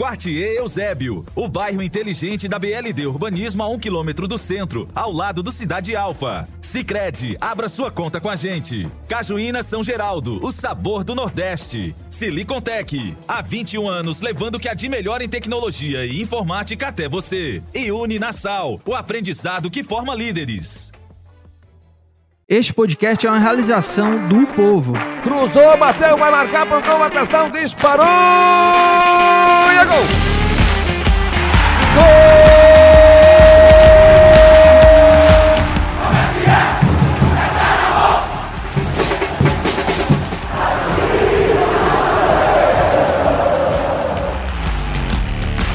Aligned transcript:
Quartier 0.00 0.56
Eusébio, 0.56 1.26
o 1.34 1.46
bairro 1.46 1.82
inteligente 1.82 2.48
da 2.48 2.58
BLD 2.58 3.06
Urbanismo 3.06 3.62
a 3.62 3.68
um 3.68 3.78
quilômetro 3.78 4.26
do 4.26 4.38
centro, 4.38 4.88
ao 4.94 5.12
lado 5.12 5.42
do 5.42 5.52
Cidade 5.52 5.94
Alfa. 5.94 6.48
Sicredi, 6.62 7.36
abra 7.38 7.68
sua 7.68 7.90
conta 7.90 8.18
com 8.18 8.30
a 8.30 8.34
gente. 8.34 8.88
Cajuína 9.06 9.62
São 9.62 9.84
Geraldo, 9.84 10.42
o 10.42 10.50
sabor 10.50 11.04
do 11.04 11.14
Nordeste. 11.14 11.94
Silicontech, 12.08 13.14
há 13.28 13.42
21 13.42 13.86
anos 13.86 14.22
levando 14.22 14.54
o 14.54 14.58
que 14.58 14.70
há 14.70 14.72
de 14.72 14.88
melhor 14.88 15.20
em 15.20 15.28
tecnologia 15.28 16.06
e 16.06 16.22
informática 16.22 16.88
até 16.88 17.06
você. 17.06 17.62
E 17.74 17.92
Uninasal, 17.92 18.80
o 18.86 18.94
aprendizado 18.94 19.70
que 19.70 19.84
forma 19.84 20.14
líderes. 20.14 20.90
Este 22.52 22.74
podcast 22.74 23.24
é 23.24 23.30
uma 23.30 23.38
realização 23.38 24.26
do 24.26 24.44
povo. 24.44 24.92
Cruzou, 25.22 25.76
bateu, 25.76 26.16
vai 26.18 26.32
marcar, 26.32 26.66
pontou, 26.66 27.00
atenção, 27.00 27.48
disparou! 27.48 28.04
E 28.04 29.76
é 29.78 29.84
gol! 29.84 30.04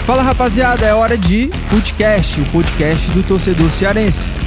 Fala 0.05 0.23
rapaziada, 0.23 0.85
é 0.85 0.93
hora 0.93 1.17
de 1.17 1.49
podcast, 1.69 2.41
o 2.41 2.45
podcast 2.47 3.09
do 3.11 3.23
torcedor 3.23 3.71
cearense. 3.71 4.44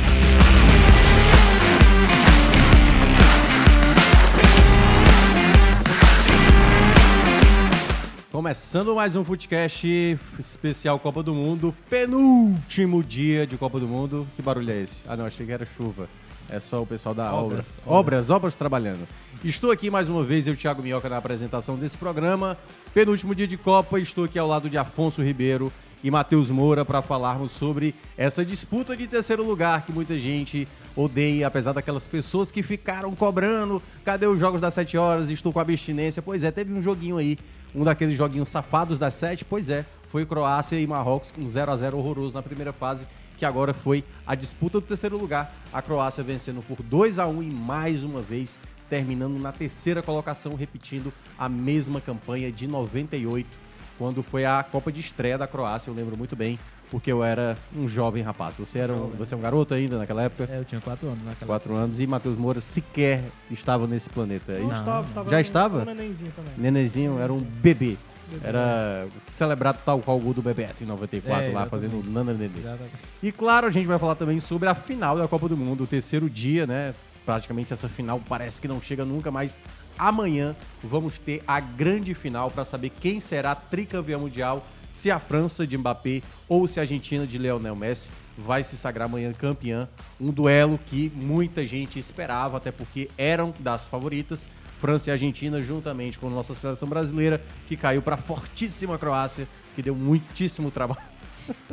Começando 8.59 8.93
mais 8.93 9.15
um 9.15 9.25
Footcast 9.25 10.19
especial 10.37 10.99
Copa 10.99 11.23
do 11.23 11.33
Mundo, 11.33 11.73
penúltimo 11.89 13.05
dia 13.05 13.47
de 13.47 13.57
Copa 13.57 13.79
do 13.79 13.87
Mundo. 13.87 14.27
Que 14.35 14.43
barulho 14.43 14.73
é 14.73 14.83
esse? 14.83 15.05
Ah, 15.07 15.17
não, 15.17 15.27
achei 15.27 15.47
que 15.47 15.53
era 15.53 15.65
chuva. 15.65 16.09
É 16.51 16.59
só 16.59 16.83
o 16.83 16.87
pessoal 16.87 17.15
da 17.15 17.33
obra. 17.33 17.39
Obras, 17.39 17.67
Obras, 17.69 17.87
obras, 17.87 18.31
obras 18.31 18.57
trabalhando. 18.57 19.07
Estou 19.45 19.71
aqui 19.71 19.89
mais 19.93 20.09
uma 20.09 20.25
vez, 20.25 20.49
eu, 20.49 20.57
Thiago 20.57 20.83
Minhoca, 20.83 21.09
na 21.09 21.19
apresentação 21.19 21.77
desse 21.77 21.97
programa. 21.97 22.59
Penúltimo 22.93 23.33
dia 23.33 23.47
de 23.47 23.57
Copa, 23.57 24.01
estou 24.01 24.25
aqui 24.25 24.41
ao 24.41 24.49
lado 24.49 24.69
de 24.69 24.77
Afonso 24.77 25.23
Ribeiro 25.23 25.73
e 26.03 26.11
Matheus 26.11 26.51
Moura 26.51 26.85
para 26.85 27.03
falarmos 27.03 27.53
sobre 27.53 27.95
essa 28.17 28.45
disputa 28.45 28.97
de 28.97 29.07
terceiro 29.07 29.45
lugar 29.45 29.85
que 29.85 29.93
muita 29.93 30.19
gente 30.19 30.69
odeia, 30.95 31.47
apesar 31.47 31.73
daquelas 31.73 32.06
pessoas 32.06 32.50
que 32.50 32.62
ficaram 32.62 33.15
cobrando. 33.15 33.83
Cadê 34.05 34.27
os 34.27 34.39
jogos 34.39 34.61
das 34.61 34.75
7 34.75 34.97
horas? 34.97 35.31
Estou 35.31 35.53
com 35.53 35.61
abstinência. 35.61 36.23
Pois 36.23 36.45
é, 36.45 36.50
teve 36.50 36.73
um 36.73 36.83
joguinho 36.83 37.17
aí, 37.17 37.39
um 37.75 37.85
daqueles 37.85 38.17
joguinhos 38.17 38.49
safados 38.49 38.99
das 38.99 39.15
7. 39.15 39.45
Pois 39.45 39.69
é, 39.71 39.85
foi 40.11 40.25
Croácia 40.25 40.79
e 40.79 40.87
Marrocos 40.87 41.33
com 41.33 41.49
0 41.49 41.71
a 41.71 41.77
0 41.77 41.99
horroroso 41.99 42.35
na 42.35 42.43
primeira 42.43 42.73
fase, 42.73 43.06
que 43.37 43.44
agora 43.44 43.75
foi 43.75 44.05
a 44.27 44.35
disputa 44.35 44.81
do 44.81 44.87
terceiro 44.87 45.17
lugar. 45.17 45.55
A 45.73 45.83
Croácia 45.83 46.25
vencendo 46.25 46.62
por 46.62 46.83
2 46.83 47.19
a 47.19 47.27
1 47.27 47.43
e 47.43 47.51
mais 47.51 48.03
uma 48.03 48.21
vez 48.21 48.59
terminando 48.89 49.39
na 49.39 49.53
terceira 49.53 50.03
colocação, 50.03 50.55
repetindo 50.55 51.12
a 51.39 51.49
mesma 51.49 52.01
campanha 52.01 52.51
de 52.51 52.67
98 52.67 53.68
quando 53.99 54.23
foi 54.23 54.45
a 54.45 54.62
Copa 54.62 54.91
de 54.93 55.00
estreia 55.00 55.37
da 55.37 55.47
Croácia, 55.47 55.91
eu 55.91 55.95
lembro 55.95 56.17
muito 56.17 56.35
bem, 56.37 56.59
porque 56.91 57.11
eu 57.12 57.23
era 57.25 57.56
um 57.77 57.87
jovem 57.89 58.23
rapaz. 58.23 58.55
Você 58.59 58.79
era 58.79 58.93
um, 58.93 59.09
você 59.11 59.35
é 59.35 59.37
um 59.37 59.41
garoto 59.41 59.75
ainda 59.75 59.99
naquela 59.99 60.23
época? 60.23 60.49
É, 60.50 60.59
eu 60.59 60.65
tinha 60.65 60.81
quatro 60.81 61.09
anos 61.09 61.25
naquela 61.25 61.47
Quatro 61.47 61.75
anos 61.75 62.00
e 62.00 62.06
Matheus 62.06 62.37
Moura 62.39 62.61
sequer 62.61 63.23
estava 63.50 63.87
nesse 63.87 64.09
planeta. 64.09 64.53
é 64.53 64.61
Não, 64.61 64.69
isso? 64.69 64.79
estava, 64.79 65.06
estava 65.09 65.31
Já 65.31 65.37
um- 65.37 65.41
estava? 65.41 65.79
um 65.83 65.85
nenenzinho 65.85 66.33
também. 66.35 66.53
Nenenzinho 66.56 67.19
era 67.19 67.33
um 67.33 67.41
bebê. 67.41 67.97
Era 68.45 69.06
celebrado 69.27 69.79
tal 69.87 70.01
qual 70.01 70.19
o 70.19 70.21
gol 70.21 70.35
do 70.35 70.43
Bebeto 70.43 70.85
em 70.85 70.87
94, 70.87 71.47
É, 71.47 71.53
lá 71.53 71.65
fazendo 71.65 72.05
Nana 72.11 72.35
Nenê. 72.35 72.59
Exatamente. 72.59 72.93
E 73.23 73.33
claro, 73.33 73.67
a 73.67 73.71
gente 73.71 73.87
vai 73.87 73.99
falar 73.99 74.17
também 74.17 74.39
sobre 74.39 74.69
a 74.69 74.75
final 74.75 75.17
da 75.17 75.27
Copa 75.27 75.49
do 75.49 75.56
Mundo, 75.56 75.85
o 75.85 75.87
terceiro 75.87 76.29
dia, 76.29 76.67
né? 76.67 76.94
Praticamente 77.29 77.75
essa 77.75 77.91
final 77.91 78.23
parece 78.27 78.59
que 78.59 78.67
não 78.67 78.81
chega 78.81 79.05
nunca, 79.05 79.31
mas 79.31 79.61
amanhã 79.99 80.57
vamos 80.83 81.19
ter 81.19 81.43
a 81.47 81.61
grande 81.61 82.15
final 82.15 82.51
para 82.51 82.65
saber 82.65 82.89
quem 82.89 83.21
será 83.21 83.55
tricampeão 83.55 84.21
mundial, 84.21 84.67
se 84.89 85.11
a 85.11 85.19
França 85.21 85.67
de 85.67 85.77
Mbappé 85.77 86.23
ou 86.49 86.67
se 86.67 86.81
a 86.81 86.85
Argentina 86.85 87.27
de 87.27 87.37
Lionel 87.37 87.77
Messi 87.77 88.11
vai 88.39 88.63
se 88.63 88.79
sagrar 88.79 89.09
amanhã 89.09 89.31
campeã. 89.35 89.87
Um 90.19 90.31
duelo 90.31 90.81
que 90.87 91.13
muita 91.15 91.67
gente 91.67 91.99
esperava, 91.99 92.57
até 92.57 92.73
porque 92.73 93.11
eram 93.19 93.53
das 93.61 93.85
favoritas. 93.85 94.49
França 94.81 95.11
e 95.11 95.13
Argentina, 95.13 95.61
juntamente 95.61 96.19
com 96.19 96.31
nossa 96.31 96.55
seleção 96.55 96.89
brasileira, 96.89 97.45
que 97.67 97.77
caiu 97.77 98.01
para 98.01 98.15
a 98.15 98.19
fortíssima 98.19 98.97
Croácia, 98.97 99.47
que 99.75 99.83
deu 99.83 99.95
muitíssimo 99.95 100.71
trabalho. 100.71 101.03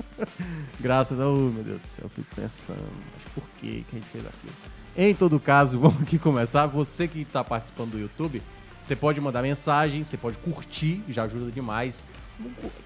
Graças 0.82 1.18
a. 1.18 1.26
Oh, 1.26 1.50
meu 1.50 1.64
Deus 1.64 1.80
do 1.80 1.88
céu, 1.88 2.06
eu 2.08 2.10
fico 2.10 2.36
pensando, 2.36 2.92
mas 3.14 3.34
por 3.34 3.44
que 3.62 3.86
que 3.90 3.96
a 3.96 4.00
gente 4.00 4.10
fez 4.10 4.26
aquilo? 4.28 4.85
Em 4.98 5.14
todo 5.14 5.40
caso, 5.40 5.78
vamos 5.82 6.02
aqui 6.02 6.18
começar. 6.18 6.66
Você 6.68 7.08
que 7.08 7.22
está 7.22 7.44
participando 7.44 7.92
do 7.92 8.00
YouTube, 8.00 8.42
você 8.82 8.96
pode 8.96 9.20
mandar 9.20 9.42
mensagem, 9.42 10.04
você 10.04 10.16
pode 10.16 10.38
curtir, 10.38 11.04
já 11.10 11.24
ajuda 11.24 11.52
demais. 11.52 12.06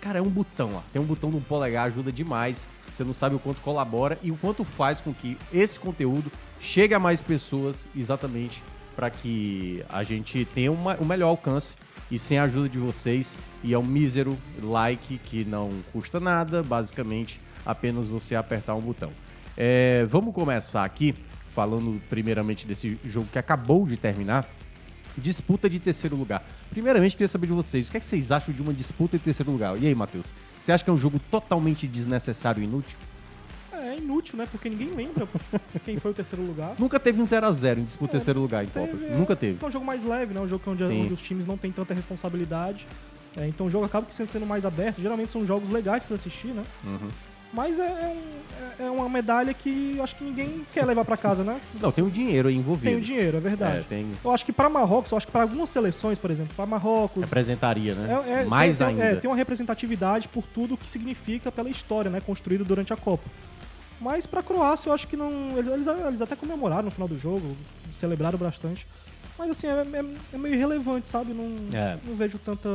Cara, 0.02 0.20
é 0.20 0.22
um 0.22 0.30
botão, 0.30 0.72
ó. 0.76 0.82
Tem 0.92 1.02
um 1.02 1.06
botão 1.06 1.30
do 1.30 1.40
polegar, 1.40 1.86
ajuda 1.86 2.12
demais. 2.12 2.68
Você 2.92 3.04
não 3.04 3.14
sabe 3.14 3.36
o 3.36 3.40
quanto 3.40 3.62
colabora 3.62 4.18
e 4.24 4.32
o 4.32 4.38
quanto 4.38 4.64
faz 4.64 5.00
com 5.00 5.14
que 5.14 5.38
esse 5.54 5.80
conteúdo 5.80 6.32
chegue 6.60 6.94
a 6.94 7.00
mais 7.00 7.22
pessoas, 7.22 7.88
exatamente 7.96 8.64
para 8.96 9.10
que 9.10 9.84
a 9.88 10.04
gente 10.04 10.44
tenha 10.46 10.72
uma, 10.72 10.98
um 11.00 11.06
melhor 11.06 11.30
alcance 11.30 11.78
e 12.12 12.20
sem 12.20 12.38
a 12.38 12.44
ajuda 12.44 12.68
de 12.68 12.78
vocês 12.78 13.38
e 13.64 13.74
é 13.74 13.80
um 13.80 13.84
mísero 13.84 14.38
like 14.62 15.18
que 15.20 15.46
não 15.46 15.70
custa 15.94 16.20
nada, 16.20 16.62
basicamente 16.62 17.40
apenas 17.66 18.08
você 18.08 18.36
apertar 18.36 18.76
um 18.76 18.82
botão. 18.82 19.12
É, 19.56 20.06
vamos 20.06 20.34
começar 20.34 20.84
aqui 20.84 21.16
falando 21.54 22.02
primeiramente 22.10 22.66
desse 22.68 22.98
jogo 23.06 23.28
que 23.32 23.40
acabou 23.40 23.86
de 23.86 23.98
terminar. 23.98 24.48
Disputa 25.18 25.70
de 25.70 25.80
terceiro 25.80 26.16
lugar. 26.16 26.44
Primeiramente, 26.70 27.14
queria 27.18 27.28
saber 27.28 27.48
de 27.48 27.54
vocês, 27.54 27.88
o 27.90 27.92
que, 27.92 27.98
é 27.98 28.00
que 28.00 28.06
vocês 28.06 28.32
acham 28.32 28.54
de 28.54 28.62
uma 28.62 28.74
disputa 28.74 29.18
de 29.18 29.24
terceiro 29.24 29.52
lugar? 29.52 29.78
E 29.82 29.86
aí, 29.88 29.94
Matheus? 29.96 30.34
Você 30.60 30.72
acha 30.72 30.84
que 30.84 30.90
é 30.90 30.94
um 30.94 30.98
jogo 30.98 31.20
totalmente 31.32 31.88
desnecessário 31.88 32.62
e 32.62 32.66
inútil? 32.66 32.98
É 33.74 33.98
inútil, 33.98 34.38
né? 34.38 34.48
Porque 34.50 34.70
ninguém 34.70 34.92
lembra 34.94 35.28
quem 35.84 35.98
foi 35.98 36.12
o 36.12 36.14
terceiro 36.14 36.46
lugar. 36.46 36.76
Nunca 36.78 37.00
teve 37.00 37.20
um 37.20 37.24
0x0 37.24 37.80
em 37.80 37.84
disputa 37.84 38.12
de 38.12 38.16
É, 38.16 38.20
terceiro 38.20 38.40
lugar 38.40 38.64
em 38.64 38.68
Copas. 38.68 39.04
é. 39.04 39.10
Nunca 39.16 39.36
teve. 39.36 39.58
É 39.62 39.68
um 39.68 39.72
jogo 39.72 39.86
mais 39.86 40.04
leve, 40.04 40.34
né? 40.34 40.40
Um 40.40 40.48
jogo 40.48 40.64
onde, 40.68 40.84
onde 40.84 41.14
os 41.14 41.22
times 41.22 41.46
não 41.46 41.58
têm 41.58 41.72
tanta 41.72 41.94
responsabilidade. 41.94 42.86
É, 43.36 43.48
então 43.48 43.68
o 43.68 43.70
jogo 43.70 43.86
acaba 43.86 44.06
que 44.06 44.14
sendo 44.14 44.46
mais 44.46 44.64
aberto. 44.64 45.02
Geralmente 45.02 45.32
são 45.32 45.46
jogos 45.46 45.70
legais 45.70 46.04
de 46.04 46.08
se 46.08 46.14
assistir, 46.14 46.48
né? 46.48 46.64
Uhum. 46.84 47.10
Mas 47.52 47.80
é, 47.80 47.84
é 47.84 48.08
um- 48.08 48.84
é- 48.84 48.88
é 48.88 48.92
uma 48.92 49.10
medalha 49.10 49.54
que 49.54 50.00
acho 50.02 50.16
que 50.16 50.24
ninguém 50.24 50.66
quer 50.72 50.86
levar 50.86 51.04
pra 51.04 51.18
casa, 51.18 51.44
né? 51.44 51.60
Não, 51.82 51.92
tem 51.92 52.04
o 52.04 52.10
dinheiro 52.12 52.48
aí 52.48 52.56
envolvido. 52.56 52.86
Tem 52.92 52.96
o 52.98 53.02
dinheiro, 53.02 53.38
é 53.38 53.40
verdade. 53.40 53.80
É, 53.80 53.84
tem... 53.90 54.08
Eu 54.24 54.32
acho 54.32 54.46
que 54.46 54.54
pra 54.54 54.70
Marrocos, 54.70 55.12
eu 55.12 55.18
acho 55.18 55.26
que 55.26 55.32
pra 55.32 55.42
algumas 55.42 55.70
seleções, 55.70 56.18
por 56.20 56.30
exemplo, 56.30 56.54
pra 56.56 56.66
Marrocos. 56.68 57.24
Representaria, 57.24 57.96
né? 57.96 58.22
É, 58.28 58.42
é, 58.42 58.46
Mais 58.46 58.82
ainda. 58.82 59.04
É, 59.04 59.16
tem 59.16 59.30
uma 59.30 59.36
representatividade 59.36 60.28
por 60.28 60.44
tudo 60.44 60.78
que 60.78 60.90
significa 60.90 61.52
pela 61.52 61.70
história, 61.70 62.12
né? 62.12 62.22
Construído 62.22 62.64
durante 62.64 62.94
a 62.94 62.98
Copa. 62.98 63.28
Mas 64.00 64.26
pra 64.26 64.42
Croácia, 64.44 64.90
eu 64.90 64.94
acho 64.94 65.08
que 65.08 65.18
não. 65.18 65.58
Eles, 65.58 65.68
eles, 65.72 65.88
eles 65.88 66.22
até 66.22 66.36
comemoraram 66.36 66.84
no 66.84 66.92
final 66.92 67.08
do 67.08 67.18
jogo, 67.18 67.58
celebraram 67.92 68.38
bastante. 68.38 68.88
Mas 69.40 69.52
assim, 69.52 69.68
é, 69.68 69.72
é- 69.72 70.06
é 70.34 70.38
meio 70.38 70.54
irrelevante, 70.54 71.08
sabe? 71.08 71.34
Não, 71.34 71.50
É. 71.74 71.98
não 72.06 72.14
vejo 72.14 72.38
tanta. 72.38 72.68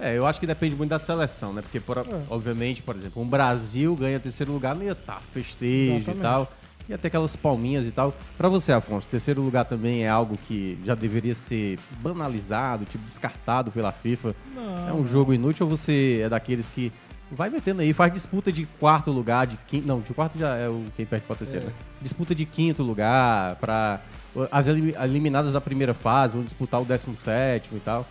É, 0.00 0.16
eu 0.16 0.26
acho 0.26 0.40
que 0.40 0.46
depende 0.46 0.74
muito 0.74 0.88
da 0.88 0.98
seleção, 0.98 1.52
né? 1.52 1.60
Porque, 1.60 1.78
por- 1.78 1.98
obviamente, 2.30 2.82
por 2.82 2.96
exemplo, 2.96 3.22
um 3.22 3.26
Brasil 3.28 3.94
ganha 3.94 4.18
terceiro 4.18 4.50
lugar, 4.50 4.74
não 4.74 4.82
ia 4.82 4.92
estar 4.92 5.20
festejo 5.34 5.96
Exatamente. 5.96 6.18
e 6.18 6.22
tal. 6.22 6.52
Ia 6.88 6.96
ter 6.96 7.08
aquelas 7.08 7.36
palminhas 7.36 7.84
e 7.86 7.90
tal. 7.90 8.14
Pra 8.38 8.48
você, 8.48 8.72
Afonso, 8.72 9.06
terceiro 9.08 9.42
lugar 9.42 9.64
também 9.66 10.04
é 10.04 10.08
algo 10.08 10.38
que 10.48 10.78
já 10.86 10.94
deveria 10.94 11.34
ser 11.34 11.78
banalizado, 12.00 12.84
tipo, 12.86 13.04
descartado 13.04 13.70
pela 13.70 13.92
FIFA. 13.92 14.34
Não, 14.54 14.88
é 14.88 14.92
um 14.94 15.06
jogo 15.06 15.34
inútil 15.34 15.66
ou 15.68 15.76
você 15.76 16.20
é 16.24 16.28
daqueles 16.28 16.70
que 16.70 16.90
vai 17.30 17.50
metendo 17.50 17.82
aí, 17.82 17.92
faz 17.92 18.12
disputa 18.12 18.52
de 18.52 18.66
quarto 18.78 19.10
lugar, 19.10 19.46
de 19.48 19.56
quinto. 19.66 19.86
Não, 19.86 20.00
de 20.00 20.14
quarto 20.14 20.38
já 20.38 20.54
é 20.54 20.68
o 20.68 20.84
quem 20.96 21.04
perde 21.04 21.26
pra 21.26 21.34
terceiro, 21.36 21.66
É. 21.66 21.68
né? 21.68 21.74
Disputa 22.00 22.34
de 22.34 22.46
quinto 22.46 22.82
lugar, 22.84 23.56
pra. 23.56 24.00
As 24.50 24.66
elimi- 24.66 24.94
eliminadas 25.00 25.52
da 25.52 25.60
primeira 25.60 25.94
fase 25.94 26.34
vão 26.34 26.44
disputar 26.44 26.80
o 26.80 26.84
17 26.84 27.70
e 27.74 27.80
tal. 27.80 28.06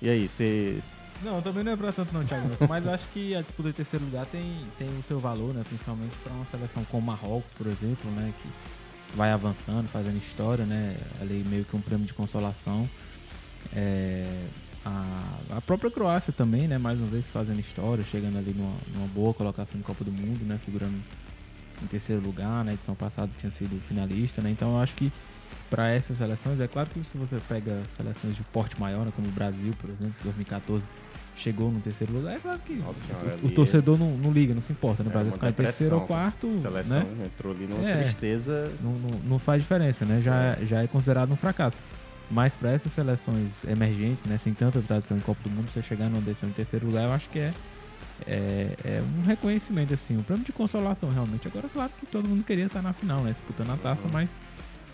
E 0.00 0.08
aí, 0.08 0.28
você. 0.28 0.80
Não, 1.22 1.40
também 1.40 1.64
não 1.64 1.72
é 1.72 1.76
pra 1.76 1.92
tanto 1.92 2.12
não, 2.12 2.24
Thiago. 2.24 2.48
Mas 2.68 2.84
eu 2.84 2.92
acho 2.92 3.08
que 3.08 3.34
a 3.34 3.40
disputa 3.40 3.70
de 3.70 3.74
terceiro 3.76 4.04
lugar 4.04 4.26
tem, 4.26 4.56
tem 4.78 4.88
o 4.88 5.02
seu 5.04 5.18
valor, 5.18 5.54
né? 5.54 5.62
Principalmente 5.66 6.14
pra 6.22 6.32
uma 6.32 6.44
seleção 6.46 6.84
como 6.90 7.06
Marrocos, 7.06 7.50
por 7.56 7.66
exemplo, 7.66 8.10
né? 8.10 8.32
Que 8.42 8.48
vai 9.16 9.30
avançando, 9.30 9.88
fazendo 9.88 10.18
história, 10.18 10.64
né? 10.66 10.96
Ali 11.20 11.44
meio 11.48 11.64
que 11.64 11.74
um 11.76 11.80
prêmio 11.80 12.04
de 12.06 12.12
consolação. 12.12 12.88
É, 13.74 14.26
a, 14.84 15.22
a 15.56 15.60
própria 15.62 15.90
Croácia 15.90 16.32
também, 16.32 16.68
né? 16.68 16.76
Mais 16.78 16.98
uma 16.98 17.06
vez 17.06 17.26
fazendo 17.28 17.60
história, 17.60 18.04
chegando 18.04 18.36
ali 18.36 18.52
numa, 18.52 18.74
numa 18.92 19.06
boa 19.08 19.32
colocação 19.32 19.78
de 19.78 19.82
Copa 19.84 20.04
do 20.04 20.12
Mundo, 20.12 20.44
né? 20.44 20.58
Figurando 20.64 20.94
em 21.82 21.86
terceiro 21.86 22.20
lugar, 22.22 22.64
na 22.64 22.72
edição 22.74 22.94
passada 22.94 23.30
tinha 23.38 23.50
sido 23.50 23.80
finalista, 23.88 24.42
né? 24.42 24.50
Então 24.50 24.72
eu 24.74 24.80
acho 24.80 24.94
que 24.94 25.10
para 25.70 25.90
essas 25.90 26.18
seleções, 26.18 26.60
é 26.60 26.68
claro 26.68 26.88
que 26.90 27.02
se 27.04 27.16
você 27.16 27.38
pega 27.48 27.82
seleções 27.96 28.36
de 28.36 28.42
porte 28.44 28.78
maior, 28.80 29.04
né, 29.04 29.12
como 29.14 29.28
o 29.28 29.32
Brasil, 29.32 29.74
por 29.80 29.90
exemplo, 29.90 30.14
2014 30.22 30.84
chegou 31.36 31.70
no 31.72 31.80
terceiro 31.80 32.12
lugar, 32.12 32.36
é 32.36 32.38
claro 32.38 32.60
que 32.64 32.74
Nossa 32.74 33.04
senhora, 33.04 33.36
o, 33.42 33.46
o 33.46 33.50
torcedor 33.50 33.98
não, 33.98 34.16
não 34.16 34.30
liga, 34.30 34.54
não 34.54 34.62
se 34.62 34.70
importa, 34.72 35.02
no 35.02 35.10
É 35.10 35.12
Brasil 35.12 35.32
ficar 35.32 35.48
em 35.48 35.52
terceiro 35.52 35.96
ou 35.96 36.06
quarto, 36.06 36.52
Seleção 36.60 37.00
né? 37.04 37.26
entrou 37.26 37.52
ali 37.52 37.66
numa 37.66 37.84
É. 37.88 38.02
tristeza. 38.04 38.70
Não, 38.80 38.92
não, 38.92 39.18
não 39.24 39.38
faz 39.38 39.60
diferença, 39.62 40.04
né? 40.04 40.20
Já, 40.22 40.56
já 40.64 40.82
é 40.82 40.86
considerado 40.86 41.32
um 41.32 41.36
fracasso. 41.36 41.76
Mas 42.30 42.54
para 42.54 42.70
essas 42.70 42.92
seleções 42.92 43.50
emergentes, 43.66 44.24
né, 44.24 44.38
sem 44.38 44.54
tanta 44.54 44.80
tradição 44.80 45.16
em 45.16 45.20
Copa 45.20 45.40
do 45.42 45.50
Mundo, 45.50 45.68
você 45.70 45.82
chegar 45.82 46.08
numa 46.08 46.22
decisão 46.22 46.48
em 46.48 46.52
terceiro 46.52 46.86
lugar, 46.86 47.04
eu 47.04 47.12
acho 47.12 47.28
que 47.28 47.38
é, 47.40 47.52
é, 48.26 48.74
é 48.84 49.02
um 49.18 49.22
reconhecimento, 49.26 49.92
assim, 49.92 50.16
um 50.16 50.22
prêmio 50.22 50.44
de 50.44 50.52
consolação, 50.52 51.10
realmente. 51.10 51.46
Agora, 51.48 51.68
claro 51.68 51.90
que 51.98 52.06
todo 52.06 52.28
mundo 52.28 52.42
queria 52.44 52.66
estar 52.66 52.80
na 52.80 52.92
final, 52.92 53.20
né, 53.22 53.32
disputando 53.32 53.70
a 53.70 53.76
taça, 53.76 54.06
mas 54.12 54.30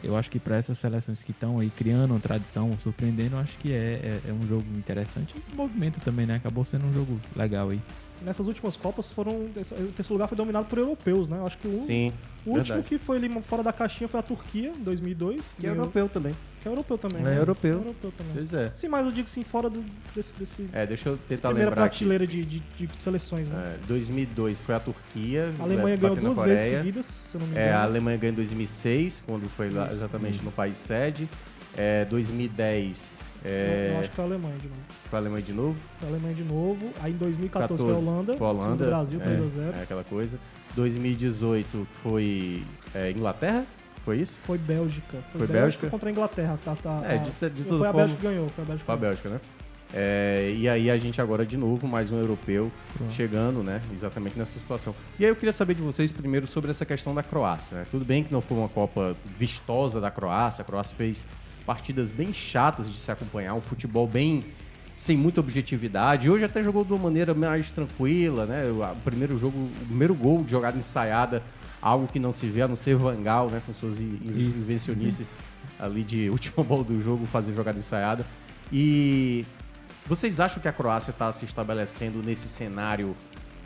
eu 0.02 0.16
acho 0.16 0.30
que 0.30 0.38
para 0.38 0.56
essas 0.56 0.78
seleções 0.78 1.22
que 1.22 1.30
estão 1.30 1.58
aí 1.58 1.70
criando 1.70 2.12
uma 2.12 2.20
tradição, 2.20 2.76
surpreendendo, 2.82 3.36
acho 3.36 3.56
que 3.58 3.72
é, 3.72 4.20
é, 4.24 4.30
é 4.30 4.32
um 4.32 4.46
jogo 4.46 4.64
interessante 4.76 5.34
e 5.36 5.56
movimenta 5.56 6.00
também, 6.04 6.26
né? 6.26 6.36
Acabou 6.36 6.64
sendo 6.64 6.86
um 6.86 6.92
jogo 6.92 7.20
legal 7.36 7.70
aí. 7.70 7.80
Nessas 8.22 8.46
últimas 8.46 8.76
Copas 8.76 9.10
foram. 9.10 9.32
O 9.32 9.52
terceiro 9.52 10.14
lugar 10.14 10.28
foi 10.28 10.36
dominado 10.36 10.66
por 10.66 10.78
europeus, 10.78 11.28
né? 11.28 11.38
Eu 11.38 11.46
acho 11.46 11.58
que 11.58 11.68
o, 11.68 11.80
Sim, 11.80 12.12
o 12.44 12.56
último 12.56 12.82
que 12.82 12.98
foi 12.98 13.16
ali 13.16 13.42
fora 13.42 13.62
da 13.62 13.72
caixinha 13.72 14.08
foi 14.08 14.20
a 14.20 14.22
Turquia, 14.22 14.70
em 14.70 14.82
2002. 14.82 15.54
Que 15.58 15.66
é 15.66 15.70
europeu 15.70 16.08
também. 16.08 16.34
Que 16.60 16.68
é 16.68 16.70
europeu 16.70 16.98
também. 16.98 17.20
É 17.22 17.24
né? 17.24 17.38
europeu. 17.38 17.72
europeu 17.72 18.12
também. 18.16 18.32
Pois 18.34 18.52
é. 18.52 18.72
Sim, 18.74 18.88
mas 18.88 19.06
eu 19.06 19.12
digo 19.12 19.28
sim, 19.28 19.42
fora 19.42 19.70
do, 19.70 19.82
desse, 20.14 20.34
desse. 20.36 20.68
É, 20.72 20.86
deixa 20.86 21.08
eu 21.08 21.16
tentar 21.16 21.48
primeira 21.48 21.70
lembrar 21.70 21.88
prateleira 21.88 22.26
de, 22.26 22.44
de, 22.44 22.60
de 22.60 22.88
seleções, 22.98 23.48
né? 23.48 23.76
É, 23.82 23.86
2002 23.86 24.60
foi 24.60 24.74
a 24.74 24.80
Turquia. 24.80 25.52
A 25.58 25.62
Alemanha 25.62 25.96
ganhou 25.96 26.16
duas 26.16 26.38
vezes 26.38 26.68
seguidas, 26.68 27.06
se 27.06 27.34
eu 27.34 27.40
não 27.40 27.48
me 27.48 27.56
É, 27.56 27.64
a 27.64 27.68
engano. 27.68 27.82
Alemanha 27.84 28.18
ganhou 28.18 28.32
em 28.32 28.36
2006, 28.36 29.22
quando 29.26 29.48
foi 29.50 29.70
lá 29.70 29.86
exatamente 29.86 30.36
isso. 30.36 30.44
no 30.44 30.52
país 30.52 30.76
sede. 30.76 31.28
É, 31.76 32.04
2010 32.06 33.29
é, 33.44 33.92
Eu 33.94 34.00
acho 34.00 34.10
que 34.10 34.16
foi 34.16 34.24
a 34.24 34.28
Alemanha 34.28 34.56
de 34.58 34.68
novo. 34.68 34.80
foi 35.08 35.18
a 35.18 35.22
Alemanha 35.22 35.42
de 35.42 35.52
novo. 35.52 35.76
Foi 35.98 36.08
a 36.08 36.12
Alemanha 36.12 36.34
de 36.34 36.44
novo. 36.44 36.90
Aí 37.00 37.12
em 37.12 37.16
2014 37.16 37.82
foi 37.82 37.92
a 37.92 37.96
Holanda. 37.96 38.36
Foi 38.36 38.46
a 38.46 38.50
Holanda. 38.50 38.84
do 38.84 38.90
Brasil, 38.90 39.20
é, 39.20 39.24
3x0. 39.24 39.78
É, 39.78 39.82
aquela 39.82 40.04
coisa. 40.04 40.38
2018 40.74 41.86
foi 42.02 42.62
é, 42.94 43.10
Inglaterra? 43.10 43.64
Foi 44.04 44.18
isso? 44.18 44.38
Foi 44.44 44.56
Bélgica. 44.56 45.18
Foi, 45.30 45.38
Foi 45.40 45.46
Bélgica, 45.46 45.60
Bélgica? 45.60 45.90
contra 45.90 46.08
a 46.08 46.12
Inglaterra. 46.12 46.58
Tá, 46.64 46.74
tá, 46.74 47.02
É, 47.04 47.18
de, 47.18 47.50
de 47.50 47.64
foi 47.64 47.86
a 47.86 47.92
Bélgica 47.92 48.20
que 48.20 48.26
ganhou. 48.26 48.48
Foi 48.48 48.64
a 48.64 48.66
Bélgica 48.66 48.86
Foi 48.86 48.94
a. 48.94 48.98
Bélgica, 48.98 49.28
né? 49.28 49.40
É, 49.92 50.54
e 50.56 50.68
aí 50.68 50.88
a 50.88 50.96
gente 50.96 51.20
agora 51.20 51.44
de 51.44 51.56
novo, 51.56 51.86
mais 51.86 52.12
um 52.12 52.18
europeu 52.18 52.70
Pronto. 52.96 53.12
chegando, 53.12 53.62
né? 53.62 53.80
Exatamente 53.92 54.38
nessa 54.38 54.58
situação. 54.58 54.94
E 55.18 55.24
aí 55.24 55.30
eu 55.30 55.34
queria 55.34 55.52
saber 55.52 55.74
de 55.74 55.82
vocês 55.82 56.12
primeiro 56.12 56.46
sobre 56.46 56.70
essa 56.70 56.86
questão 56.86 57.12
da 57.14 57.22
Croácia, 57.24 57.76
né? 57.78 57.86
Tudo 57.90 58.04
bem 58.04 58.22
que 58.22 58.32
não 58.32 58.40
foi 58.40 58.56
uma 58.56 58.68
Copa 58.68 59.16
vistosa 59.36 60.00
da 60.00 60.10
Croácia, 60.10 60.62
a 60.62 60.64
Croácia 60.64 60.94
fez 60.96 61.26
partidas 61.64 62.10
bem 62.10 62.32
chatas 62.32 62.90
de 62.90 62.98
se 62.98 63.10
acompanhar, 63.10 63.54
um 63.54 63.60
futebol 63.60 64.06
bem 64.06 64.44
sem 64.96 65.16
muita 65.16 65.40
objetividade. 65.40 66.28
Hoje 66.28 66.44
até 66.44 66.62
jogou 66.62 66.84
de 66.84 66.92
uma 66.92 67.04
maneira 67.04 67.32
mais 67.32 67.72
tranquila, 67.72 68.44
né? 68.44 68.64
O 68.70 68.96
primeiro 69.02 69.38
jogo, 69.38 69.58
o 69.58 69.86
primeiro 69.86 70.14
gol 70.14 70.44
de 70.44 70.50
jogada 70.50 70.76
ensaiada, 70.76 71.42
algo 71.80 72.06
que 72.06 72.18
não 72.18 72.34
se 72.34 72.46
vê, 72.46 72.60
a 72.60 72.68
não 72.68 72.76
ser 72.76 72.96
Vangal, 72.96 73.48
né? 73.48 73.62
Com 73.64 73.72
suas 73.72 73.98
invencionices 73.98 75.38
ali 75.78 76.04
de 76.04 76.28
última 76.28 76.62
bola 76.62 76.84
do 76.84 77.00
jogo, 77.00 77.24
fazer 77.24 77.54
jogada 77.54 77.78
ensaiada. 77.78 78.26
E 78.70 79.46
vocês 80.06 80.38
acham 80.38 80.60
que 80.60 80.68
a 80.68 80.72
Croácia 80.72 81.12
está 81.12 81.32
se 81.32 81.44
estabelecendo 81.44 82.22
nesse 82.22 82.46
cenário 82.48 83.16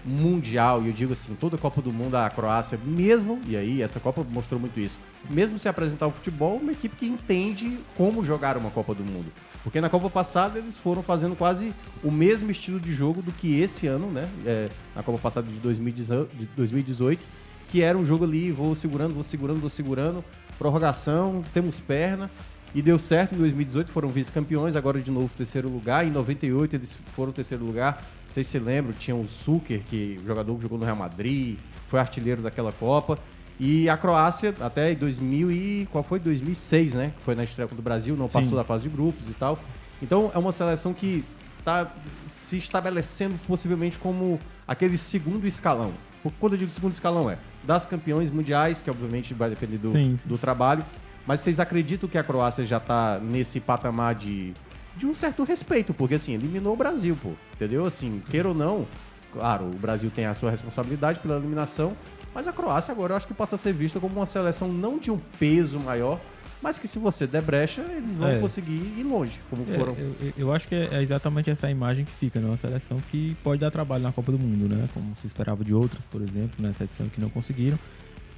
mundial, 0.05 0.83
e 0.83 0.89
eu 0.89 0.93
digo 0.93 1.13
assim, 1.13 1.35
toda 1.35 1.57
Copa 1.57 1.81
do 1.81 1.93
Mundo, 1.93 2.17
a 2.17 2.29
Croácia, 2.29 2.79
mesmo, 2.85 3.41
e 3.47 3.57
aí 3.57 3.81
essa 3.81 3.99
Copa 3.99 4.25
mostrou 4.29 4.61
muito 4.61 4.79
isso, 4.79 4.99
mesmo 5.31 5.59
se 5.59 5.69
apresentar 5.69 6.07
o 6.07 6.11
futebol, 6.11 6.57
uma 6.57 6.73
equipe 6.73 6.95
que 6.97 7.07
entende 7.07 7.79
como 7.97 8.25
jogar 8.25 8.57
uma 8.57 8.71
Copa 8.71 8.95
do 8.95 9.03
Mundo. 9.03 9.33
Porque 9.63 9.81
na 9.81 9.89
Copa 9.89 10.11
passada 10.11 10.59
eles 10.59 10.77
foram 10.77 11.03
fazendo 11.03 11.35
quase 11.35 11.73
o 12.03 12.11
mesmo 12.11 12.51
estilo 12.51 12.79
de 12.79 12.95
jogo 12.95 13.23
do 13.23 13.33
que 13.33 13.59
esse 13.59 13.87
ano, 13.87 14.11
né? 14.11 14.29
É, 14.45 14.69
na 14.95 15.03
Copa 15.03 15.19
passada 15.19 15.47
de 15.47 15.59
2018, 15.59 16.37
de 16.37 16.47
2018, 16.55 17.23
que 17.71 17.83
era 17.83 17.97
um 17.97 18.05
jogo 18.05 18.25
ali, 18.25 18.53
vou 18.53 18.75
segurando, 18.75 19.15
vou 19.15 19.23
segurando, 19.23 19.61
vou 19.61 19.71
segurando, 19.71 20.23
prorrogação, 20.59 21.43
temos 21.55 21.81
perna. 21.81 22.31
E 22.75 22.83
deu 22.83 22.99
certo 22.99 23.35
em 23.35 23.39
2018, 23.39 23.91
foram 23.93 24.09
vice-campeões, 24.09 24.75
agora 24.75 25.01
de 25.01 25.11
novo 25.11 25.31
terceiro 25.37 25.69
lugar. 25.71 26.05
Em 26.05 26.11
98 26.11 26.75
eles 26.75 26.97
foram 27.15 27.31
terceiro 27.31 27.65
lugar. 27.65 28.05
Não 28.27 28.33
sei 28.33 28.43
se 28.43 28.51
você 28.51 28.59
lembra, 28.59 28.93
tinha 28.93 29.15
o 29.15 29.25
Zucker, 29.27 29.81
que 29.89 30.19
o 30.23 30.27
jogador 30.27 30.57
que 30.57 30.63
jogou 30.63 30.79
no 30.79 30.85
Real 30.85 30.97
Madrid, 30.97 31.57
foi 31.89 32.01
artilheiro 32.01 32.43
daquela 32.43 32.73
Copa. 32.73 33.17
E 33.61 33.89
a 33.89 33.97
Croácia, 33.97 34.53
até 34.61 34.91
em 34.91 34.97
2000 34.97 35.53
e... 35.53 35.89
qual 35.93 36.03
foi? 36.03 36.19
2006, 36.19 36.95
né? 36.95 37.13
Que 37.17 37.23
foi 37.23 37.37
na 37.37 37.45
estreia 37.45 37.69
contra 37.69 37.81
o 37.81 37.85
Brasil, 37.85 38.17
não 38.17 38.29
Sim. 38.29 38.33
passou 38.33 38.57
da 38.57 38.65
fase 38.65 38.83
de 38.83 38.89
grupos 38.89 39.29
e 39.29 39.35
tal. 39.35 39.57
Então 40.03 40.33
é 40.35 40.39
uma 40.39 40.51
seleção 40.51 40.93
que 40.93 41.25
está 41.61 41.91
se 42.27 42.59
estabelecendo 42.59 43.37
possivelmente 43.47 43.99
como 43.99 44.41
aquele 44.67 44.99
segundo 44.99 45.47
escalão. 45.47 45.93
Quando 46.41 46.55
eu 46.55 46.59
digo 46.59 46.71
segundo 46.71 46.93
escalão 46.93 47.31
é 47.31 47.39
das 47.63 47.87
campeões 47.87 48.31
mundiais, 48.31 48.81
que 48.81 48.91
obviamente 48.91 49.33
vai 49.33 49.49
depender 49.49 49.79
do, 49.79 49.93
Sim, 49.93 50.17
sim. 50.17 50.29
do 50.29 50.37
trabalho. 50.37 50.85
Mas 51.27 51.41
vocês 51.41 51.59
acreditam 51.59 52.09
que 52.09 52.19
a 52.19 52.23
Croácia 52.25 52.67
já 52.67 52.79
tá 52.79 53.19
nesse 53.19 53.59
patamar 53.61 54.15
de, 54.15 54.53
de 54.97 55.07
um 55.07 55.15
certo 55.15 55.43
respeito? 55.45 55.95
Porque 55.95 56.15
assim, 56.17 56.35
eliminou 56.35 56.75
o 56.75 56.77
Brasil, 56.77 57.17
pô. 57.23 57.33
Entendeu? 57.55 57.87
Assim, 57.87 58.23
queira 58.29 58.49
ou 58.49 58.55
não, 58.55 58.87
claro, 59.33 59.65
o 59.67 59.77
Brasil 59.79 60.11
tem 60.15 60.27
a 60.27 60.35
sua 60.35 60.51
responsabilidade 60.51 61.21
pela 61.21 61.37
eliminação, 61.37 61.97
mas 62.35 62.47
a 62.47 62.53
Croácia 62.53 62.93
agora 62.93 63.13
eu 63.13 63.17
acho 63.17 63.27
que 63.27 63.35
passa 63.35 63.55
a 63.55 63.59
ser 63.59 63.73
vista 63.73 63.99
como 64.01 64.17
uma 64.17 64.27
seleção 64.27 64.69
não 64.73 64.99
de 64.99 65.11
um 65.11 65.19
peso 65.39 65.79
maior, 65.81 66.21
mas 66.61 66.79
que 66.79 66.89
se 66.89 66.99
você 66.99 67.27
der 67.27 67.43
brecha, 67.43 67.83
eles 67.83 68.17
vão 68.17 68.29
É. 68.29 68.39
conseguir 68.39 68.73
ir 68.99 69.05
longe, 69.05 69.39
como 69.51 69.63
É, 69.71 69.75
foram. 69.79 69.95
eu, 69.99 70.17
eu- 70.21 70.33
eu 70.37 70.53
acho 70.53 70.67
que 70.67 70.75
é 70.75 71.03
exatamente 71.03 71.51
essa 71.51 71.71
imagem 71.71 72.05
que 72.07 72.13
fica, 72.13 72.41
né? 72.41 72.47
Uma 72.47 72.57
seleção 72.57 72.97
que 73.11 73.37
pode 73.45 73.61
dar 73.61 73.71
trabalho 73.71 74.03
na 74.03 74.13
Copa 74.13 74.33
do 74.33 74.39
Mundo, 74.39 74.67
né? 74.75 74.89
Como 74.95 75.15
se 75.17 75.27
esperava 75.27 75.63
de 75.63 75.75
outras, 75.75 76.05
por 76.07 76.23
exemplo, 76.23 76.53
nessa 76.59 76.85
edição 76.85 77.07
que 77.07 77.21
não 77.21 77.29
conseguiram. 77.29 77.79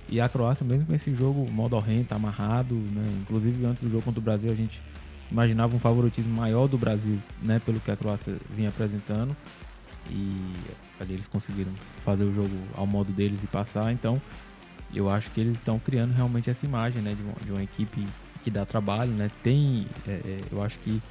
E 0.08 0.20
a 0.20 0.28
Croácia, 0.28 0.64
mesmo 0.64 0.86
com 0.86 0.94
esse 0.94 1.12
jogo 1.14 1.50
modorrento, 1.50 2.14
amarrado, 2.14 2.74
né? 2.74 3.04
Inclusive 3.22 3.64
antes 3.64 3.82
do 3.82 3.90
jogo 3.90 4.02
contra 4.04 4.20
o 4.20 4.22
Brasil, 4.22 4.50
a 4.50 4.54
gente 4.54 4.80
imaginava 5.30 5.74
um 5.74 5.78
favoritismo 5.78 6.34
maior 6.34 6.68
do 6.68 6.78
Brasil, 6.78 7.18
né? 7.42 7.60
Pelo 7.64 7.80
que 7.80 7.90
a 7.90 7.96
Croácia 7.96 8.36
vinha 8.50 8.68
apresentando. 8.68 9.36
E 10.08 10.52
ali 11.00 11.14
eles 11.14 11.26
conseguiram 11.26 11.72
fazer 12.04 12.22
o 12.22 12.32
jogo 12.32 12.56
ao 12.76 12.86
modo 12.86 13.12
deles 13.12 13.42
e 13.42 13.46
passar. 13.48 13.92
Então, 13.92 14.22
eu 14.94 15.10
acho 15.10 15.30
que 15.32 15.40
eles 15.40 15.56
estão 15.56 15.78
criando 15.78 16.12
realmente 16.12 16.48
essa 16.48 16.64
imagem, 16.64 17.02
né? 17.02 17.14
De 17.14 17.22
uma, 17.22 17.34
de 17.44 17.50
uma 17.50 17.62
equipe 17.62 18.06
que 18.44 18.50
dá 18.50 18.64
trabalho, 18.64 19.10
né? 19.10 19.28
Tem, 19.42 19.88
é, 20.06 20.12
é, 20.12 20.40
eu 20.52 20.62
acho 20.62 20.78
que 20.78 21.02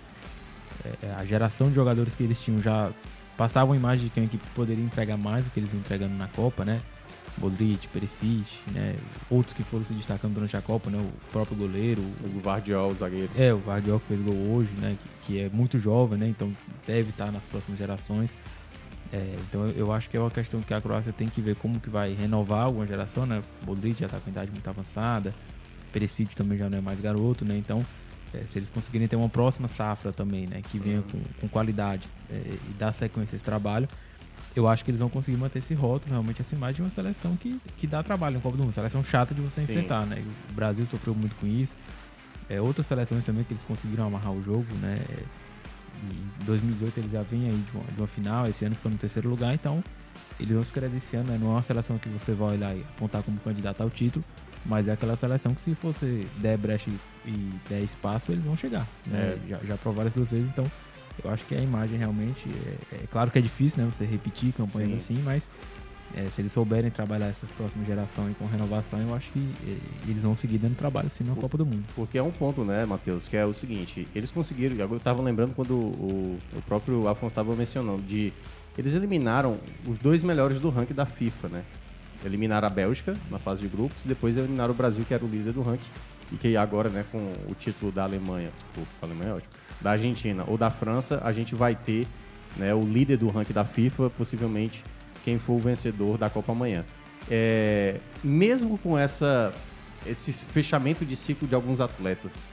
é, 1.03 1.13
a 1.17 1.25
geração 1.25 1.67
de 1.67 1.75
jogadores 1.75 2.15
que 2.15 2.23
eles 2.23 2.39
tinham 2.39 2.59
já 2.59 2.91
passava 3.35 3.71
uma 3.71 3.75
imagem 3.75 4.05
de 4.05 4.09
que 4.09 4.19
é 4.19 4.23
uma 4.23 4.27
equipe 4.27 4.43
poderia 4.55 4.83
entregar 4.83 5.17
mais 5.17 5.43
do 5.43 5.51
que 5.51 5.59
eles 5.59 5.69
vêm 5.69 5.81
entregando 5.81 6.15
na 6.15 6.27
Copa, 6.27 6.63
né? 6.63 6.79
Modric, 7.38 7.88
Perisic, 7.89 8.58
né? 8.72 8.96
Outros 9.30 9.54
que 9.54 9.63
foram 9.63 9.84
se 9.86 9.94
destacando 9.94 10.34
durante 10.36 10.56
a 10.56 10.62
Copa, 10.62 10.89
né? 10.89 10.98
O 10.98 11.32
próprio 11.32 11.58
goleiro, 11.58 12.01
o 12.01 12.39
Vardiol, 12.39 12.92
o 12.92 12.96
zagueiro. 12.96 13.30
É, 13.38 13.54
o 13.54 13.58
Vardiol 13.60 14.00
que 14.00 14.08
fez 14.08 14.22
gol 14.22 14.34
hoje, 14.56 14.70
né? 14.80 14.98
Que, 15.01 15.34
que 15.34 15.39
é 15.42 15.50
muito 15.50 15.77
jovem, 15.77 16.18
né? 16.18 16.27
Então 16.30 16.51
deve 16.88 17.10
estar 17.10 17.32
nas 17.32 17.46
próximas 17.46 17.77
gerações. 17.77 18.34
É, 19.13 19.36
então 19.48 19.68
eu- 19.68 19.74
eu 19.75 19.92
acho 19.94 20.10
que 20.10 20.18
é 20.18 20.20
uma 20.20 20.32
questão 20.32 20.62
que 20.62 20.74
a 20.74 20.82
Croácia 20.82 21.13
tem 21.13 21.27
que 21.27 21.39
ver 21.42 21.56
como 21.56 21.80
que 21.80 21.89
vai 21.89 22.13
renovar 22.13 22.63
alguma 22.65 22.88
geração, 22.88 23.25
né? 23.25 23.42
Modric 23.65 24.00
já 24.00 24.06
está 24.08 24.20
com 24.20 24.30
idade 24.30 24.50
muito 24.51 24.68
avançada, 24.70 25.34
Perisic 25.94 26.36
também 26.36 26.58
já 26.58 26.70
não 26.70 26.77
é 26.77 26.82
mais 26.82 27.00
garoto, 27.00 27.46
né? 27.46 27.56
Então 27.58 27.86
é, 28.34 28.44
se 28.46 28.58
eles 28.60 28.70
conseguirem 28.70 29.08
ter 29.08 29.15
uma 29.15 29.30
próxima 29.30 29.68
safra 29.68 30.12
também, 30.12 30.48
né? 30.48 30.62
Que 30.70 30.80
venha 30.80 31.01
com, 31.04 31.20
com 31.42 31.48
qualidade 31.48 32.08
é, 32.30 32.34
e 32.36 32.74
dar 32.80 32.92
sequência 32.92 33.36
a 33.36 33.38
esse 33.38 33.46
trabalho, 33.46 33.88
eu 34.55 34.67
acho 34.67 34.85
que 34.85 34.91
eles 34.91 35.00
vão 35.00 35.09
conseguir 35.09 35.38
manter 35.38 35.59
esse 35.59 35.74
rótulo, 35.74 36.12
realmente 36.12 36.41
essa 36.41 36.55
imagem 36.55 36.75
de 36.77 36.81
uma 36.83 36.89
seleção 36.89 37.35
que, 37.35 37.59
que 37.77 37.85
dá 37.85 38.01
trabalho 38.01 38.35
no 38.35 38.41
Copa 38.41 38.55
do 38.55 38.63
Mundo, 38.63 38.74
seleção 38.74 39.03
chata 39.03 39.35
de 39.35 39.41
você 39.41 39.62
Sim. 39.62 39.74
enfrentar, 39.74 40.05
né? 40.05 40.24
O 40.50 40.53
Brasil 40.53 40.85
sofreu 40.85 41.13
muito 41.13 41.35
com 41.35 41.45
isso. 41.45 41.75
É, 42.50 42.62
outras 42.62 42.85
seleções 42.85 43.25
também 43.25 43.43
que 43.43 43.53
eles 43.53 43.63
conseguiram 43.63 44.05
amarrar 44.05 44.31
o 44.31 44.41
jogo, 44.41 44.65
né? 44.81 45.00
E 46.09 46.41
em 46.41 46.45
2018 46.45 47.00
eles 47.00 47.12
já 47.12 47.21
vêm 47.24 47.50
aí 47.50 47.57
de 47.57 47.71
uma, 47.77 47.83
de 47.83 48.00
uma 48.00 48.07
final, 48.07 48.47
esse 48.47 48.63
ano 48.63 48.75
ficou 48.75 48.91
no 48.91 48.97
terceiro 48.97 49.27
lugar, 49.29 49.53
então 49.53 49.83
eles 50.39 50.53
vão 50.53 50.63
se 50.63 50.71
credenciando, 50.71 51.31
né? 51.31 51.38
Não 51.39 51.47
é 51.47 51.51
uma 51.51 51.63
seleção 51.63 51.97
que 51.97 52.07
você 52.07 52.33
vai 52.33 52.53
olhar 52.53 52.75
e 52.75 52.81
apontar 52.81 53.24
como 53.24 53.38
candidato 53.39 53.81
ao 53.81 53.89
título, 53.89 54.24
mas 54.65 54.88
é 54.88 54.93
aquela 54.93 55.15
seleção 55.15 55.53
que 55.53 55.62
se 55.62 55.74
você 55.74 56.25
der 56.38 56.57
brecha 56.57 56.89
e, 56.89 57.29
e 57.29 57.59
der 57.67 57.81
espaço, 57.81 58.31
eles 58.31 58.45
vão 58.45 58.55
chegar. 58.55 58.88
Né? 59.07 59.38
É. 59.45 59.50
Já, 59.50 59.59
já 59.65 59.77
provaram 59.77 60.07
as 60.07 60.13
duas 60.13 60.31
vezes, 60.31 60.47
então 60.47 60.65
eu 61.24 61.29
acho 61.31 61.45
que 61.45 61.55
a 61.55 61.60
imagem 61.60 61.98
realmente. 61.98 62.50
É, 62.91 62.95
é 62.95 63.07
claro 63.12 63.31
que 63.31 63.39
é 63.39 63.41
difícil, 63.41 63.84
né? 63.84 63.91
Você 63.91 64.05
repetir 64.05 64.53
campanhas 64.53 65.01
Sim. 65.01 65.15
assim, 65.15 65.24
mas 65.24 65.50
é, 66.13 66.25
se 66.25 66.41
eles 66.41 66.51
souberem 66.51 66.89
trabalhar 66.89 67.27
essa 67.27 67.45
próxima 67.57 67.84
geração 67.84 68.29
e 68.29 68.34
com 68.36 68.45
renovação, 68.45 69.00
eu 69.01 69.13
acho 69.13 69.31
que 69.31 69.39
é, 69.67 70.10
eles 70.10 70.22
vão 70.22 70.36
seguir 70.36 70.57
dando 70.57 70.75
trabalho 70.75 71.10
sim 71.10 71.24
na 71.24 71.36
Copa 71.36 71.57
do 71.57 71.65
Mundo. 71.65 71.84
Porque 71.95 72.17
é 72.17 72.24
um 72.24 72.31
ponto, 72.31 72.63
né, 72.63 72.86
Matheus, 72.86 73.27
que 73.27 73.36
é 73.36 73.45
o 73.45 73.53
seguinte, 73.53 74.07
eles 74.15 74.31
conseguiram, 74.31 74.75
eu 74.77 74.98
estava 74.98 75.22
lembrando 75.22 75.53
quando 75.53 75.74
o, 75.74 76.39
o 76.55 76.62
próprio 76.62 77.07
Afonso 77.07 77.34
estava 77.34 77.55
mencionando, 77.55 78.01
de 78.03 78.31
eles 78.77 78.93
eliminaram 78.93 79.57
os 79.86 79.98
dois 79.98 80.24
melhores 80.24 80.60
do 80.60 80.69
ranking 80.69 80.93
da 80.93 81.05
FIFA, 81.05 81.50
né? 81.50 81.63
Eliminaram 82.24 82.67
a 82.67 82.72
Bélgica 82.72 83.15
na 83.29 83.39
fase 83.39 83.62
de 83.62 83.67
grupos 83.67 84.03
e 84.05 84.07
depois 84.07 84.36
eliminaram 84.38 84.74
o 84.74 84.77
Brasil, 84.77 85.03
que 85.05 85.13
era 85.13 85.24
o 85.24 85.27
líder 85.27 85.53
do 85.53 85.62
ranking, 85.62 85.89
e 86.31 86.38
que 86.38 86.57
agora, 86.57 86.89
né, 86.89 87.05
com 87.12 87.17
o 87.50 87.55
título 87.57 87.91
da 87.91 88.03
Alemanha, 88.03 88.51
desculpa, 88.57 88.89
a 89.01 89.05
Alemanha 89.05 89.29
é 89.29 89.34
ótimo, 89.34 89.53
da 89.82 89.91
Argentina 89.91 90.44
ou 90.48 90.58
da 90.58 90.70
França, 90.70 91.22
a 91.24 91.32
gente 91.32 91.55
vai 91.55 91.75
ter 91.75 92.08
né, 92.55 92.74
o 92.74 92.82
líder 92.82 93.17
do 93.17 93.27
ranking 93.29 93.53
da 93.53 93.65
FIFA, 93.65 94.10
possivelmente 94.10 94.84
quem 95.24 95.38
for 95.38 95.53
o 95.53 95.60
vencedor 95.60 96.17
da 96.17 96.29
Copa 96.29 96.51
amanhã. 96.51 96.86
É, 97.29 98.00
mesmo 98.24 98.77
com 98.77 98.98
essa, 98.98 99.53
esse 100.05 100.34
fechamento 100.34 101.03
de 101.03 101.15
ciclo 101.15 101.48
de 101.48 101.55
alguns 101.55 101.82
atletas, 101.82 102.48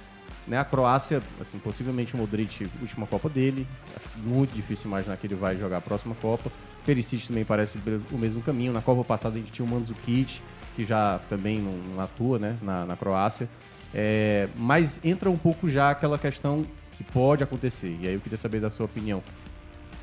né, 0.46 0.58
a 0.58 0.64
Croácia, 0.64 1.22
assim, 1.40 1.58
possivelmente 1.58 2.14
o 2.14 2.18
Modric, 2.18 2.68
última 2.80 3.06
Copa 3.06 3.28
dele, 3.28 3.66
acho 3.96 4.18
muito 4.18 4.52
difícil 4.54 4.88
imaginar 4.88 5.16
que 5.16 5.26
ele 5.26 5.34
vai 5.34 5.56
jogar 5.56 5.78
a 5.78 5.80
próxima 5.80 6.14
Copa. 6.16 6.50
Perisic 6.84 7.28
também 7.28 7.44
parece 7.44 7.78
o 8.10 8.18
mesmo 8.18 8.42
caminho. 8.42 8.72
Na 8.72 8.82
Copa 8.82 9.04
passada 9.04 9.36
a 9.36 9.38
gente 9.38 9.52
tinha 9.52 9.64
o 9.64 9.68
Mandzukic, 9.68 10.40
que 10.74 10.84
já 10.84 11.20
também 11.28 11.60
não, 11.60 12.02
atua 12.02 12.38
né, 12.38 12.56
na, 12.60 12.84
na 12.86 12.96
Croácia. 12.96 13.48
É, 13.94 14.48
mas 14.56 14.98
entra 15.04 15.30
um 15.30 15.36
pouco 15.36 15.68
já 15.68 15.90
aquela 15.90 16.18
questão 16.18 16.64
que 16.96 17.04
pode 17.04 17.42
acontecer, 17.42 17.96
e 18.00 18.06
aí 18.06 18.14
eu 18.14 18.20
queria 18.20 18.38
saber 18.38 18.60
da 18.60 18.70
sua 18.70 18.86
opinião. 18.86 19.22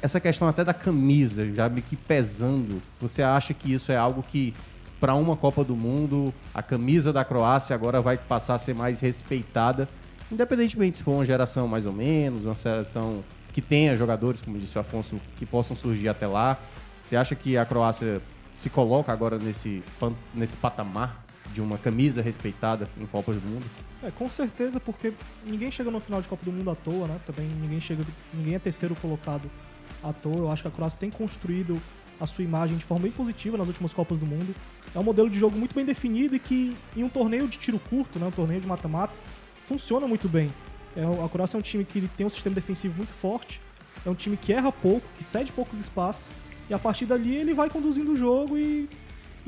Essa 0.02 0.20
questão 0.20 0.48
até 0.48 0.64
da 0.64 0.74
camisa, 0.74 1.46
já 1.54 1.68
meio 1.68 1.84
que 1.84 1.96
pesando, 1.96 2.82
você 3.00 3.22
acha 3.22 3.54
que 3.54 3.74
isso 3.74 3.92
é 3.92 3.98
algo 3.98 4.24
que, 4.24 4.54
para 5.00 5.14
uma 5.14 5.36
Copa 5.36 5.64
do 5.64 5.76
Mundo, 5.76 6.34
a 6.54 6.64
camisa 6.64 7.12
da 7.12 7.26
Croácia 7.26 7.74
agora 7.74 8.02
vai 8.02 8.18
passar 8.18 8.56
a 8.56 8.60
ser 8.60 8.74
mais 8.74 9.00
respeitada, 9.00 9.88
independentemente 10.32 11.00
se 11.00 11.04
for 11.04 11.14
uma 11.14 11.26
geração 11.26 11.68
mais 11.68 11.86
ou 11.86 11.94
menos, 11.94 12.46
uma 12.46 12.56
seleção 12.56 13.24
que 13.52 13.62
tenha 13.62 13.96
jogadores, 13.96 14.42
como 14.42 14.58
disse 14.58 14.78
o 14.78 14.82
Afonso, 14.82 15.20
que 15.36 15.46
possam 15.46 15.76
surgir 15.76 16.08
até 16.08 16.28
lá. 16.28 16.58
Você 17.04 17.16
acha 17.16 17.36
que 17.36 17.58
a 17.58 17.66
Croácia 17.66 18.22
se 18.54 18.70
coloca 18.70 19.12
agora 19.12 19.38
nesse, 19.38 19.84
nesse 20.34 20.56
patamar 20.56 21.26
de 21.54 21.62
uma 21.62 21.78
camisa 21.78 22.22
respeitada 22.22 22.88
em 23.00 23.06
Copas 23.06 23.36
do 23.36 23.48
Mundo? 23.48 23.66
É, 24.04 24.12
com 24.12 24.30
certeza, 24.30 24.80
porque 24.80 25.14
ninguém 25.46 25.70
chega 25.72 25.92
no 25.92 26.00
final 26.00 26.22
de 26.22 26.28
Copa 26.28 26.46
do 26.46 26.52
Mundo 26.52 26.70
à 26.70 26.76
toa, 26.76 27.08
né? 27.08 27.20
Também 27.26 27.48
ninguém 27.48 27.82
chega, 27.82 28.04
ninguém 28.34 28.56
é 28.56 28.60
terceiro 28.60 28.96
colocado 28.96 29.50
à 30.04 30.14
toa. 30.14 30.38
Eu 30.38 30.52
acho 30.52 30.62
que 30.62 30.68
a 30.68 30.72
Croácia 30.72 31.00
tem 31.00 31.10
construído 31.10 31.82
a 32.20 32.26
sua 32.26 32.44
imagem 32.44 32.78
de 32.78 32.84
forma 32.84 33.04
bem 33.04 33.12
positiva 33.12 33.58
nas 33.58 33.68
últimas 33.68 33.94
Copas 33.94 34.20
do 34.20 34.26
Mundo. 34.26 34.54
É 34.94 35.00
um 35.00 35.04
modelo 35.04 35.30
de 35.30 35.38
jogo 35.38 35.58
muito 35.58 35.74
bem 35.74 35.86
definido 35.86 36.36
e 36.36 36.40
que 36.40 36.76
em 36.96 37.04
um 37.04 37.10
torneio 37.10 37.48
de 37.48 37.58
tiro 37.58 37.80
curto, 37.80 38.20
né, 38.20 38.28
um 38.28 38.32
torneio 38.32 38.60
de 38.60 38.68
mata-mata, 38.68 39.18
funciona 39.66 40.08
muito 40.08 40.28
bem. 40.28 40.52
É, 40.96 41.04
a 41.04 41.30
Croácia 41.30 41.58
é 41.58 41.60
um 41.60 41.62
time 41.62 41.86
que 41.86 42.02
tem 42.18 42.26
um 42.26 42.30
sistema 42.30 42.56
defensivo 42.56 42.96
muito 42.98 43.12
forte, 43.12 43.62
é 44.06 44.10
um 44.10 44.16
time 44.16 44.36
que 44.36 44.52
erra 44.52 44.72
pouco, 44.72 45.06
que 45.18 45.24
cede 45.24 45.52
poucos 45.52 45.80
espaços, 45.80 46.30
e 46.70 46.74
a 46.74 46.80
partir 46.80 47.06
dali 47.06 47.36
ele 47.36 47.54
vai 47.54 47.70
conduzindo 47.70 48.12
o 48.14 48.16
jogo 48.16 48.58
e, 48.58 48.90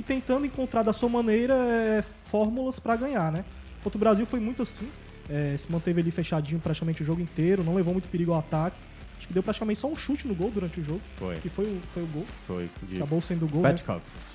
e 0.02 0.04
tentando 0.04 0.48
encontrar 0.48 0.82
da 0.82 0.92
sua 0.92 1.08
maneira 1.08 1.54
é, 1.54 2.04
fórmulas 2.26 2.80
para 2.80 2.96
ganhar, 2.96 3.32
né? 3.32 3.46
Contra 3.84 3.98
o 3.98 4.00
Brasil 4.00 4.26
foi 4.26 4.40
muito 4.40 4.64
assim, 4.64 4.90
é, 5.30 5.56
se 5.56 5.72
manteve 5.72 6.02
ali 6.02 6.10
fechadinho 6.10 6.60
praticamente 6.60 7.04
o 7.04 7.06
jogo 7.06 7.22
inteiro, 7.22 7.64
não 7.64 7.76
levou 7.76 7.94
muito 7.94 8.10
perigo 8.10 8.34
ao 8.34 8.40
ataque. 8.40 8.78
Acho 9.20 9.28
que 9.28 9.34
deu 9.34 9.44
praticamente 9.44 9.80
só 9.80 9.88
um 9.88 9.96
chute 9.96 10.28
no 10.28 10.34
gol 10.34 10.50
durante 10.50 10.80
o 10.80 10.84
jogo, 10.84 11.02
Foi. 11.18 11.36
que 11.36 11.50
foi 11.50 11.66
o, 11.66 11.80
foi 11.94 12.02
o 12.02 12.08
gol. 12.08 12.26
Foi. 12.48 12.68
Acabou 12.96 13.22
sendo 13.22 13.46
o 13.46 13.48
gol. 13.48 13.62
né? 13.62 13.70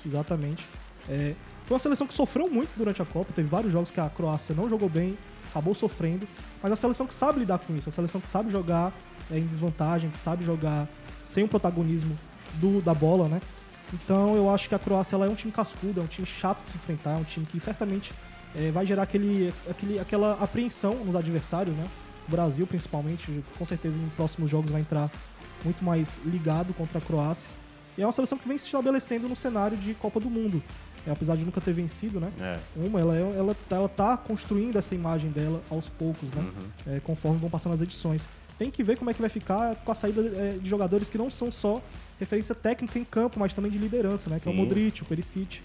Exatamente. 0.05 0.63
É, 1.09 1.35
foi 1.65 1.75
uma 1.75 1.79
seleção 1.79 2.07
que 2.07 2.13
sofreu 2.13 2.49
muito 2.49 2.69
durante 2.77 3.01
a 3.01 3.05
Copa. 3.05 3.33
Teve 3.33 3.49
vários 3.49 3.73
jogos 3.73 3.91
que 3.91 3.99
a 3.99 4.09
Croácia 4.09 4.55
não 4.55 4.69
jogou 4.69 4.87
bem, 4.87 5.17
acabou 5.49 5.75
sofrendo. 5.75 6.25
Mas 6.63 6.71
uma 6.71 6.77
seleção 6.77 7.05
que 7.05 7.13
sabe 7.13 7.39
lidar 7.39 7.59
com 7.59 7.75
isso. 7.75 7.89
Uma 7.89 7.93
seleção 7.93 8.21
que 8.21 8.29
sabe 8.29 8.49
jogar 8.49 8.93
é, 9.29 9.37
em 9.37 9.45
desvantagem, 9.45 10.09
que 10.09 10.19
sabe 10.19 10.45
jogar 10.45 10.87
sem 11.25 11.43
o 11.43 11.47
protagonismo 11.49 12.17
do, 12.53 12.81
da 12.81 12.93
bola, 12.93 13.27
né? 13.27 13.41
Então 13.93 14.35
eu 14.35 14.49
acho 14.53 14.67
que 14.67 14.75
a 14.75 14.79
Croácia 14.79 15.15
ela 15.15 15.25
é 15.25 15.29
um 15.29 15.35
time 15.35 15.51
cascudo, 15.51 15.99
é 16.01 16.03
um 16.03 16.07
time 16.07 16.27
chato 16.27 16.63
de 16.63 16.71
se 16.71 16.75
enfrentar, 16.77 17.11
é 17.11 17.17
um 17.17 17.23
time 17.23 17.45
que 17.45 17.59
certamente 17.59 18.11
é, 18.55 18.69
vai 18.71 18.85
gerar 18.85 19.03
aquele, 19.03 19.53
aquele, 19.69 19.99
aquela 19.99 20.33
apreensão 20.41 20.93
nos 21.05 21.15
adversários, 21.15 21.75
né? 21.75 21.85
O 22.27 22.31
Brasil, 22.31 22.67
principalmente, 22.67 23.43
com 23.57 23.65
certeza 23.65 23.97
em 23.99 24.09
próximos 24.09 24.49
jogos 24.49 24.69
vai 24.71 24.81
entrar 24.81 25.09
muito 25.63 25.83
mais 25.83 26.19
ligado 26.25 26.73
contra 26.73 26.97
a 26.97 27.01
Croácia. 27.01 27.49
E 27.97 28.01
é 28.01 28.05
uma 28.05 28.11
seleção 28.11 28.37
que 28.37 28.47
vem 28.47 28.57
se 28.57 28.65
estabelecendo 28.65 29.27
no 29.29 29.35
cenário 29.35 29.77
de 29.77 29.93
Copa 29.93 30.19
do 30.19 30.29
Mundo. 30.29 30.61
É, 31.05 31.11
apesar 31.11 31.37
de 31.37 31.45
nunca 31.45 31.61
ter 31.61 31.71
vencido, 31.71 32.19
né? 32.19 32.29
É. 32.39 32.59
Uma, 32.75 32.99
ela, 32.99 33.15
é- 33.17 33.21
ela, 33.37 33.55
ela 33.69 33.87
tá 33.89 34.17
construindo 34.17 34.77
essa 34.77 34.93
imagem 34.93 35.31
dela 35.31 35.61
aos 35.69 35.87
poucos, 35.87 36.29
né? 36.31 36.45
É, 36.85 36.99
conforme 36.99 37.39
vão 37.39 37.49
passando 37.49 37.71
as 37.73 37.81
edições. 37.81 38.27
Tem 38.57 38.71
que 38.71 38.83
ver 38.83 38.97
como 38.97 39.09
é 39.09 39.13
que 39.13 39.21
vai 39.21 39.29
ficar 39.29 39.75
com 39.75 39.91
a 39.91 39.95
saída 39.95 40.21
é, 40.21 40.57
de 40.61 40.67
jogadores 40.69 41.09
que 41.09 41.17
não 41.17 41.29
são 41.29 41.51
só 41.51 41.81
referência 42.19 42.55
técnica 42.55 42.97
em 42.97 43.03
campo, 43.03 43.39
mas 43.39 43.53
também 43.53 43.69
de 43.71 43.77
liderança, 43.77 44.29
né? 44.29 44.39
Que 44.39 44.47
é 44.47 44.51
o 44.51 44.55
Sim. 44.55 44.61
Modric, 44.61 45.01
o 45.03 45.05
Perisic. 45.05 45.61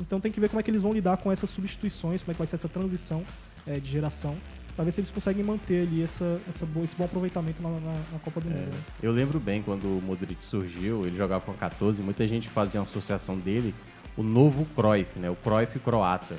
Então 0.00 0.18
tem 0.18 0.32
que 0.32 0.40
ver 0.40 0.48
como 0.48 0.58
é 0.58 0.62
que 0.62 0.70
eles 0.70 0.80
vão 0.82 0.92
lidar 0.92 1.18
com 1.18 1.30
essas 1.30 1.50
substituições, 1.50 2.22
como 2.22 2.32
é 2.32 2.34
que 2.34 2.38
vai 2.38 2.46
ser 2.46 2.54
essa 2.56 2.68
transição 2.68 3.22
é, 3.66 3.78
de 3.78 3.90
geração, 3.90 4.34
para 4.74 4.84
ver 4.86 4.92
se 4.92 5.00
eles 5.00 5.10
conseguem 5.10 5.44
manter 5.44 5.86
ali 5.86 6.02
essa, 6.02 6.40
essa 6.48 6.64
boa- 6.64 6.84
esse 6.84 6.96
bom 6.96 7.04
aproveitamento 7.04 7.62
na, 7.62 7.68
na- 7.68 7.78
na 8.12 8.18
Copa 8.24 8.40
do 8.40 8.48
Mundo. 8.48 8.58
né? 8.72 8.80
Eu 9.02 9.12
lembro 9.12 9.38
bem 9.38 9.60
quando 9.62 9.84
o 9.84 10.00
Modric 10.00 10.42
surgiu, 10.42 11.06
ele 11.06 11.18
jogava 11.18 11.44
com 11.44 11.50
a 11.50 11.54
14, 11.54 12.00
muita 12.02 12.26
gente 12.26 12.48
fazia 12.48 12.80
uma 12.80 12.86
associação 12.86 13.36
dele, 13.38 13.74
o 14.16 14.22
novo 14.22 14.66
Cruyff, 14.74 15.18
né? 15.18 15.28
O 15.28 15.36
Cruyff 15.36 15.78
croata. 15.80 16.36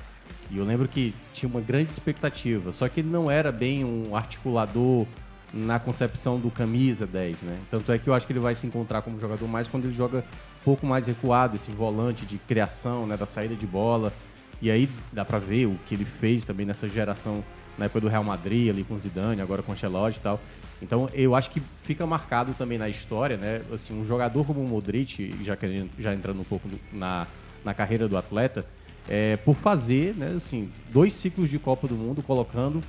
E 0.50 0.58
eu 0.58 0.66
lembro 0.66 0.88
que 0.88 1.14
tinha 1.32 1.48
uma 1.48 1.62
grande 1.62 1.92
expectativa, 1.92 2.72
só 2.74 2.90
que 2.90 3.02
ele 3.02 3.10
não 3.10 3.30
era 3.30 3.52
bem 3.52 3.86
um 3.86 4.16
articulador 4.16 5.06
na 5.54 5.80
concepção 5.80 6.40
do 6.40 6.50
camisa 6.50 7.06
10, 7.06 7.42
né? 7.42 7.58
Tanto 7.70 7.92
é 7.92 7.98
que 7.98 8.08
eu 8.08 8.14
acho 8.14 8.26
que 8.26 8.34
ele 8.34 8.40
vai 8.40 8.56
se 8.56 8.66
encontrar 8.66 9.02
como 9.02 9.20
jogador 9.20 9.48
mais 9.48 9.68
quando 9.68 9.86
ele 9.86 9.94
joga 9.94 10.20
um 10.20 10.64
pouco 10.64 10.86
mais 10.86 11.08
recuado, 11.08 11.56
esse 11.56 11.72
volante 11.72 12.26
de 12.26 12.38
criação, 12.38 13.06
né, 13.06 13.18
da 13.18 13.26
saída 13.26 13.56
de 13.56 13.68
bola. 13.68 14.14
E 14.62 14.72
aí 14.72 14.88
dá 15.12 15.26
pra 15.26 15.40
ver 15.40 15.66
o 15.66 15.78
que 15.86 15.96
ele 15.96 16.06
fez 16.06 16.46
também 16.46 16.66
nessa 16.66 16.88
geração, 16.88 17.44
na 17.78 17.86
época 17.86 18.02
do 18.02 18.08
Real 18.08 18.24
Madrid, 18.24 18.70
ali 18.70 18.84
com 18.84 18.94
o 18.94 19.00
Zidane, 19.00 19.42
agora 19.42 19.62
com 19.62 19.72
Ancelotti 19.72 20.20
e 20.20 20.22
tal. 20.22 20.40
Então 20.82 21.10
eu 21.14 21.36
acho 21.36 21.52
que 21.52 21.62
fica 21.84 22.06
marcado 22.06 22.54
também 22.54 22.78
na 22.78 22.88
história, 22.88 23.38
né? 23.38 23.62
Assim, 23.74 24.00
um 24.00 24.06
jogador 24.06 24.46
como 24.46 24.62
o 24.62 24.68
Modric, 24.68 25.34
já, 25.44 25.58
querendo, 25.58 25.90
já 26.00 26.14
entrando 26.14 26.40
um 26.40 26.46
pouco 26.46 26.68
na, 26.94 27.28
na 27.64 27.74
carreira 27.74 28.08
do 28.08 28.18
atleta, 28.18 28.66
é, 29.10 29.36
por 29.38 29.56
fazer, 29.56 30.16
né, 30.16 30.34
assim, 30.36 30.70
dois 30.92 31.14
ciclos 31.14 31.50
de 31.50 31.60
Copa 31.60 31.88
do 31.88 31.96
Mundo, 31.96 32.22
colocando, 32.22 32.82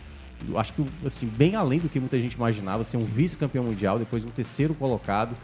acho 0.57 0.73
que 0.73 0.85
assim, 1.07 1.27
bem 1.27 1.55
além 1.55 1.79
do 1.79 1.89
que 1.89 1.99
muita 2.01 2.21
gente 2.21 2.35
imaginava, 2.35 2.85
ser 2.85 2.97
um 2.97 3.05
vice-campeão 3.05 3.65
mundial, 3.65 3.99
depois 3.99 4.25
um 4.25 4.29
terceiro 4.31 4.75
colocado, 4.75 5.35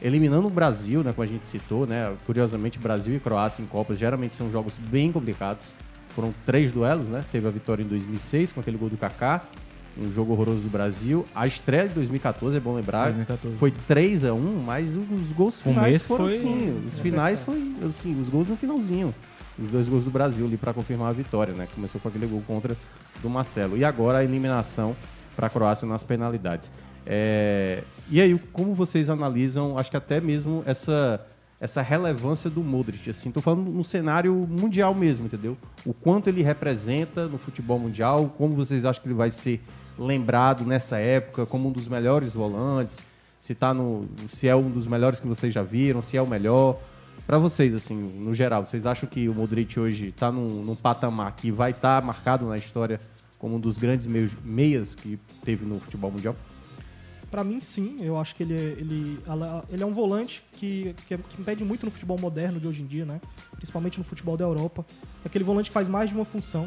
eliminando 0.00 0.46
o 0.46 0.50
Brasil, 0.50 1.02
né, 1.02 1.12
como 1.12 1.24
a 1.24 1.30
gente 1.30 1.46
citou, 1.46 1.86
né? 1.86 2.14
Curiosamente, 2.26 2.78
Brasil 2.78 3.16
e 3.16 3.20
Croácia 3.20 3.62
em 3.62 3.66
Copas 3.66 3.98
geralmente 3.98 4.36
são 4.36 4.50
jogos 4.50 4.76
bem 4.76 5.10
complicados. 5.10 5.72
Foram 6.10 6.32
três 6.46 6.72
duelos, 6.72 7.08
né? 7.08 7.24
Teve 7.30 7.46
a 7.46 7.50
vitória 7.50 7.82
em 7.82 7.86
2006 7.86 8.52
com 8.52 8.60
aquele 8.60 8.76
gol 8.76 8.88
do 8.88 8.96
Kaká, 8.96 9.42
um 10.00 10.12
jogo 10.12 10.32
horroroso 10.32 10.60
do 10.60 10.68
Brasil. 10.70 11.26
A 11.34 11.46
estreia 11.46 11.88
de 11.88 11.94
2014, 11.94 12.56
é 12.56 12.60
bom 12.60 12.74
lembrar, 12.74 13.06
2014. 13.06 13.56
foi 13.56 13.70
3 13.70 14.24
a 14.24 14.32
1 14.32 14.62
mas 14.64 14.96
os 14.96 15.32
gols 15.36 15.60
finais 15.60 16.04
foram 16.06 16.26
foi- 16.26 16.36
assim. 16.36 16.82
Os 16.86 16.98
finais 16.98 17.40
foi 17.42 17.74
assim, 17.84 18.20
os 18.20 18.28
gols 18.28 18.48
no 18.48 18.56
finalzinho. 18.56 19.14
Os 19.60 19.70
dois 19.72 19.88
gols 19.88 20.04
do 20.04 20.10
Brasil 20.10 20.46
ali 20.46 20.56
para 20.56 20.72
confirmar 20.72 21.08
a 21.08 21.12
vitória, 21.12 21.52
né? 21.52 21.66
Começou 21.74 22.00
com 22.00 22.06
aquele 22.08 22.26
gol 22.28 22.40
contra 22.46 22.76
do 23.22 23.28
Marcelo. 23.30 23.76
E 23.76 23.84
agora 23.84 24.18
a 24.18 24.24
eliminação 24.24 24.96
para 25.36 25.46
a 25.46 25.50
Croácia 25.50 25.86
nas 25.86 26.02
penalidades. 26.02 26.70
É, 27.06 27.82
E 28.10 28.20
aí, 28.20 28.38
como 28.52 28.74
vocês 28.74 29.08
analisam, 29.10 29.78
acho 29.78 29.90
que 29.90 29.96
até 29.96 30.20
mesmo 30.20 30.62
essa 30.66 31.24
essa 31.60 31.82
relevância 31.82 32.48
do 32.48 32.62
Modric, 32.62 33.10
assim, 33.10 33.32
tô 33.32 33.40
falando 33.40 33.68
no 33.70 33.82
cenário 33.82 34.32
mundial 34.32 34.94
mesmo, 34.94 35.26
entendeu? 35.26 35.56
O 35.84 35.92
quanto 35.92 36.28
ele 36.28 36.40
representa 36.40 37.26
no 37.26 37.36
futebol 37.36 37.80
mundial, 37.80 38.32
como 38.38 38.54
vocês 38.54 38.84
acham 38.84 39.02
que 39.02 39.08
ele 39.08 39.16
vai 39.16 39.30
ser 39.30 39.60
lembrado 39.98 40.64
nessa 40.64 40.98
época 40.98 41.44
como 41.44 41.68
um 41.68 41.72
dos 41.72 41.88
melhores 41.88 42.32
volantes, 42.32 43.04
se 43.40 43.54
tá 43.54 43.74
no, 43.74 44.08
se 44.28 44.46
é 44.46 44.54
um 44.54 44.70
dos 44.70 44.86
melhores 44.86 45.18
que 45.18 45.26
vocês 45.26 45.52
já 45.52 45.62
viram, 45.62 46.00
se 46.00 46.16
é 46.16 46.22
o 46.22 46.26
melhor. 46.26 46.78
Pra 47.28 47.36
vocês, 47.36 47.74
assim, 47.74 47.94
no 47.94 48.32
geral, 48.32 48.64
vocês 48.64 48.86
acham 48.86 49.06
que 49.06 49.28
o 49.28 49.34
Modric 49.34 49.78
hoje 49.78 50.12
tá 50.12 50.32
num, 50.32 50.64
num 50.64 50.74
patamar 50.74 51.36
que 51.36 51.52
vai 51.52 51.72
estar 51.72 52.00
marcado 52.02 52.46
na 52.48 52.56
história 52.56 52.98
como 53.38 53.56
um 53.56 53.60
dos 53.60 53.76
grandes 53.76 54.06
meios- 54.06 54.32
meias 54.42 54.94
que 54.94 55.18
teve 55.44 55.66
no 55.66 55.78
futebol 55.78 56.10
mundial? 56.10 56.34
Pra 57.30 57.44
mim, 57.44 57.60
sim. 57.60 57.98
Eu 58.00 58.18
acho 58.18 58.34
que 58.34 58.42
ele 58.42 58.54
é, 58.54 58.58
ele, 58.78 59.20
ele 59.68 59.82
é 59.82 59.84
um 59.84 59.92
volante 59.92 60.42
que, 60.54 60.94
que, 61.06 61.12
é- 61.12 61.18
que 61.18 61.38
impede 61.38 61.62
muito 61.66 61.84
no 61.84 61.90
futebol 61.92 62.18
moderno 62.18 62.58
de 62.58 62.66
hoje 62.66 62.80
em 62.80 62.86
dia, 62.86 63.04
né? 63.04 63.20
Principalmente 63.56 63.98
no 63.98 64.04
futebol 64.04 64.34
da 64.34 64.46
Europa. 64.46 64.86
É 65.22 65.28
aquele 65.28 65.44
volante 65.44 65.68
que 65.68 65.74
faz 65.74 65.86
mais 65.86 66.08
de 66.08 66.16
uma 66.16 66.24
função. 66.24 66.66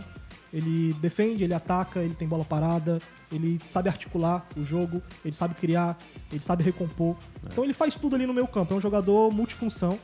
Ele 0.54 0.93
defende, 1.02 1.43
ele 1.43 1.56
ataca, 1.56 2.02
ele 2.04 2.13
tem 2.13 2.28
bola 2.28 2.45
parada, 2.45 3.00
ele 3.32 3.60
sabe 3.67 3.89
articular 3.89 4.45
o 4.56 4.63
jogo, 4.63 5.02
ele 5.26 5.34
sabe 5.34 5.56
criar, 5.56 5.97
ele 6.32 6.41
sabe 6.43 6.62
recompor. 6.63 7.15
Então 7.52 7.63
ele 7.63 7.74
faz 7.74 7.95
tudo 7.95 8.15
ali 8.15 8.28
no 8.28 8.34
meio 8.34 8.47
campo. 8.47 8.76
É 8.76 8.78
um 8.78 8.82
jogador 8.82 9.32
multifunção 9.34 9.97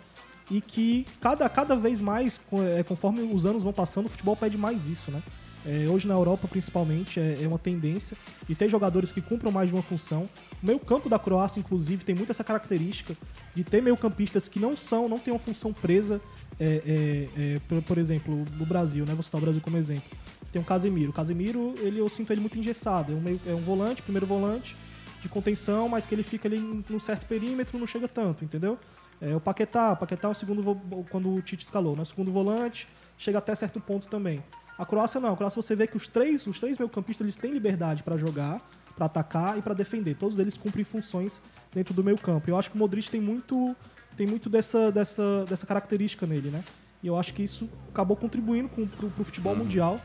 e 0.49 0.61
que 0.61 1.05
cada, 1.19 1.47
cada 1.49 1.75
vez 1.75 1.99
mais, 2.01 2.39
é, 2.77 2.83
conforme 2.83 3.21
os 3.21 3.45
anos 3.45 3.63
vão 3.63 3.73
passando, 3.73 4.05
o 4.05 4.09
futebol 4.09 4.35
pede 4.35 4.57
mais 4.57 4.87
isso, 4.87 5.11
né? 5.11 5.21
É, 5.65 5.85
hoje 5.89 6.07
na 6.07 6.13
Europa, 6.13 6.47
principalmente, 6.47 7.19
é, 7.19 7.43
é 7.43 7.47
uma 7.47 7.59
tendência 7.59 8.15
de 8.47 8.55
ter 8.55 8.69
jogadores 8.69 9.11
que 9.11 9.21
cumpram 9.21 9.51
mais 9.51 9.69
de 9.69 9.75
uma 9.75 9.81
função. 9.83 10.29
O 10.63 10.65
meio 10.65 10.79
campo 10.79 11.09
da 11.09 11.19
Croácia, 11.19 11.59
inclusive, 11.59 12.05
tem 12.05 12.15
muito 12.15 12.29
essa 12.29 12.43
característica 12.43 13.17
de 13.53 13.63
ter 13.65 13.81
meio 13.81 13.97
campistas 13.97 14.47
que 14.47 14.59
não 14.59 14.77
são, 14.77 15.09
não 15.09 15.19
têm 15.19 15.33
uma 15.33 15.39
função 15.39 15.73
presa. 15.73 16.21
é, 16.57 17.27
é, 17.37 17.55
é, 17.55 17.59
por, 17.67 17.81
por 17.81 17.97
exemplo, 17.97 18.45
no 18.57 18.65
Brasil, 18.65 19.05
né? 19.05 19.13
Vou 19.13 19.23
citar 19.23 19.39
o 19.39 19.43
Brasil 19.43 19.61
como 19.61 19.75
exemplo. 19.75 20.09
Tem 20.53 20.61
o 20.61 20.65
Casemiro. 20.65 21.09
O 21.09 21.13
Casemiro, 21.13 21.75
ele, 21.79 21.99
eu 21.99 22.07
sinto 22.07 22.31
ele 22.31 22.39
muito 22.39 22.57
engessado. 22.57 23.11
É 23.11 23.15
um, 23.15 23.19
meio- 23.19 23.41
é 23.45 23.53
um 23.53 23.59
volante, 23.61 24.01
primeiro 24.01 24.25
volante, 24.25 24.73
de 25.21 25.27
contenção, 25.27 25.89
mas 25.89 26.05
que 26.05 26.15
ele 26.15 26.23
fica 26.23 26.47
ali 26.47 26.59
num 26.89 26.99
certo 26.99 27.25
perímetro, 27.27 27.77
não 27.77 27.87
chega 27.87 28.07
tanto, 28.07 28.45
entendeu? 28.45 28.79
É, 29.19 29.35
o 29.35 29.39
Paquetá, 29.39 29.93
o 29.93 29.97
Paquetá 29.97 30.27
é 30.27 30.31
o 30.31 30.33
segundo 30.33 30.75
quando 31.09 31.33
o 31.33 31.41
Tite 31.41 31.63
escalou, 31.63 31.95
né? 31.95 32.03
O 32.03 32.05
segundo 32.05 32.31
volante, 32.31 32.87
chega 33.17 33.39
até 33.39 33.53
certo 33.55 33.79
ponto 33.79 34.07
também. 34.07 34.43
A 34.77 34.85
Croácia 34.85 35.19
não, 35.19 35.33
a 35.33 35.37
Croácia 35.37 35.61
você 35.61 35.75
vê 35.75 35.87
que 35.87 35.97
os 35.97 36.07
três, 36.07 36.45
os 36.45 36.59
três 36.59 36.77
meio-campistas 36.77 37.25
eles 37.25 37.37
têm 37.37 37.51
liberdade 37.51 38.03
para 38.03 38.15
jogar, 38.15 38.61
para 38.95 39.07
atacar 39.07 39.57
e 39.57 39.61
para 39.61 39.73
defender. 39.73 40.15
Todos 40.15 40.37
eles 40.37 40.55
cumprem 40.55 40.85
funções 40.85 41.41
dentro 41.73 41.93
do 41.93 42.03
meio-campo. 42.03 42.49
Eu 42.49 42.57
acho 42.57 42.69
que 42.69 42.75
o 42.75 42.79
Modric 42.79 43.09
tem 43.09 43.19
muito 43.19 43.75
tem 44.15 44.25
muito 44.25 44.49
dessa, 44.49 44.91
dessa, 44.91 45.45
dessa 45.45 45.65
característica 45.65 46.25
nele, 46.25 46.49
né? 46.49 46.63
E 47.03 47.07
eu 47.07 47.15
acho 47.15 47.33
que 47.35 47.43
isso 47.43 47.69
acabou 47.89 48.17
contribuindo 48.17 48.67
com, 48.67 48.87
pro, 48.87 49.09
pro 49.11 49.23
futebol 49.23 49.55
mundial, 49.55 50.01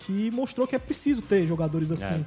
que 0.00 0.32
mostrou 0.32 0.66
que 0.66 0.74
é 0.74 0.78
preciso 0.80 1.22
ter 1.22 1.46
jogadores 1.46 1.92
assim. 1.92 2.14
É. 2.14 2.24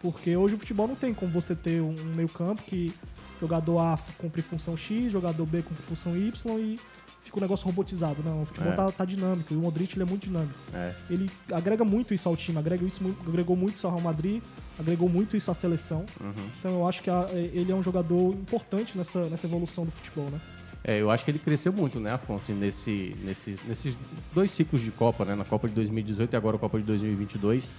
Porque 0.00 0.36
hoje 0.36 0.54
o 0.54 0.58
futebol 0.58 0.86
não 0.86 0.94
tem 0.94 1.12
como 1.12 1.32
você 1.32 1.56
ter 1.56 1.82
um 1.82 1.92
meio-campo 2.14 2.62
que 2.62 2.94
jogador 3.40 3.78
A 3.78 3.98
cumpre 4.18 4.42
função 4.42 4.76
X, 4.76 5.12
jogador 5.12 5.44
B 5.46 5.62
cumpre 5.62 5.82
função 5.82 6.16
Y 6.16 6.58
e 6.58 6.78
fica 7.22 7.38
um 7.38 7.40
negócio 7.40 7.66
robotizado. 7.66 8.22
Não, 8.24 8.42
o 8.42 8.46
futebol 8.46 8.72
É. 8.72 8.76
tá, 8.76 8.90
tá 8.92 9.04
dinâmico. 9.04 9.52
E 9.52 9.56
o 9.56 9.60
Modric 9.60 9.94
ele 9.94 10.02
é 10.02 10.06
muito 10.06 10.26
dinâmico. 10.26 10.54
É. 10.72 10.94
Ele 11.10 11.30
agrega 11.52 11.84
muito 11.84 12.14
isso 12.14 12.28
ao 12.28 12.36
time, 12.36 12.58
agrega 12.58 12.84
isso, 12.84 13.00
agregou 13.26 13.54
muito 13.56 13.76
isso 13.76 13.86
ao 13.86 13.92
Real 13.92 14.02
Madrid, 14.04 14.42
agregou 14.78 15.08
muito 15.08 15.36
isso 15.36 15.50
à 15.50 15.54
seleção. 15.54 16.04
Uhum. 16.20 16.32
Então 16.58 16.70
eu 16.72 16.88
acho 16.88 17.02
que 17.02 17.10
a- 17.10 17.28
ele 17.32 17.70
é 17.70 17.74
um 17.74 17.82
jogador 17.82 18.32
importante 18.34 18.96
nessa, 18.96 19.26
nessa 19.28 19.46
evolução 19.46 19.84
do 19.84 19.90
futebol, 19.90 20.30
né? 20.30 20.40
É, 20.84 21.00
eu 21.02 21.10
acho 21.10 21.24
que 21.24 21.30
ele 21.32 21.40
cresceu 21.40 21.72
muito, 21.72 21.98
né, 21.98 22.12
Afonso, 22.12 22.52
nesse, 22.52 23.14
nesse, 23.24 23.58
nesses 23.66 23.98
dois 24.32 24.50
ciclos 24.52 24.80
de 24.80 24.92
Copa, 24.92 25.24
né, 25.24 25.34
na 25.34 25.44
Copa 25.44 25.68
de 25.68 25.74
2018 25.74 26.32
e 26.32 26.36
agora 26.36 26.56
a 26.56 26.58
Copa 26.58 26.78
de 26.78 26.84
2022. 26.84 27.74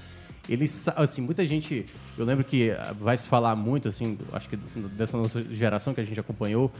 Ele, 0.49 0.65
assim, 0.95 1.21
muita 1.21 1.45
gente, 1.45 1.85
eu 2.17 2.25
lembro 2.25 2.43
que 2.43 2.71
ah, 2.71 2.93
vai 2.99 3.15
se 3.15 3.27
falar 3.27 3.55
muito, 3.55 3.87
assim, 3.87 4.17
acho 4.33 4.49
que 4.49 4.55
dessa 4.55 5.15
nossa 5.15 5.43
geração 5.53 5.93
que 5.93 6.01
a 6.01 6.03
gente 6.03 6.19
acompanhou, 6.19 6.71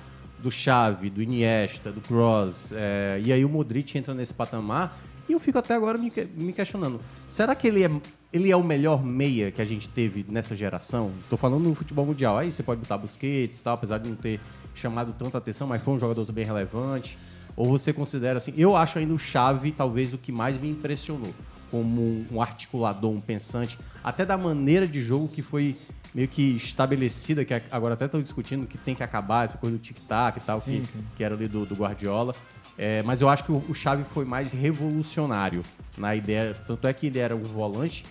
do 0.41 0.49
Xavi, 0.49 1.09
do 1.09 1.21
Iniesta, 1.21 1.91
do 1.91 2.01
Kroos, 2.01 2.71
é, 2.71 3.21
e 3.23 3.31
aí 3.31 3.43
o 3.43 3.49
Modric 3.49 3.97
entra 3.97 4.13
nesse 4.13 4.33
patamar 4.33 4.97
e 5.27 5.33
eu 5.33 5.39
fico 5.39 5.59
até 5.59 5.75
agora 5.75 5.97
me, 5.97 6.11
me 6.35 6.53
questionando, 6.53 6.99
será 7.29 7.53
que 7.53 7.67
ele 7.67 7.83
é, 7.83 7.91
ele 8.33 8.49
é 8.49 8.55
o 8.55 8.63
melhor 8.63 9.03
meia 9.03 9.51
que 9.51 9.61
a 9.61 9.65
gente 9.65 9.87
teve 9.87 10.25
nessa 10.27 10.55
geração? 10.55 11.11
Tô 11.29 11.37
falando 11.37 11.63
no 11.63 11.75
futebol 11.75 12.05
mundial, 12.05 12.37
aí 12.37 12.51
você 12.51 12.63
pode 12.63 12.81
botar 12.81 12.97
Busquets 12.97 13.59
tal, 13.59 13.75
apesar 13.75 13.99
de 13.99 14.09
não 14.09 14.15
ter 14.15 14.39
chamado 14.73 15.13
tanta 15.13 15.37
atenção, 15.37 15.67
mas 15.67 15.83
foi 15.83 15.93
um 15.93 15.99
jogador 15.99 16.31
bem 16.31 16.45
relevante. 16.45 17.17
Ou 17.55 17.67
você 17.67 17.91
considera 17.91 18.37
assim, 18.37 18.53
eu 18.57 18.75
acho 18.75 18.97
ainda 18.97 19.13
o 19.13 19.19
Xavi 19.19 19.71
talvez 19.71 20.13
o 20.13 20.17
que 20.17 20.31
mais 20.31 20.57
me 20.57 20.69
impressionou, 20.69 21.33
como 21.71 22.25
um, 22.31 22.41
articulador, 22.41 23.11
um 23.11 23.21
pensante, 23.21 23.77
até 24.03 24.25
da 24.25 24.37
maneira 24.37 24.87
de 24.87 25.01
jogo 25.01 25.27
que 25.27 25.41
foi 25.41 25.75
meio 26.13 26.27
que 26.27 26.55
estabelecida, 26.57 27.45
que 27.45 27.53
agora 27.71 27.93
até 27.93 28.05
estão 28.05 28.21
discutindo 28.21 28.65
que 28.65 28.77
tem 28.77 28.95
que 28.95 29.03
acabar, 29.03 29.45
essa 29.45 29.57
coisa 29.57 29.77
do 29.77 29.81
tic-tac 29.81 30.37
e 30.37 30.41
tal, 30.41 30.59
Sim, 30.59 30.81
que, 30.81 30.87
sim. 30.91 31.03
que 31.15 31.23
era 31.23 31.35
ali 31.35 31.47
do, 31.47 31.65
do 31.65 31.75
Guardiola. 31.75 32.33
É, 32.77 33.03
mas 33.03 33.21
eu 33.21 33.29
acho 33.29 33.43
que 33.43 33.51
o, 33.51 33.63
o 33.69 33.75
Xavi 33.75 34.03
foi 34.05 34.25
mais 34.25 34.51
revolucionário 34.51 35.63
na 35.97 36.15
ideia, 36.15 36.55
tanto 36.65 36.87
é 36.87 36.93
que 36.93 37.07
ele 37.07 37.19
era 37.19 37.35
um 37.35 37.43
volante, 37.43 38.05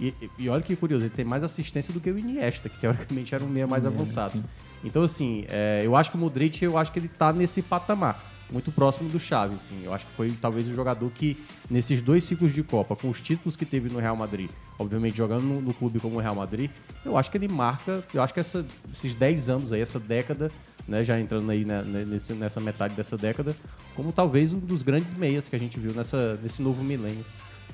e, 0.00 0.12
e 0.38 0.48
olha 0.48 0.62
que 0.62 0.74
curioso, 0.74 1.04
ele 1.04 1.14
tem 1.14 1.24
mais 1.24 1.44
assistência 1.44 1.92
do 1.92 2.00
que 2.00 2.10
o 2.10 2.18
Iniesta, 2.18 2.68
que 2.68 2.78
teoricamente 2.78 3.34
era 3.34 3.44
um 3.44 3.48
meia 3.48 3.66
mais 3.66 3.84
É, 3.84 3.88
avançado. 3.88 4.42
Então, 4.82 5.02
assim, 5.02 5.44
é, 5.48 5.82
eu 5.84 5.94
acho 5.94 6.10
que 6.10 6.16
o 6.16 6.20
Modric, 6.20 6.62
eu 6.64 6.76
acho 6.76 6.90
que 6.90 6.98
ele 6.98 7.08
tá 7.08 7.32
nesse 7.32 7.62
patamar. 7.62 8.18
Muito 8.50 8.70
próximo 8.70 9.08
do 9.08 9.18
Xavi, 9.18 9.54
assim. 9.54 9.82
Eu 9.84 9.92
acho 9.92 10.06
que 10.06 10.12
foi 10.12 10.32
talvez 10.40 10.68
o 10.68 10.74
jogador 10.74 11.10
que, 11.10 11.36
nesses 11.70 12.02
dois 12.02 12.24
ciclos 12.24 12.52
de 12.52 12.62
Copa, 12.62 12.94
com 12.94 13.08
os 13.08 13.20
títulos 13.20 13.56
que 13.56 13.64
teve 13.64 13.88
no 13.88 13.98
Real 13.98 14.16
Madrid, 14.16 14.50
obviamente 14.78 15.16
jogando 15.16 15.42
no, 15.42 15.60
no 15.60 15.74
clube 15.74 15.98
como 15.98 16.16
o 16.16 16.20
Real 16.20 16.34
Madrid, 16.34 16.70
eu 17.04 17.16
acho 17.16 17.30
que 17.30 17.36
ele 17.36 17.48
marca, 17.48 18.04
eu 18.12 18.22
acho 18.22 18.34
que 18.34 18.40
essa, 18.40 18.64
esses 18.92 19.14
10 19.14 19.48
anos 19.48 19.72
aí, 19.72 19.80
essa 19.80 19.98
década, 19.98 20.50
né, 20.86 21.02
já 21.02 21.18
entrando 21.18 21.50
aí 21.50 21.64
né, 21.64 21.82
nesse, 21.82 22.32
nessa 22.34 22.60
metade 22.60 22.94
dessa 22.94 23.16
década, 23.16 23.56
como 23.94 24.12
talvez 24.12 24.52
um 24.52 24.58
dos 24.58 24.82
grandes 24.82 25.14
meias 25.14 25.48
que 25.48 25.56
a 25.56 25.58
gente 25.58 25.78
viu 25.78 25.92
nessa, 25.92 26.38
nesse 26.42 26.62
novo 26.62 26.82
milênio. 26.82 27.24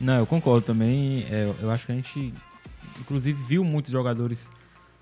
Não, 0.01 0.19
eu 0.19 0.27
concordo 0.27 0.65
também. 0.65 1.27
É, 1.31 1.53
eu 1.61 1.71
acho 1.71 1.87
que 1.87 1.93
a 1.93 1.95
gente, 1.95 2.33
inclusive, 3.01 3.43
viu 3.43 3.63
muitos 3.63 3.91
jogadores 3.91 4.49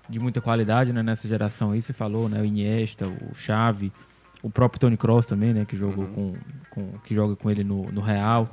de 0.09 0.19
muita 0.19 0.41
qualidade 0.41 0.91
né, 0.91 1.01
nessa 1.01 1.27
geração 1.27 1.71
aí. 1.71 1.81
Você 1.81 1.93
falou, 1.93 2.27
né? 2.27 2.41
O 2.41 2.45
Iniesta, 2.45 3.07
o 3.07 3.33
Xavi, 3.33 3.93
o 4.41 4.49
próprio 4.49 4.79
Tony 4.79 4.97
Kroos 4.97 5.25
também, 5.25 5.53
né? 5.53 5.65
Que 5.65 5.75
jogou 5.77 6.05
com, 6.07 6.33
com, 6.69 6.91
que 7.03 7.13
joga 7.13 7.35
com 7.35 7.49
ele 7.49 7.63
no, 7.63 7.91
no 7.91 8.01
Real. 8.01 8.47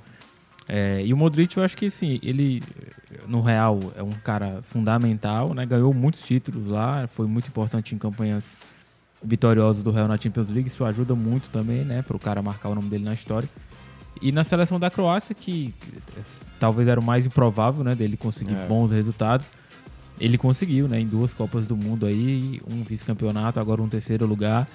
É, 0.69 1.01
e 1.05 1.13
o 1.13 1.17
Modric, 1.17 1.57
eu 1.57 1.63
acho 1.63 1.77
que 1.77 1.89
sim, 1.91 2.19
ele 2.23 2.61
no 3.29 3.41
Real 3.41 3.79
é 3.95 4.03
um 4.03 4.11
cara 4.11 4.63
fundamental, 4.65 5.55
né? 5.55 5.65
Ganhou 5.65 5.95
muitos 5.95 6.23
títulos 6.25 6.67
lá, 6.67 7.07
foi 7.07 7.27
muito 7.27 7.47
importante 7.49 7.95
em 7.95 7.99
campanhas 7.99 8.53
vitoriosas 9.23 9.83
do 9.85 9.91
Real 9.93 10.09
na 10.09 10.17
Champions 10.17 10.51
League. 10.51 10.69
Isso 10.69 10.85
ajuda 10.85 11.15
muito 11.15 11.49
também, 11.51 11.85
né? 11.85 12.03
Para 12.03 12.17
o 12.17 12.21
cara 12.21 12.43
marcar 12.43 12.69
o 12.71 12.75
nome 12.75 12.89
dele 12.89 13.05
na 13.05 13.15
história. 13.15 13.49
E 14.21 14.33
na 14.33 14.43
seleção 14.43 14.81
da 14.81 14.91
Croácia, 14.91 15.35
que 15.35 15.75
eh, 16.17 16.21
talvez 16.59 16.89
era 16.89 16.99
o 16.99 17.03
mais 17.05 17.27
improvável, 17.27 17.85
né? 17.85 17.95
Dele 17.95 18.17
conseguir 18.17 18.55
É. 18.55 18.67
bons 18.67 18.91
resultados. 18.91 19.53
Ele 20.19 20.39
conseguiu, 20.39 20.89
né? 20.89 20.99
Em 20.99 21.07
duas 21.07 21.35
Copas 21.35 21.67
do 21.67 21.77
Mundo 21.77 22.07
aí, 22.07 22.61
um 22.67 22.83
vice-campeonato, 22.83 23.61
agora 23.61 23.83
um 23.83 23.89
terceiro 23.89 24.27
lugar. 24.27 24.67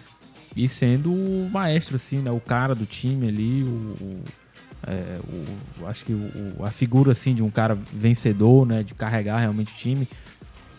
E 0.55 0.67
sendo 0.67 1.13
o 1.13 1.49
maestro, 1.51 1.95
assim, 1.95 2.17
né? 2.19 2.31
O 2.31 2.39
cara 2.39 2.75
do 2.75 2.85
time 2.85 3.27
ali, 3.27 3.63
o... 3.63 3.67
o- 3.67 4.23
é, 4.87 5.19
o- 5.81 5.85
acho 5.87 6.03
que 6.03 6.11
o- 6.13 6.65
a 6.65 6.71
figura, 6.71 7.11
assim, 7.11 7.35
de 7.35 7.43
um 7.43 7.49
cara 7.51 7.75
vencedor, 7.93 8.65
né? 8.65 8.83
De 8.83 8.93
carregar 8.93 9.37
realmente 9.39 9.73
o 9.73 9.77
time. 9.77 10.07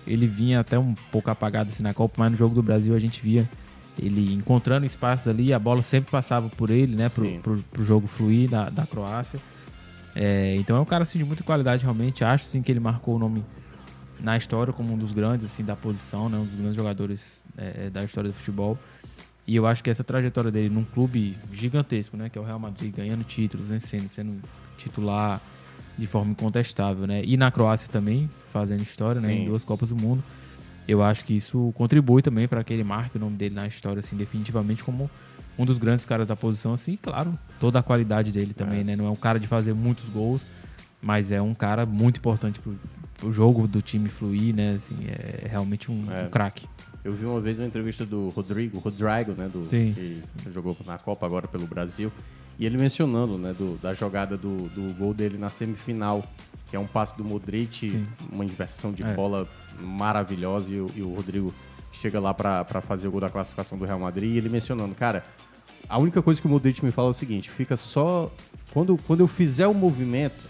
Ele 0.07 0.27
vinha 0.27 0.61
até 0.61 0.79
um 0.79 0.95
pouco 1.13 1.31
apagado, 1.31 1.71
assim, 1.71 1.83
na 1.83 1.95
Copa, 1.95 2.15
mas 2.19 2.33
no 2.33 2.37
jogo 2.37 2.55
do 2.55 2.63
Brasil 2.63 2.95
a 2.95 2.99
gente 2.99 3.21
via 3.23 3.49
ele 3.99 4.33
encontrando 4.35 4.85
espaços 4.87 5.29
ali, 5.29 5.53
a 5.53 5.59
bola 5.59 5.83
sempre 5.83 6.11
passava 6.11 6.49
por 6.49 6.71
ele, 6.71 6.97
né? 6.97 7.09
Pro, 7.09 7.25
pro, 7.41 7.59
pro 7.71 7.85
jogo 7.85 8.07
fluir 8.09 8.49
da, 8.51 8.69
da 8.71 8.87
Croácia. 8.87 9.39
É, 10.15 10.57
então 10.57 10.77
é 10.77 10.81
um 10.81 10.85
cara 10.85 11.05
assim, 11.05 11.19
de 11.19 11.25
muita 11.25 11.45
qualidade 11.45 11.83
realmente. 11.85 12.25
Acho 12.25 12.45
sim 12.47 12.61
que 12.63 12.73
ele 12.73 12.81
marcou 12.81 13.17
o 13.17 13.19
nome 13.19 13.45
na 14.21 14.37
história 14.37 14.73
como 14.73 14.93
um 14.93 14.99
dos 14.99 15.13
grandes 15.13 15.47
assim 15.47 15.63
da 15.65 15.77
posição, 15.77 16.29
né? 16.29 16.37
Um 16.39 16.45
dos 16.45 16.55
grandes 16.55 16.75
jogadores 16.77 17.43
é, 17.57 17.89
da 17.91 18.03
história 18.03 18.29
do 18.31 18.35
futebol. 18.35 18.77
E 19.47 19.57
eu 19.57 19.67
acho 19.67 19.83
que 19.83 19.91
essa 19.91 20.05
trajetória 20.05 20.51
dele 20.51 20.69
num 20.69 20.85
clube 20.85 21.37
gigantesco, 21.53 22.17
né? 22.17 22.29
Que 22.29 22.39
é 22.39 22.41
o 22.41 22.45
Real 22.45 22.59
Madrid, 22.59 22.95
ganhando 22.95 23.25
títulos, 23.25 23.67
vencendo, 23.67 24.09
sendo 24.11 24.41
titular 24.79 25.41
de 25.99 26.07
forma 26.07 26.31
incontestável, 26.31 27.07
né? 27.07 27.23
E 27.25 27.37
na 27.37 27.51
Croácia 27.51 27.89
também, 27.89 28.31
fazendo 28.53 28.83
história, 28.83 29.21
né? 29.21 29.29
Sim. 29.29 29.43
Em 29.43 29.45
duas 29.47 29.65
Copas 29.65 29.89
do 29.89 29.97
Mundo. 29.97 30.23
Eu 30.87 31.03
acho 31.03 31.25
que 31.25 31.37
isso 31.37 31.73
contribui 31.77 32.23
também 32.23 32.49
para 32.49 32.63
que 32.65 32.73
ele 32.73 32.83
marque 32.85 33.17
o 33.17 33.21
nome 33.21 33.37
dele 33.37 33.55
na 33.55 33.67
história, 33.67 34.01
assim, 34.01 34.17
definitivamente 34.17 34.83
como 34.83 35.09
um 35.59 35.65
dos 35.65 35.79
grandes 35.79 36.05
caras 36.05 36.29
da 36.29 36.35
posição, 36.35 36.73
assim, 36.73 36.97
claro, 37.01 37.39
toda 37.61 37.79
a 37.79 37.83
qualidade 37.83 38.33
dele 38.33 38.55
também, 38.55 38.83
né? 38.83 38.97
Não 38.97 39.07
é 39.07 39.11
um 39.11 39.17
cara 39.17 39.39
de 39.39 39.47
fazer 39.47 39.75
muitos 39.75 40.09
gols, 40.09 40.45
mas 41.01 41.31
é 41.31 41.41
um 41.43 41.55
cara 41.55 41.85
muito 41.87 42.17
importante 42.19 42.59
pro, 42.59 42.75
pro 43.19 43.33
jogo 43.33 43.69
do 43.69 43.81
time 43.83 44.09
fluir, 44.09 44.55
né? 44.55 44.75
Assim, 44.77 44.97
é 45.07 45.47
realmente 45.49 45.91
um, 45.91 46.05
É. 46.11 46.25
um 46.25 46.31
craque. 46.31 46.67
Eu 47.05 47.13
vi 47.13 47.25
uma 47.25 47.41
vez 47.41 47.59
uma 47.59 47.67
entrevista 47.67 48.07
do 48.07 48.29
Rodrigo, 48.29 48.79
Rodrigo, 48.79 49.33
né, 49.33 49.49
do, 49.53 49.69
Sim. 49.69 49.93
que 49.95 50.23
jogou 50.53 50.77
na 50.87 50.99
Copa 50.99 51.27
agora 51.27 51.49
pelo 51.49 51.67
Brasil, 51.67 52.13
e 52.59 52.65
ele 52.65 52.79
mencionando, 52.79 53.37
né, 53.39 53.53
do, 53.53 53.77
da 53.83 53.93
jogada 53.93 54.37
do, 54.37 54.69
do 54.69 54.95
gol 54.97 55.13
dele 55.13 55.37
na 55.37 55.51
semifinal, 55.51 56.25
que 56.71 56.77
é 56.77 56.79
um 56.79 56.87
passe 56.87 57.17
do 57.17 57.25
Modric, 57.25 57.91
Sim. 57.91 58.07
uma 58.31 58.45
inversão 58.45 58.93
de 58.93 59.03
É. 59.03 59.15
bola 59.15 59.49
maravilhosa, 59.81 60.73
e, 60.73 60.81
o- 60.81 60.91
e 60.95 61.03
o 61.03 61.13
Rodrigo 61.15 61.53
chega 61.93 62.21
lá 62.21 62.33
pra 62.33 62.65
pra 62.65 62.81
fazer 62.81 63.09
o 63.09 63.11
gol 63.11 63.21
da 63.21 63.29
classificação 63.29 63.77
do 63.77 63.85
Real 63.85 63.99
Madrid, 63.99 64.31
e 64.35 64.39
ele 64.39 64.49
mencionando, 64.49 64.95
cara, 64.95 65.25
a 65.89 65.99
única 65.99 66.23
coisa 66.23 66.41
que 66.41 66.47
o 66.47 66.51
Modric 66.51 66.85
me 66.85 66.93
fala 66.93 67.09
é 67.09 67.11
o 67.11 67.15
seguinte, 67.15 67.51
fica 67.51 67.77
só... 67.77 68.33
Quando, 68.73 68.97
quando 69.07 69.21
eu 69.21 69.29
fizer 69.29 69.67
o 69.67 69.75
movimento, 69.75 70.41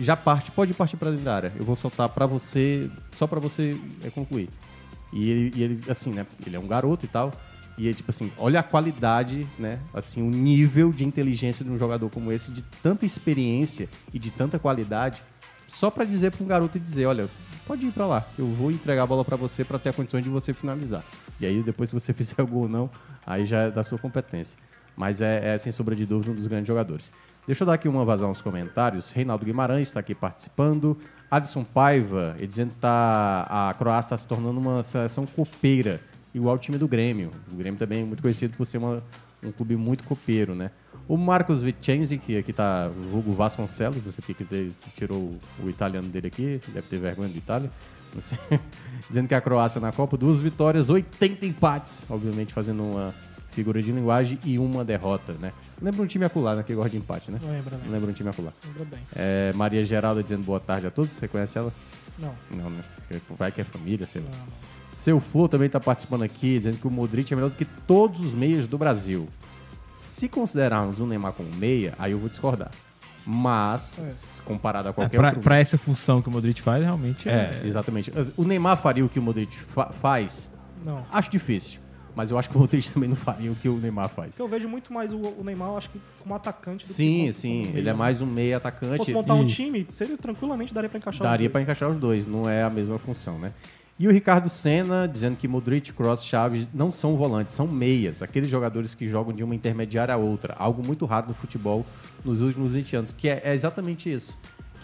já 0.00 0.16
parte, 0.16 0.50
pode 0.50 0.72
partir 0.74 0.96
pra 0.96 1.10
dentro 1.10 1.24
da 1.24 1.36
área. 1.36 1.52
Eu 1.56 1.64
vou 1.64 1.76
soltar 1.76 2.08
pra 2.08 2.26
você, 2.26 2.90
só 3.14 3.26
pra 3.26 3.38
você 3.38 3.78
é, 4.02 4.10
concluir. 4.10 4.48
E 5.12 5.30
ele, 5.30 5.52
e 5.56 5.62
ele, 5.62 5.90
assim, 5.90 6.12
né? 6.12 6.26
Ele 6.46 6.56
é 6.56 6.58
um 6.58 6.66
garoto 6.66 7.04
e 7.04 7.08
tal. 7.08 7.32
E 7.78 7.88
é 7.88 7.92
tipo 7.92 8.10
assim, 8.10 8.32
olha 8.38 8.60
a 8.60 8.62
qualidade, 8.62 9.46
né? 9.58 9.78
Assim, 9.92 10.26
o 10.26 10.30
nível 10.30 10.92
de 10.92 11.04
inteligência 11.04 11.64
de 11.64 11.70
um 11.70 11.76
jogador 11.76 12.08
como 12.08 12.32
esse, 12.32 12.50
de 12.50 12.62
tanta 12.82 13.04
experiência 13.04 13.88
e 14.14 14.18
de 14.18 14.30
tanta 14.30 14.58
qualidade, 14.58 15.22
só 15.68 15.90
pra 15.90 16.04
dizer 16.04 16.32
pra 16.32 16.42
um 16.42 16.46
garoto 16.46 16.78
e 16.78 16.80
dizer, 16.80 17.04
olha, 17.04 17.28
pode 17.66 17.84
ir 17.84 17.92
pra 17.92 18.06
lá, 18.06 18.26
eu 18.38 18.46
vou 18.46 18.70
entregar 18.70 19.02
a 19.02 19.06
bola 19.06 19.24
pra 19.24 19.36
você 19.36 19.62
pra 19.62 19.78
ter 19.78 19.90
a 19.90 19.92
condições 19.92 20.24
de 20.24 20.30
você 20.30 20.54
finalizar. 20.54 21.04
E 21.38 21.44
aí 21.44 21.62
depois 21.62 21.90
se 21.90 21.94
você 21.94 22.12
fizer 22.14 22.40
o 22.40 22.46
gol 22.46 22.62
ou 22.62 22.68
não, 22.68 22.90
aí 23.26 23.44
já 23.44 23.64
é 23.64 23.70
da 23.70 23.84
sua 23.84 23.98
competência. 23.98 24.56
Mas 24.96 25.20
é, 25.20 25.54
é, 25.54 25.58
sem 25.58 25.70
sombra 25.70 25.94
de 25.94 26.06
dúvida 26.06 26.32
um 26.32 26.34
dos 26.34 26.46
grandes 26.46 26.66
jogadores. 26.66 27.12
Deixa 27.46 27.62
eu 27.62 27.66
dar 27.66 27.74
aqui 27.74 27.86
uma 27.88 28.04
vazão 28.04 28.28
aos 28.28 28.42
comentários. 28.42 29.10
Reinaldo 29.10 29.44
Guimarães 29.44 29.88
está 29.88 30.00
aqui 30.00 30.14
participando. 30.14 30.98
Adson 31.30 31.64
Paiva, 31.64 32.34
ele 32.38 32.46
dizendo 32.46 32.70
que 32.70 32.80
tá, 32.80 33.46
a 33.48 33.74
Croácia 33.74 34.06
está 34.06 34.18
se 34.18 34.26
tornando 34.26 34.58
uma 34.58 34.82
seleção 34.82 35.26
copeira, 35.26 36.00
igual 36.34 36.54
o 36.56 36.58
time 36.58 36.76
do 36.78 36.86
Grêmio. 36.88 37.30
O 37.52 37.56
Grêmio 37.56 37.78
também 37.78 38.02
é 38.02 38.04
muito 38.04 38.22
conhecido 38.22 38.56
por 38.56 38.64
ser 38.64 38.78
uma- 38.78 39.02
um 39.42 39.52
clube 39.52 39.76
muito 39.76 40.02
copeiro, 40.04 40.54
né? 40.54 40.70
O 41.08 41.16
Marcos 41.16 41.62
Vicenzi, 41.62 42.18
que 42.18 42.36
aqui 42.36 42.52
tá 42.52 42.88
vulgo 43.12 43.32
Vasconcelos, 43.32 43.98
você 43.98 44.20
que 44.20 44.72
tirou 44.96 45.36
o, 45.62 45.68
italiano 45.70 46.08
dele 46.08 46.26
aqui, 46.26 46.60
deve 46.68 46.88
ter 46.88 46.98
vergonha 46.98 47.28
do 47.28 47.38
Itália. 47.38 47.70
Dizendo 49.08 49.28
que 49.28 49.34
a 49.34 49.40
Croácia 49.40 49.80
na 49.80 49.92
Copa, 49.92 50.16
duas 50.16 50.40
vitórias, 50.40 50.88
80 50.88 51.46
empates, 51.46 52.04
obviamente 52.08 52.52
fazendo 52.52 52.82
uma 52.82 53.14
figura 53.56 53.82
de 53.82 53.90
linguagem 53.90 54.38
e 54.44 54.58
uma 54.58 54.84
derrota, 54.84 55.32
né? 55.40 55.50
Lembra 55.80 56.02
um 56.02 56.06
time 56.06 56.26
acular, 56.26 56.54
né? 56.56 56.62
Que 56.62 56.74
gosta 56.74 56.90
de 56.90 56.98
empate, 56.98 57.30
né? 57.30 57.40
Lembra, 57.42 57.76
né? 57.78 57.84
Lembra 57.88 58.10
um 58.10 58.12
time 58.12 58.28
acular. 58.28 58.52
Lembra 58.66 58.84
bem. 58.84 58.98
É, 59.16 59.50
Maria 59.54 59.82
Geralda 59.84 60.22
dizendo 60.22 60.44
boa 60.44 60.60
tarde 60.60 60.86
a 60.86 60.90
todos. 60.90 61.12
Você 61.12 61.26
conhece 61.26 61.56
ela? 61.56 61.72
Não. 62.18 62.34
Não, 62.54 62.68
né? 62.68 62.82
Vai 63.38 63.50
que 63.50 63.62
é 63.62 63.64
família, 63.64 64.06
sei 64.06 64.20
lá. 64.20 64.28
Seu 64.92 65.18
Flor 65.20 65.48
também 65.48 65.68
tá 65.70 65.80
participando 65.80 66.22
aqui, 66.22 66.58
dizendo 66.58 66.76
que 66.78 66.86
o 66.86 66.90
Modric 66.90 67.32
é 67.32 67.36
melhor 67.36 67.48
do 67.50 67.56
que 67.56 67.64
todos 67.64 68.20
os 68.20 68.34
meias 68.34 68.66
do 68.68 68.76
Brasil. 68.76 69.26
Se 69.96 70.28
considerarmos 70.28 71.00
o 71.00 71.06
Neymar 71.06 71.32
como 71.32 71.48
meia, 71.56 71.94
aí 71.98 72.12
eu 72.12 72.18
vou 72.18 72.28
discordar. 72.28 72.70
Mas, 73.26 73.98
s- 74.06 74.42
comparado 74.42 74.88
a 74.88 74.90
É, 74.90 74.94
qualquer 74.94 75.16
pra, 75.16 75.28
outro... 75.28 75.42
pra 75.42 75.58
essa 75.58 75.76
função 75.78 76.20
que 76.22 76.28
o 76.28 76.32
Modric 76.32 76.60
faz, 76.62 76.82
realmente 76.84 77.28
É, 77.28 77.60
é. 77.62 77.66
exatamente. 77.66 78.12
O 78.36 78.44
Neymar 78.44 78.76
faria 78.76 79.04
o 79.04 79.08
que 79.08 79.18
o 79.18 79.22
Modric 79.22 79.56
fa- 79.56 79.90
faz? 80.00 80.50
Não. 80.84 81.04
Acho 81.10 81.30
difícil. 81.30 81.80
Mas 82.16 82.30
eu 82.30 82.38
acho 82.38 82.48
que 82.48 82.56
o 82.56 82.58
Modric 82.60 82.90
também 82.92 83.08
não 83.10 83.14
faria 83.16 83.52
o 83.52 83.54
que 83.54 83.68
o 83.68 83.76
Neymar 83.76 84.08
faz. 84.08 84.38
Eu 84.38 84.48
vejo 84.48 84.66
muito 84.68 84.90
mais 84.92 85.12
o, 85.12 85.18
o 85.18 85.42
Neymar, 85.44 85.68
eu 85.68 85.76
acho 85.76 85.90
que 85.90 86.00
como 86.18 86.34
atacante 86.34 86.84
do 86.84 86.88
que 86.88 86.94
Sim, 86.94 87.20
como- 87.20 87.32
sim. 87.34 87.62
como 87.66 87.76
Ele 87.78 87.88
é 87.90 87.92
mais 87.92 88.22
um 88.22 88.26
meia 88.26 88.52
Se 88.52 88.54
atacante. 88.56 88.96
fosse 88.96 89.12
montar 89.12 89.34
um 89.34 89.44
Isso. 89.44 89.54
time, 89.56 89.86
seria 89.90 90.16
tranquilamente 90.16 90.72
daria 90.72 90.88
pra 90.88 90.98
encaixar 90.98 91.20
os 91.22 91.30
Daria 91.30 91.50
pra 91.50 91.60
encaixar 91.60 91.90
os 91.90 91.98
dois, 91.98 92.26
não 92.26 92.48
é 92.48 92.62
a 92.62 92.70
mesma 92.70 92.98
função, 92.98 93.38
né? 93.38 93.52
E 93.98 94.06
o 94.08 94.10
Ricardo 94.10 94.48
Senna 94.48 95.06
dizendo 95.06 95.36
que 95.36 95.46
Modric, 95.48 95.92
Cross, 95.92 96.24
Chaves 96.24 96.66
não 96.74 96.90
são 96.92 97.16
volantes, 97.16 97.54
são 97.54 97.66
meias, 97.66 98.22
aqueles 98.22 98.48
jogadores 98.50 98.94
que 98.94 99.06
jogam 99.08 99.32
de 99.34 99.42
uma 99.44 99.54
intermediária 99.54 100.14
a 100.14 100.18
outra, 100.18 100.54
algo 100.58 100.82
muito 100.86 101.04
raro 101.06 101.28
no 101.28 101.34
futebol 101.34 101.84
nos 102.24 102.40
últimos 102.40 102.72
20 102.72 102.96
anos, 102.96 103.12
que 103.12 103.28
é, 103.28 103.40
é 103.44 103.52
exatamente 103.54 104.10
isso, 104.12 104.36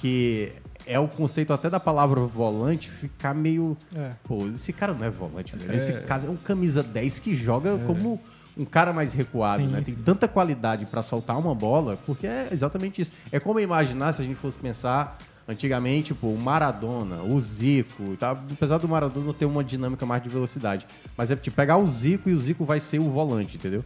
que 0.03 0.51
é 0.85 0.99
o 0.99 1.07
conceito 1.07 1.53
até 1.53 1.71
da 1.71 1.79
palavra 1.79 2.21
volante 2.23 2.91
ficar 2.91 3.33
meio, 3.33 3.77
É. 3.95 4.11
pô, 4.25 4.49
esse 4.49 4.73
cara 4.73 4.93
não 4.93 5.07
é 5.07 5.11
volante, 5.11 5.55
velho. 5.55 5.71
É. 5.71 5.77
esse 5.77 5.93
cara 5.93 6.27
é 6.27 6.29
um 6.29 6.35
camisa 6.37 6.83
10 6.83 7.21
que 7.21 7.37
joga 7.37 7.79
como 7.87 8.21
um 8.59 8.65
cara 8.65 8.93
mais 8.93 9.13
recuado, 9.13 9.63
Sim, 9.65 9.69
né? 9.69 9.81
Tem 9.81 9.95
tanta 9.95 10.27
qualidade 10.27 10.85
pra 10.87 11.01
soltar 11.05 11.39
uma 11.39 11.55
bola, 11.55 11.97
porque 12.05 12.27
é 12.27 12.49
exatamente 12.51 13.01
isso. 13.01 13.13
É 13.31 13.39
como 13.39 13.61
imaginar 13.61 14.13
se 14.13 14.21
a 14.23 14.25
gente 14.25 14.35
fosse 14.35 14.59
pensar 14.59 15.17
antigamente, 15.47 16.13
pô, 16.13 16.27
o 16.29 16.39
Maradona, 16.41 17.23
o 17.23 17.39
Zico, 17.41 18.17
tá? 18.17 18.33
apesar 18.33 18.79
do 18.79 18.89
Maradona 18.89 19.33
ter 19.33 19.45
uma 19.45 19.63
dinâmica 19.63 20.05
mais 20.05 20.21
de 20.21 20.29
velocidade, 20.29 20.85
mas 21.17 21.31
é 21.31 21.37
tipo 21.37 21.55
pegar 21.55 21.77
o 21.77 21.87
Zico 21.87 22.29
e 22.29 22.33
o 22.33 22.39
Zico 22.41 22.65
vai 22.65 22.81
ser 22.81 22.99
o 22.99 23.09
volante, 23.09 23.57
entendeu? 23.57 23.85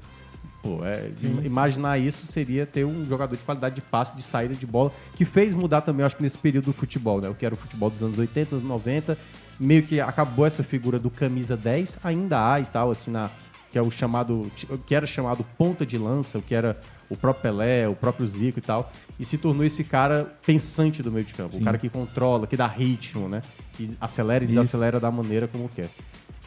Pô, 0.62 0.84
é, 0.84 1.10
Sim, 1.16 1.28
im- 1.38 1.40
sim. 1.42 1.46
imaginar 1.46 1.98
isso 1.98 2.26
seria 2.26 2.66
ter 2.66 2.84
um 2.84 3.06
jogador 3.06 3.36
de 3.36 3.42
qualidade 3.44 3.74
de 3.76 3.80
passe, 3.82 4.16
de 4.16 4.22
saída 4.22 4.54
de 4.54 4.66
bola, 4.66 4.92
que 5.14 5.24
fez 5.24 5.54
mudar 5.54 5.80
também, 5.82 6.04
acho 6.04 6.16
que 6.16 6.22
nesse 6.22 6.38
período 6.38 6.66
do 6.66 6.72
futebol, 6.72 7.20
né? 7.20 7.28
O 7.28 7.34
que 7.34 7.44
era 7.46 7.54
o 7.54 7.58
futebol 7.58 7.88
dos 7.90 8.02
anos 8.02 8.18
80, 8.18 8.56
anos 8.56 8.66
90, 8.66 9.16
meio 9.60 9.82
que 9.82 10.00
acabou 10.00 10.44
essa 10.46 10.62
figura 10.62 10.98
do 10.98 11.08
camisa 11.10 11.56
10, 11.56 11.98
ainda 12.02 12.52
há 12.52 12.60
e 12.60 12.64
tal, 12.66 12.90
assim, 12.90 13.10
na, 13.10 13.30
que 13.70 13.78
é 13.78 13.82
o 13.82 13.90
chamado, 13.90 14.50
que 14.86 14.94
era 14.94 15.06
chamado 15.06 15.44
ponta 15.56 15.86
de 15.86 15.96
lança, 15.96 16.38
o 16.38 16.42
que 16.42 16.54
era 16.54 16.80
o 17.08 17.16
próprio 17.16 17.42
Pelé, 17.42 17.86
o 17.88 17.94
próprio 17.94 18.26
Zico 18.26 18.58
e 18.58 18.62
tal, 18.62 18.90
e 19.18 19.24
se 19.24 19.38
tornou 19.38 19.64
esse 19.64 19.84
cara 19.84 20.36
pensante 20.44 21.02
do 21.02 21.12
meio 21.12 21.24
de 21.24 21.32
campo, 21.34 21.54
Sim. 21.54 21.62
o 21.62 21.64
cara 21.64 21.78
que 21.78 21.88
controla, 21.88 22.46
que 22.48 22.56
dá 22.56 22.66
ritmo, 22.66 23.28
né? 23.28 23.42
Que 23.74 23.96
acelera 24.00 24.42
e 24.44 24.48
Isso. 24.48 24.58
desacelera 24.58 24.98
da 24.98 25.10
maneira 25.10 25.46
como 25.46 25.68
quer. 25.68 25.88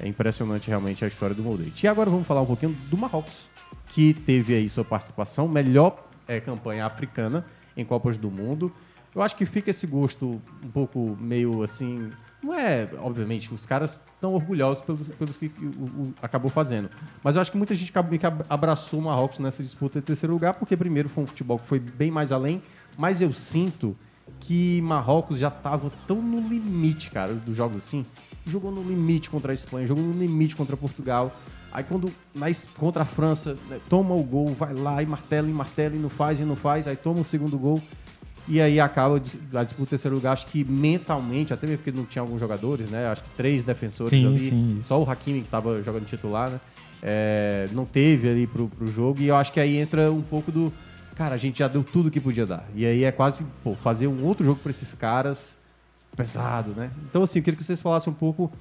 É 0.01 0.07
impressionante 0.07 0.67
realmente 0.69 1.03
a 1.03 1.07
história 1.07 1.35
do 1.35 1.43
Modric. 1.43 1.83
E 1.83 1.87
agora 1.87 2.09
vamos 2.09 2.25
falar 2.25 2.41
um 2.41 2.45
pouquinho 2.45 2.75
do 2.89 2.95
Marrocos. 2.97 3.48
Que 3.87 4.13
teve 4.13 4.53
aí 4.55 4.69
sua 4.69 4.85
participação, 4.85 5.47
melhor 5.47 6.07
é, 6.27 6.39
campanha 6.39 6.85
africana 6.85 7.45
em 7.75 7.83
Copas 7.85 8.17
do 8.17 8.29
Mundo. 8.29 8.71
Eu 9.15 9.21
acho 9.23 9.35
que 9.35 9.45
fica 9.45 9.71
esse 9.71 9.87
gosto 9.87 10.39
um 10.63 10.69
pouco 10.69 11.17
meio 11.19 11.63
assim. 11.63 12.11
Não 12.41 12.53
é, 12.53 12.87
obviamente, 12.99 13.51
os 13.53 13.65
caras 13.65 13.99
estão 14.13 14.33
orgulhosos 14.33 14.81
pelos, 14.83 15.07
pelos 15.09 15.37
que 15.37 15.47
o, 15.47 15.83
o- 15.83 16.13
acabou 16.21 16.49
fazendo. 16.51 16.89
Mas 17.23 17.35
eu 17.35 17.41
acho 17.41 17.51
que 17.51 17.57
muita 17.57 17.73
gente 17.75 17.91
abraçou 18.47 18.99
o 18.99 19.03
Marrocos 19.03 19.39
nessa 19.39 19.61
disputa 19.63 19.99
de 19.99 20.05
terceiro 20.05 20.31
lugar, 20.33 20.53
porque 20.53 20.77
primeiro 20.77 21.09
foi 21.09 21.23
um 21.23 21.27
futebol 21.27 21.57
que 21.57 21.65
foi 21.65 21.79
bem 21.79 22.11
mais 22.11 22.31
além, 22.31 22.61
mas 22.97 23.19
eu 23.21 23.33
sinto 23.33 23.97
que 24.39 24.79
Marrocos 24.83 25.39
já 25.39 25.47
estava 25.49 25.91
tão 26.07 26.21
no 26.21 26.47
limite, 26.47 27.09
cara, 27.09 27.33
dos 27.33 27.57
jogos 27.57 27.77
assim. 27.77 28.05
Jogou 28.45 28.71
no 28.71 28.83
limite 28.83 29.29
contra 29.29 29.51
a 29.51 29.53
Espanha, 29.55 29.87
jogou 29.87 30.03
no 30.03 30.13
limite 30.13 30.55
contra 30.55 30.77
Portugal. 30.77 31.35
Aí 31.71 31.83
quando 31.83 32.11
na 32.33 32.49
es- 32.49 32.67
contra 32.77 33.03
a 33.03 33.05
França, 33.05 33.55
né, 33.69 33.79
toma 33.89 34.15
o 34.15 34.23
gol, 34.23 34.47
vai 34.53 34.73
lá 34.73 35.01
e 35.03 35.05
martela 35.05 35.47
e 35.49 35.53
martela 35.53 35.95
e 35.95 35.99
não 35.99 36.09
faz 36.09 36.39
e 36.39 36.43
não 36.43 36.55
faz, 36.55 36.87
aí 36.87 36.95
toma 36.95 37.21
o 37.21 37.23
segundo 37.23 37.57
gol. 37.57 37.81
E 38.47 38.59
aí 38.59 38.79
acaba 38.79 39.17
a 39.17 39.19
dis- 39.19 39.37
a 39.53 39.63
disputa 39.63 39.85
do 39.85 39.89
terceiro 39.89 40.15
lugar, 40.15 40.33
acho 40.33 40.47
que 40.47 40.63
mentalmente, 40.63 41.53
até 41.53 41.67
mesmo 41.67 41.83
porque 41.83 41.95
não 41.95 42.05
tinha 42.05 42.21
alguns 42.23 42.39
jogadores, 42.39 42.89
né? 42.89 43.05
Acho 43.07 43.23
que 43.23 43.29
três 43.37 43.61
defensores 43.63 44.09
Sim, 44.09 44.25
ali, 44.27 44.49
sim. 44.49 44.79
só 44.81 44.99
o 44.99 45.07
Hakimi 45.09 45.41
que 45.41 45.45
estava 45.45 45.81
jogando 45.83 46.05
titular, 46.07 46.49
né? 46.49 46.59
É, 47.01 47.69
não 47.71 47.85
teve 47.85 48.27
ali 48.27 48.47
pro, 48.47 48.67
pro 48.67 48.87
jogo. 48.87 49.21
E 49.21 49.27
eu 49.27 49.35
acho 49.35 49.53
que 49.53 49.59
aí 49.59 49.77
entra 49.77 50.11
um 50.11 50.21
pouco 50.21 50.51
do. 50.51 50.73
Cara, 51.15 51.35
a 51.35 51.37
gente 51.37 51.59
já 51.59 51.67
deu 51.67 51.83
tudo 51.83 52.09
que 52.09 52.19
podia 52.19 52.45
dar. 52.45 52.65
E 52.73 52.85
aí 52.85 53.03
é 53.03 53.11
quase, 53.11 53.45
pô, 53.63 53.75
fazer 53.75 54.07
um 54.07 54.23
outro 54.25 54.43
jogo 54.45 54.59
para 54.61 54.71
esses 54.71 54.93
caras 54.95 55.57
pesado, 56.15 56.71
né? 56.75 56.89
Então, 57.09 57.21
assim, 57.23 57.39
eu 57.39 57.43
queria 57.43 57.57
que 57.57 57.63
vocês 57.63 57.81
falassem 57.81 58.11
um 58.11 58.15
pouco 58.15 58.51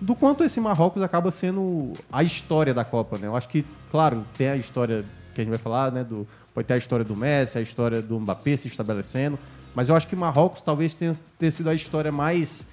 do 0.00 0.14
quanto 0.14 0.44
esse 0.44 0.60
Marrocos 0.60 1.02
acaba 1.02 1.30
sendo 1.30 1.92
a 2.12 2.22
história 2.22 2.74
da 2.74 2.84
Copa, 2.84 3.18
né? 3.18 3.26
Eu 3.26 3.36
acho 3.36 3.48
que, 3.48 3.64
claro, 3.90 4.24
tem 4.36 4.48
a 4.48 4.56
história 4.56 5.04
que 5.34 5.40
a 5.40 5.44
gente 5.44 5.50
vai 5.50 5.58
falar, 5.58 5.90
né? 5.92 6.04
Do, 6.04 6.26
pode 6.54 6.66
ter 6.66 6.74
a 6.74 6.78
história 6.78 7.04
do 7.04 7.16
Messi, 7.16 7.58
a 7.58 7.60
história 7.60 8.02
do 8.02 8.18
Mbappé 8.20 8.56
se 8.56 8.68
estabelecendo, 8.68 9.38
mas 9.74 9.88
eu 9.88 9.96
acho 9.96 10.06
que 10.06 10.16
Marrocos 10.16 10.60
talvez 10.62 10.94
tenha, 10.94 11.12
tenha 11.38 11.50
sido 11.50 11.68
a 11.68 11.74
história 11.74 12.10
mais, 12.12 12.64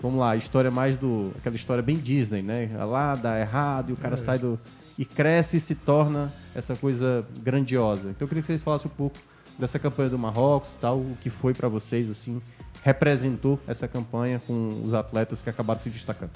vamos 0.00 0.20
lá, 0.20 0.30
a 0.30 0.36
história 0.36 0.70
mais 0.70 0.96
do, 0.96 1.32
aquela 1.38 1.56
história 1.56 1.82
bem 1.82 1.96
Disney, 1.96 2.42
né? 2.42 2.70
Lá 2.84 3.14
dá 3.14 3.38
errado 3.38 3.90
e 3.90 3.92
o 3.92 3.96
cara 3.96 4.14
É. 4.14 4.16
sai 4.16 4.38
do 4.38 4.58
e 4.98 5.04
cresce 5.04 5.58
e 5.58 5.60
se 5.60 5.74
torna 5.74 6.32
essa 6.54 6.74
coisa 6.74 7.26
grandiosa. 7.42 8.08
Então 8.08 8.24
eu 8.24 8.28
queria 8.28 8.40
que 8.40 8.46
vocês 8.46 8.62
falassem 8.62 8.90
um 8.90 8.94
pouco 8.94 9.18
dessa 9.58 9.78
campanha 9.78 10.08
do 10.08 10.18
Marrocos, 10.18 10.72
e 10.72 10.76
tal, 10.78 10.98
o 10.98 11.16
que 11.20 11.28
foi 11.28 11.52
pra 11.52 11.68
vocês 11.68 12.10
assim, 12.10 12.40
representou 12.82 13.58
essa 13.66 13.86
campanha 13.86 14.40
com 14.46 14.82
os 14.82 14.94
atletas 14.94 15.42
que 15.42 15.50
acabaram 15.50 15.80
se 15.80 15.90
destacando. 15.90 16.30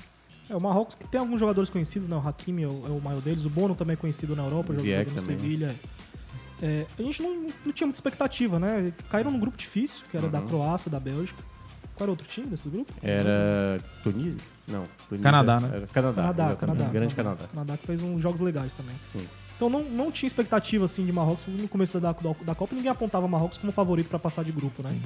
É, 0.50 0.56
o 0.56 0.60
Marrocos 0.60 0.94
que 0.96 1.06
tem 1.06 1.20
alguns 1.20 1.38
jogadores 1.38 1.70
conhecidos, 1.70 2.08
né? 2.08 2.16
O 2.16 2.28
Hakimi 2.28 2.64
é 2.64 2.66
o, 2.68 2.86
é 2.86 2.90
o 2.90 3.00
maior 3.00 3.20
deles, 3.22 3.44
o 3.44 3.50
Bono 3.50 3.74
também 3.74 3.94
é 3.94 3.96
conhecido 3.96 4.34
na 4.34 4.42
Europa, 4.42 4.72
jogou 4.72 4.82
Ziyech 4.82 5.10
no 5.10 5.16
né? 5.16 5.22
Sevilha. 5.22 5.74
É, 6.60 6.86
a 6.98 7.02
gente 7.02 7.22
não, 7.22 7.34
não 7.64 7.72
tinha 7.72 7.86
muita 7.86 7.96
expectativa, 7.96 8.58
né? 8.58 8.92
Caíram 9.08 9.30
num 9.30 9.38
grupo 9.40 9.56
difícil, 9.56 10.04
que 10.10 10.16
era 10.16 10.28
da 10.28 10.40
Uhum. 10.40 10.48
Croácia, 10.48 10.90
da 10.90 11.00
Bélgica. 11.00 11.42
Qual 11.94 12.04
era 12.04 12.10
outro 12.10 12.26
time 12.26 12.48
desse 12.48 12.68
grupo? 12.68 12.92
Era 13.02 13.78
Tunísia? 14.02 14.40
Não, 14.66 14.84
Tunísia 15.08 15.22
Canadá, 15.30 15.60
né? 15.60 15.70
Era 15.74 15.86
Canadá, 15.86 16.22
Canadá. 16.22 16.56
Canadá. 16.56 16.84
Grande 16.88 17.14
Canadá. 17.14 17.44
Canadá 17.48 17.76
que 17.76 17.86
fez 17.86 18.02
uns 18.02 18.20
jogos 18.20 18.40
legais 18.40 18.72
também. 18.74 18.94
Sim. 19.12 19.26
Então 19.56 19.68
não, 19.68 19.82
não 19.84 20.10
tinha 20.10 20.26
expectativa 20.26 20.86
assim 20.86 21.04
de 21.04 21.12
Marrocos 21.12 21.46
no 21.46 21.68
começo 21.68 21.98
da, 22.00 22.12
da, 22.12 22.34
da 22.42 22.54
Copa, 22.54 22.74
ninguém 22.74 22.90
apontava 22.90 23.28
Marrocos 23.28 23.58
como 23.58 23.70
favorito 23.72 24.08
para 24.08 24.18
passar 24.18 24.42
de 24.42 24.50
grupo, 24.52 24.82
né? 24.82 24.98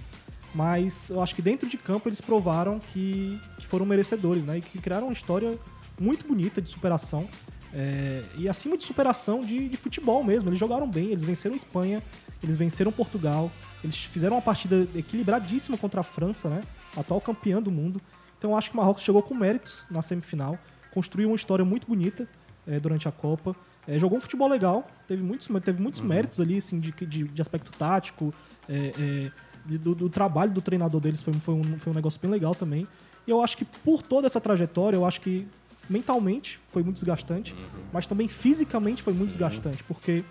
Mas 0.54 1.10
eu 1.10 1.20
acho 1.22 1.34
que 1.34 1.42
dentro 1.42 1.68
de 1.68 1.76
campo 1.76 2.08
eles 2.08 2.20
provaram 2.20 2.78
que, 2.78 3.40
que 3.58 3.66
foram 3.66 3.84
merecedores, 3.84 4.44
né? 4.44 4.58
E 4.58 4.60
que 4.60 4.78
criaram 4.78 5.08
uma 5.08 5.12
história 5.12 5.58
muito 5.98 6.26
bonita 6.26 6.62
de 6.62 6.70
superação. 6.70 7.28
é, 7.74 8.22
e 8.36 8.48
acima 8.48 8.78
de 8.78 8.84
superação 8.84 9.40
de, 9.40 9.68
de 9.68 9.76
futebol 9.76 10.22
mesmo. 10.22 10.48
Eles 10.48 10.58
jogaram 10.58 10.88
bem, 10.88 11.06
eles 11.06 11.24
venceram 11.24 11.56
Espanha, 11.56 12.02
eles 12.40 12.54
venceram 12.54 12.92
Portugal, 12.92 13.50
eles 13.82 13.96
fizeram 14.04 14.36
uma 14.36 14.42
partida 14.42 14.86
equilibradíssima 14.94 15.76
contra 15.76 16.00
a 16.00 16.04
França, 16.04 16.48
né? 16.48 16.62
Atual 16.96 17.20
campeã 17.20 17.60
do 17.60 17.72
mundo. 17.72 18.00
Então 18.38 18.52
eu 18.52 18.56
acho 18.56 18.70
que 18.70 18.76
o 18.76 18.78
Marrocos 18.78 19.02
chegou 19.02 19.22
com 19.22 19.34
méritos 19.34 19.84
na 19.90 20.02
semifinal, 20.02 20.56
construiu 20.92 21.30
uma 21.30 21.36
história 21.36 21.64
muito 21.64 21.86
bonita 21.86 22.28
é, 22.66 22.78
durante 22.78 23.08
a 23.08 23.12
Copa. 23.12 23.56
É, 23.88 23.98
jogou 23.98 24.18
um 24.18 24.20
futebol 24.20 24.48
legal, 24.48 24.88
teve 25.08 25.22
muitos, 25.22 25.48
teve 25.62 25.82
muitos 25.82 26.00
méritos 26.00 26.40
ali, 26.40 26.56
assim, 26.58 26.78
de, 26.78 26.92
de, 26.92 27.24
de 27.24 27.42
aspecto 27.42 27.70
tático, 27.76 28.32
é, 28.68 28.92
é, 28.98 29.32
do, 29.64 29.94
do 29.94 30.08
trabalho 30.08 30.50
do 30.52 30.60
treinador 30.60 31.00
deles 31.00 31.22
foi, 31.22 31.32
foi, 31.34 31.54
um, 31.54 31.78
foi 31.78 31.92
um 31.92 31.94
negócio 31.96 32.20
bem 32.20 32.30
legal 32.30 32.54
também. 32.54 32.86
E 33.26 33.30
eu 33.30 33.42
acho 33.42 33.56
que 33.56 33.64
por 33.64 34.02
toda 34.02 34.26
essa 34.26 34.40
trajetória, 34.40 34.96
eu 34.96 35.04
acho 35.06 35.20
que 35.20 35.46
mentalmente 35.88 36.60
foi 36.68 36.82
muito 36.82 36.96
desgastante, 36.96 37.54
mas 37.92 38.06
também 38.06 38.28
fisicamente 38.28 39.02
foi 39.02 39.12
muito 39.14 39.28
desgastante, 39.28 39.82
porque 39.84 40.24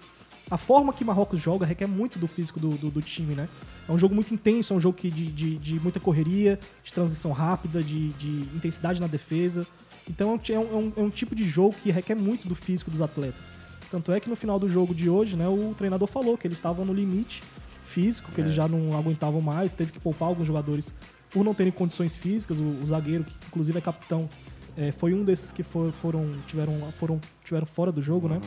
a 0.50 0.58
forma 0.58 0.91
que 0.91 1.04
Marrocos 1.06 1.39
joga 1.39 1.65
requer 1.65 1.88
muito 1.88 2.19
do 2.19 2.28
físico 2.28 2.60
do, 2.60 2.72
do, 2.72 2.89
do 2.91 3.02
time, 3.02 3.34
né? 3.34 3.48
É 3.88 3.91
um 3.91 3.98
jogo 3.98 4.13
muito 4.13 4.34
intenso, 4.34 4.74
é 4.74 4.78
um 4.78 4.80
jogo 4.80 4.98
que 4.98 5.10
de, 5.10 5.28
de, 5.28 5.58
de 5.58 5.80
muita 5.80 6.00
correria, 6.00 6.60
de 6.84 6.93
transição 6.93 7.32
rápida, 7.32 7.82
de, 7.84 8.10
de 8.13 8.30
intensidade 8.56 9.00
na 9.00 9.08
defesa. 9.08 9.65
Então 10.10 10.32
é 10.32 10.34
um, 10.34 10.39
é 10.54 10.60
um- 10.60 10.62
é 10.63 10.76
um- 10.76 10.93
é 10.98 11.02
um 11.02 11.10
tipo 11.10 11.34
de 11.36 11.46
jogo 11.46 11.76
que 11.82 11.91
requer 11.91 12.15
muito 12.15 12.48
do 12.48 12.56
físico 12.56 12.91
dos 12.91 13.02
atletas. 13.02 13.52
Tanto 13.89 14.12
é 14.12 14.19
que 14.19 14.30
no 14.30 14.36
final 14.36 14.58
do 14.60 14.67
jogo 14.69 14.93
de 14.93 15.10
hoje, 15.10 15.36
né, 15.38 15.48
o 15.48 15.74
treinador 15.78 16.08
falou 16.08 16.38
que 16.38 16.46
eles 16.48 16.58
estavam 16.58 16.84
no 16.84 16.93
limite 16.93 17.41
físico, 17.84 18.32
que 18.32 18.41
eles 18.41 18.54
já 18.54 18.67
não 18.67 18.98
aguentavam 18.98 19.41
mais, 19.41 19.74
teve 19.74 19.91
que 19.91 20.00
poupar 20.00 20.30
alguns 20.30 20.48
jogadores 20.48 20.93
por 21.30 21.43
não 21.43 21.54
terem 21.54 21.72
condições 21.72 22.15
físicas. 22.15 22.60
O, 22.60 22.63
o 22.63 22.88
zagueiro, 22.88 23.24
que 23.24 23.34
inclusive 23.48 23.78
é 23.78 23.82
capitão, 23.82 24.30
é, 24.78 24.91
foi 24.91 25.13
um 25.13 25.24
desses 25.24 25.52
que 25.52 25.62
for- 25.63 25.91
foram, 25.93 26.26
tiveram, 26.48 26.74
foram, 26.93 27.19
tiveram 27.43 27.65
fora 27.65 27.91
do 27.91 28.02
jogo, 28.02 28.28
né? 28.28 28.39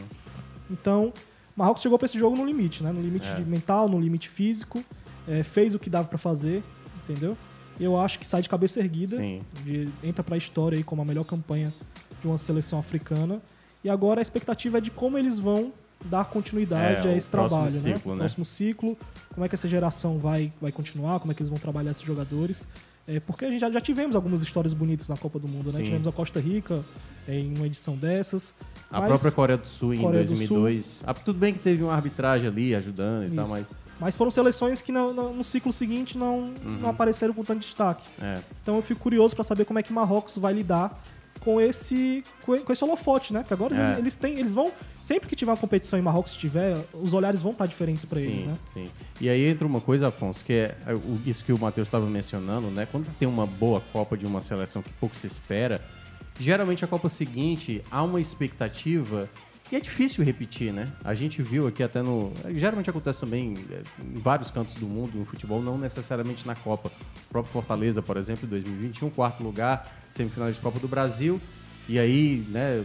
Então, 0.70 1.12
Marrocos 1.54 1.82
chegou 1.82 1.98
para 1.98 2.06
esse 2.06 2.18
jogo 2.18 2.36
no 2.36 2.44
limite, 2.44 2.82
né? 2.82 2.92
No 2.92 3.00
limite 3.00 3.28
É. 3.28 3.34
de 3.34 3.44
mental, 3.44 3.88
no 3.88 3.98
limite 4.00 4.28
físico, 4.28 4.84
é, 5.28 5.42
fez 5.42 5.74
o 5.74 5.78
que 5.78 5.88
dava 5.88 6.08
para 6.08 6.18
fazer, 6.18 6.62
entendeu? 7.02 7.36
Eu 7.78 7.96
acho 7.98 8.18
que 8.18 8.26
sai 8.26 8.42
de 8.42 8.48
cabeça 8.48 8.80
erguida, 8.80 9.18
de- 9.64 9.88
entra 10.02 10.24
para 10.24 10.34
a 10.34 10.38
história 10.38 10.76
aí 10.78 10.82
como 10.84 11.02
a 11.02 11.04
melhor 11.04 11.24
campanha 11.24 11.72
de 12.20 12.26
uma 12.26 12.38
seleção 12.38 12.78
africana. 12.78 13.40
E 13.84 13.88
agora 13.90 14.20
a 14.20 14.22
expectativa 14.22 14.78
é 14.78 14.80
de 14.80 14.90
como 14.90 15.16
eles 15.18 15.38
vão 15.38 15.72
dar 16.06 16.24
continuidade 16.26 17.06
É, 17.08 17.12
a 17.12 17.16
esse 17.16 17.28
próximo 17.28 17.60
trabalho, 17.62 17.80
ciclo, 17.80 18.12
né? 18.12 18.16
né? 18.16 18.18
Próximo 18.20 18.44
ciclo, 18.44 18.98
como 19.34 19.44
é 19.44 19.48
que 19.48 19.54
essa 19.54 19.68
geração 19.68 20.18
vai, 20.18 20.52
vai 20.60 20.72
continuar, 20.72 21.20
como 21.20 21.32
é 21.32 21.34
que 21.34 21.42
eles 21.42 21.50
vão 21.50 21.58
trabalhar 21.58 21.90
esses 21.90 22.02
jogadores. 22.02 22.66
É, 23.08 23.20
porque 23.20 23.44
a 23.44 23.50
gente 23.50 23.60
já, 23.60 23.70
já 23.70 23.80
tivemos 23.80 24.16
algumas 24.16 24.42
histórias 24.42 24.72
bonitas 24.74 25.08
na 25.08 25.16
Copa 25.16 25.38
do 25.38 25.46
Mundo, 25.46 25.70
né? 25.70 25.78
Sim. 25.78 25.84
Tivemos 25.84 26.08
a 26.08 26.12
Costa 26.12 26.40
Rica 26.40 26.82
é, 27.28 27.38
em 27.38 27.54
uma 27.56 27.66
edição 27.66 27.94
dessas. 27.96 28.52
A 28.90 29.00
própria 29.02 29.30
Coreia 29.30 29.56
do 29.58 29.66
Sul 29.68 29.94
em 29.94 30.00
Coreia 30.00 30.24
do 30.24 30.28
2002. 30.30 31.02
Ah, 31.06 31.14
tudo 31.14 31.38
bem 31.38 31.52
que 31.52 31.60
teve 31.60 31.82
uma 31.84 31.94
arbitragem 31.94 32.48
ali 32.48 32.74
ajudando 32.74 33.26
e 33.26 33.30
tal, 33.30 33.44
Isso. 33.44 33.52
mas. 33.52 33.86
Mas 33.98 34.14
foram 34.14 34.30
seleções 34.30 34.82
que 34.82 34.92
no, 34.92 35.14
no- 35.14 35.32
no 35.32 35.42
ciclo 35.42 35.72
seguinte 35.72 36.18
não, 36.18 36.50
Uhum. 36.64 36.78
não 36.82 36.90
apareceram 36.90 37.32
com 37.32 37.42
tanto 37.42 37.60
destaque. 37.60 38.04
É. 38.20 38.40
Então 38.62 38.76
eu 38.76 38.82
fico 38.82 39.00
curioso 39.00 39.34
para 39.34 39.42
saber 39.44 39.64
como 39.64 39.78
é 39.78 39.82
que 39.82 39.90
Marrocos 39.92 40.36
vai 40.36 40.52
lidar 40.52 41.02
com 41.46 41.60
esse 41.60 42.24
com 42.44 42.72
esse 42.72 42.82
holofote, 42.82 43.32
né? 43.32 43.38
Porque 43.40 43.54
agora 43.54 43.76
É. 43.76 43.98
eles, 44.00 44.16
têm, 44.16 44.36
eles 44.36 44.52
vão 44.52 44.72
sempre 45.00 45.28
que 45.28 45.36
tiver 45.36 45.52
uma 45.52 45.56
competição 45.56 45.96
em 45.96 46.02
Marrocos 46.02 46.32
se 46.32 46.38
tiver, 46.38 46.76
os 46.92 47.14
olhares 47.14 47.40
vão 47.40 47.52
estar 47.52 47.66
diferentes 47.66 48.04
para 48.04 48.20
eles, 48.20 48.46
né? 48.46 48.58
Sim. 48.74 48.90
E 49.20 49.28
aí 49.28 49.46
entra 49.46 49.64
uma 49.64 49.80
coisa, 49.80 50.08
Afonso, 50.08 50.44
que 50.44 50.52
é 50.52 50.76
é, 50.84 50.98
isso 51.24 51.44
que 51.44 51.52
o 51.52 51.58
Matheus 51.58 51.86
estava 51.86 52.04
mencionando, 52.06 52.66
né? 52.72 52.88
Quando 52.90 53.06
tem 53.16 53.28
uma 53.28 53.46
boa 53.46 53.80
Copa 53.92 54.16
de 54.16 54.26
uma 54.26 54.40
seleção 54.40 54.82
que 54.82 54.92
pouco 54.94 55.14
se 55.14 55.28
espera, 55.28 55.80
geralmente 56.40 56.84
a 56.84 56.88
Copa 56.88 57.08
seguinte 57.08 57.80
há 57.92 58.02
uma 58.02 58.20
expectativa 58.20 59.30
e 59.70 59.76
é 59.76 59.80
difícil 59.80 60.24
repetir, 60.24 60.72
né? 60.72 60.92
A 61.02 61.12
gente 61.14 61.42
viu 61.42 61.66
aqui 61.66 61.82
até 61.82 62.00
no. 62.00 62.32
Geralmente 62.54 62.88
acontece 62.88 63.20
também 63.20 63.54
é, 63.70 63.82
em 64.00 64.18
vários 64.18 64.50
cantos 64.50 64.74
do 64.74 64.86
mundo, 64.86 65.18
no 65.18 65.24
futebol, 65.24 65.60
não 65.60 65.76
necessariamente 65.76 66.46
na 66.46 66.54
Copa. 66.54 66.88
O 66.88 67.28
próprio 67.28 67.52
Fortaleza, 67.52 68.00
por 68.00 68.16
exemplo, 68.16 68.46
em 68.46 68.48
2021, 68.48 69.10
quarto 69.10 69.42
lugar, 69.42 69.92
semifinal 70.08 70.50
de 70.52 70.60
Copa 70.60 70.78
do 70.78 70.86
Brasil. 70.86 71.40
E 71.88 71.98
aí, 71.98 72.44
né, 72.48 72.84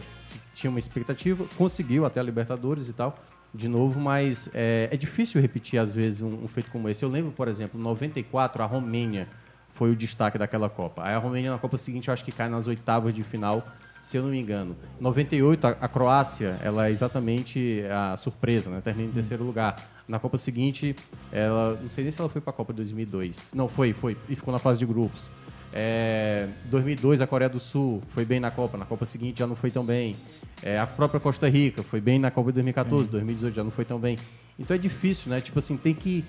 tinha 0.56 0.70
uma 0.70 0.80
expectativa, 0.80 1.46
conseguiu 1.58 2.06
até 2.06 2.20
a 2.20 2.24
Libertadores 2.24 2.88
e 2.90 2.94
tal, 2.94 3.18
de 3.54 3.68
novo, 3.68 4.00
mas 4.00 4.50
é, 4.54 4.90
é 4.92 4.98
difícil 4.98 5.42
repetir, 5.42 5.80
às 5.80 5.92
vezes, 5.92 6.22
um, 6.22 6.44
um 6.44 6.48
feito 6.48 6.72
como 6.72 6.88
esse. 6.90 7.04
Eu 7.04 7.10
lembro, 7.10 7.32
por 7.32 7.48
exemplo, 7.48 7.80
em 7.80 7.84
94, 7.84 8.62
a 8.62 8.66
Romênia 8.66 9.28
foi 9.74 9.92
o 9.92 9.96
destaque 9.96 10.38
daquela 10.38 10.70
Copa. 10.70 11.04
Aí 11.04 11.14
a 11.14 11.18
Romênia, 11.18 11.52
na 11.52 11.58
Copa 11.58 11.78
seguinte, 11.78 12.08
eu 12.08 12.14
acho 12.14 12.24
que 12.24 12.32
cai 12.32 12.50
nas 12.50 12.68
oitavas 12.68 13.14
de 13.14 13.24
final, 13.24 13.66
se 14.02 14.18
eu 14.18 14.24
não 14.24 14.30
me 14.30 14.40
engano. 14.40 14.76
Em 15.00 15.04
98, 15.04 15.68
a, 15.68 15.70
a 15.70 15.88
Croácia, 15.88 16.60
ela 16.64 16.88
é 16.88 16.92
exatamente 16.92 17.84
a 17.90 18.18
surpresa, 18.18 18.70
né? 18.70 18.82
Termina 18.82 19.10
em 19.10 19.14
terceiro 19.14 19.44
lugar. 19.44 19.76
Na 20.08 20.20
Copa 20.20 20.38
seguinte, 20.38 20.96
ela, 21.32 21.80
não 21.82 21.88
sei 21.88 22.04
nem 22.04 22.12
se 22.12 22.20
ela 22.20 22.30
foi 22.30 22.42
para 22.42 22.50
a 22.50 22.54
Copa 22.54 22.74
2002. 22.74 23.52
Não, 23.54 23.70
foi, 23.70 23.94
foi, 23.94 24.18
e 24.28 24.36
ficou 24.36 24.52
na 24.52 24.60
fase 24.60 24.80
de 24.80 24.86
grupos. 24.86 25.30
É, 25.74 26.50
2002 26.66 27.22
a 27.22 27.28
Coreia 27.28 27.50
do 27.50 27.60
Sul 27.60 28.04
foi 28.10 28.26
bem 28.26 28.40
na 28.40 28.52
Copa, 28.52 28.78
na 28.78 28.84
Copa 28.84 29.06
seguinte 29.06 29.40
já 29.40 29.48
não 29.48 29.56
foi 29.56 29.72
tão 29.72 29.86
bem. 29.86 30.16
É, 30.62 30.78
a 30.78 30.86
própria 30.86 31.20
Costa 31.20 31.48
Rica 31.48 31.82
foi 31.82 32.02
bem 32.02 32.20
na 32.20 32.30
Copa 32.30 32.52
de 32.52 32.56
2014, 32.56 33.10
2018 33.10 33.56
já 33.56 33.64
não 33.64 33.72
foi 33.72 33.86
tão 33.86 34.00
bem. 34.00 34.18
Então 34.60 34.76
é 34.76 34.80
difícil, 34.80 35.30
né? 35.30 35.40
Tipo 35.40 35.60
assim, 35.60 35.78
tem 35.78 35.94
que 35.94 36.26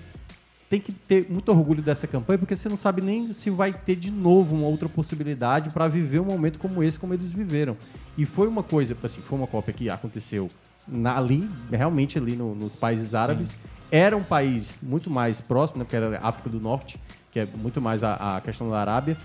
tem 0.69 0.79
que 0.79 0.91
ter 0.91 1.27
muito 1.29 1.49
orgulho 1.49 1.81
dessa 1.81 2.07
campanha 2.07 2.39
porque 2.39 2.55
você 2.55 2.67
não 2.67 2.77
sabe 2.77 3.01
nem 3.01 3.31
se 3.31 3.49
vai 3.49 3.71
ter 3.73 3.95
de 3.95 4.09
novo 4.09 4.55
uma 4.55 4.67
outra 4.67 4.89
possibilidade 4.89 5.69
para 5.69 5.87
viver 5.87 6.19
um 6.19 6.25
momento 6.25 6.57
como 6.59 6.81
esse, 6.83 6.97
como 6.97 7.13
eles 7.13 7.31
viveram. 7.31 7.77
E 8.17 8.25
foi 8.25 8.47
uma 8.47 8.63
coisa, 8.63 8.95
assim, 9.03 9.21
foi 9.21 9.37
uma 9.37 9.47
Copa 9.47 9.71
que 9.71 9.89
aconteceu 9.89 10.49
na- 10.87 11.17
ali, 11.17 11.49
realmente 11.71 12.17
ali 12.17 12.35
no- 12.35 12.55
nos 12.55 12.75
países 12.75 13.13
árabes. 13.13 13.55
Era 13.91 14.17
um 14.17 14.23
país 14.23 14.77
muito 14.81 15.09
mais 15.09 15.39
próximo, 15.39 15.79
né, 15.79 15.83
porque 15.85 15.95
era 15.95 16.17
a 16.17 16.27
África 16.27 16.49
do 16.49 16.59
Norte, 16.59 16.99
que 17.31 17.39
é 17.39 17.45
muito 17.45 17.79
mais 17.79 18.03
a, 18.03 18.37
a 18.37 18.41
questão 18.41 18.69
da 18.69 18.79
Arábia. 18.79 19.15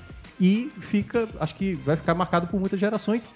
E 0.40 0.70
fica, 0.81 1.27
acho 1.40 1.55
que 1.55 1.74
vai 1.74 1.96
ficar 1.96 2.14
marcado 2.14 2.46
por 2.46 2.61
muitas 2.61 2.79
gerações 2.79 3.29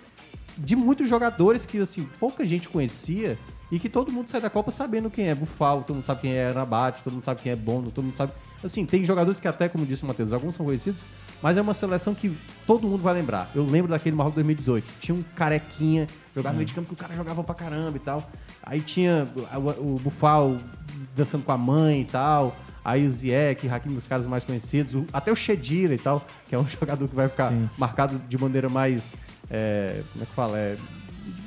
de 0.59 0.77
muitos 0.77 1.09
jogadores 1.09 1.65
que, 1.65 1.79
assim, 1.79 2.07
pouca 2.21 2.45
gente 2.45 2.69
conhecia 2.69 3.39
e 3.73 3.79
que 3.81 3.89
todo 3.89 4.13
mundo 4.13 4.29
sai 4.29 4.41
da 4.41 4.49
Copa 4.51 4.71
sabendo 4.71 5.11
quem 5.11 5.27
é 5.29 5.35
Bufal, 5.35 5.83
todo 5.83 5.95
mundo 5.97 6.05
sabe 6.05 6.21
quem 6.21 6.33
é 6.35 6.49
Rabat, 6.53 7.03
todo 7.03 7.15
mundo 7.15 7.23
sabe 7.25 7.41
quem 7.41 7.51
é 7.51 7.57
Bono, 7.57 7.91
todo 7.91 8.05
mundo 8.05 8.15
sabe... 8.15 8.33
Assim, 8.63 8.87
tem 8.87 9.05
jogadores 9.05 9.41
que 9.41 9.49
até, 9.49 9.69
como 9.69 9.85
disse 9.85 10.05
o 10.05 10.07
Matheus, 10.07 10.33
alguns 10.33 10.55
são 10.55 10.65
conhecidos, 10.65 11.03
mas 11.43 11.57
é 11.57 11.63
uma 11.63 11.75
seleção 11.75 12.15
que 12.15 12.37
todo 12.65 12.87
mundo 12.87 13.03
vai 13.03 13.15
lembrar. 13.15 13.51
Eu 13.57 13.65
lembro 13.67 13.91
daquele 13.91 14.15
Marrocos 14.15 14.37
2018. 14.37 14.87
Tinha 15.01 15.15
um 15.17 15.23
carequinha, 15.35 16.07
jogava 16.37 16.53
no 16.53 16.59
meio 16.59 16.67
de 16.67 16.73
campo 16.75 16.87
que 16.89 16.95
o 16.95 16.97
cara 16.97 17.17
jogava 17.17 17.43
pra 17.43 17.55
caramba 17.57 17.97
e 17.97 18.01
tal. 18.01 18.31
Aí 18.63 18.81
tinha 18.81 19.27
o, 19.57 19.95
o 19.95 19.99
Bufal 19.99 20.59
dançando 21.17 21.43
com 21.45 21.51
a 21.51 21.59
mãe 21.59 22.03
e 22.03 22.05
tal. 22.05 22.55
Aí 22.85 23.05
o 23.05 23.11
Ziyech, 23.11 23.69
Hakimi, 23.69 23.97
os 23.97 24.07
caras 24.07 24.27
mais 24.29 24.45
conhecidos. 24.45 24.95
o- 24.95 25.07
até 25.13 25.33
o 25.33 25.37
Shedira 25.37 25.95
e 25.95 25.99
tal, 25.99 26.25
que 26.49 26.55
é 26.55 26.59
um 26.59 26.67
jogador 26.69 27.09
que 27.09 27.17
vai 27.17 27.29
ficar 27.29 27.53
marcado 27.79 28.21
de 28.29 28.39
maneira 28.39 28.69
mais... 28.69 29.17
é, 29.51 30.03
como 30.13 30.23
é 30.23 30.27
que 30.27 30.35
fala? 30.35 30.57
É, 30.59 30.77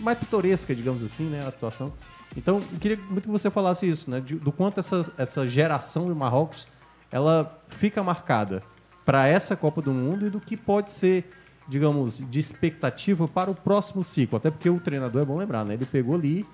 mais 0.01 0.17
pitoresca, 0.19 0.75
digamos 0.75 1.01
assim, 1.03 1.25
né? 1.29 1.45
A 1.47 1.51
situação. 1.51 1.93
Então, 2.35 2.57
eu 2.57 2.79
queria 2.79 2.97
muito 3.09 3.21
que 3.21 3.31
você 3.31 3.49
falasse 3.49 3.87
isso, 3.87 4.09
né? 4.09 4.19
do 4.19 4.51
quanto 4.51 4.79
essa, 4.79 5.11
essa 5.17 5.47
geração 5.47 6.07
do 6.07 6.15
Marrocos 6.15 6.67
ela 7.11 7.61
fica 7.69 8.03
marcada 8.03 8.61
para 9.05 9.27
essa 9.27 9.55
Copa 9.55 9.81
do 9.81 9.91
Mundo 9.91 10.25
e 10.25 10.29
do 10.29 10.41
que 10.41 10.57
pode 10.57 10.91
ser, 10.91 11.29
digamos, 11.67 12.23
de 12.29 12.39
expectativa 12.39 13.27
para 13.27 13.49
o 13.49 13.55
próximo 13.55 14.03
ciclo. 14.03 14.37
Até 14.37 14.51
porque 14.51 14.69
o 14.69 14.79
treinador 14.79 15.21
é 15.21 15.25
bom 15.25 15.37
lembrar, 15.37 15.63
né? 15.63 15.75
Ele 15.75 15.85
pegou 15.85 16.15
ali, 16.15 16.45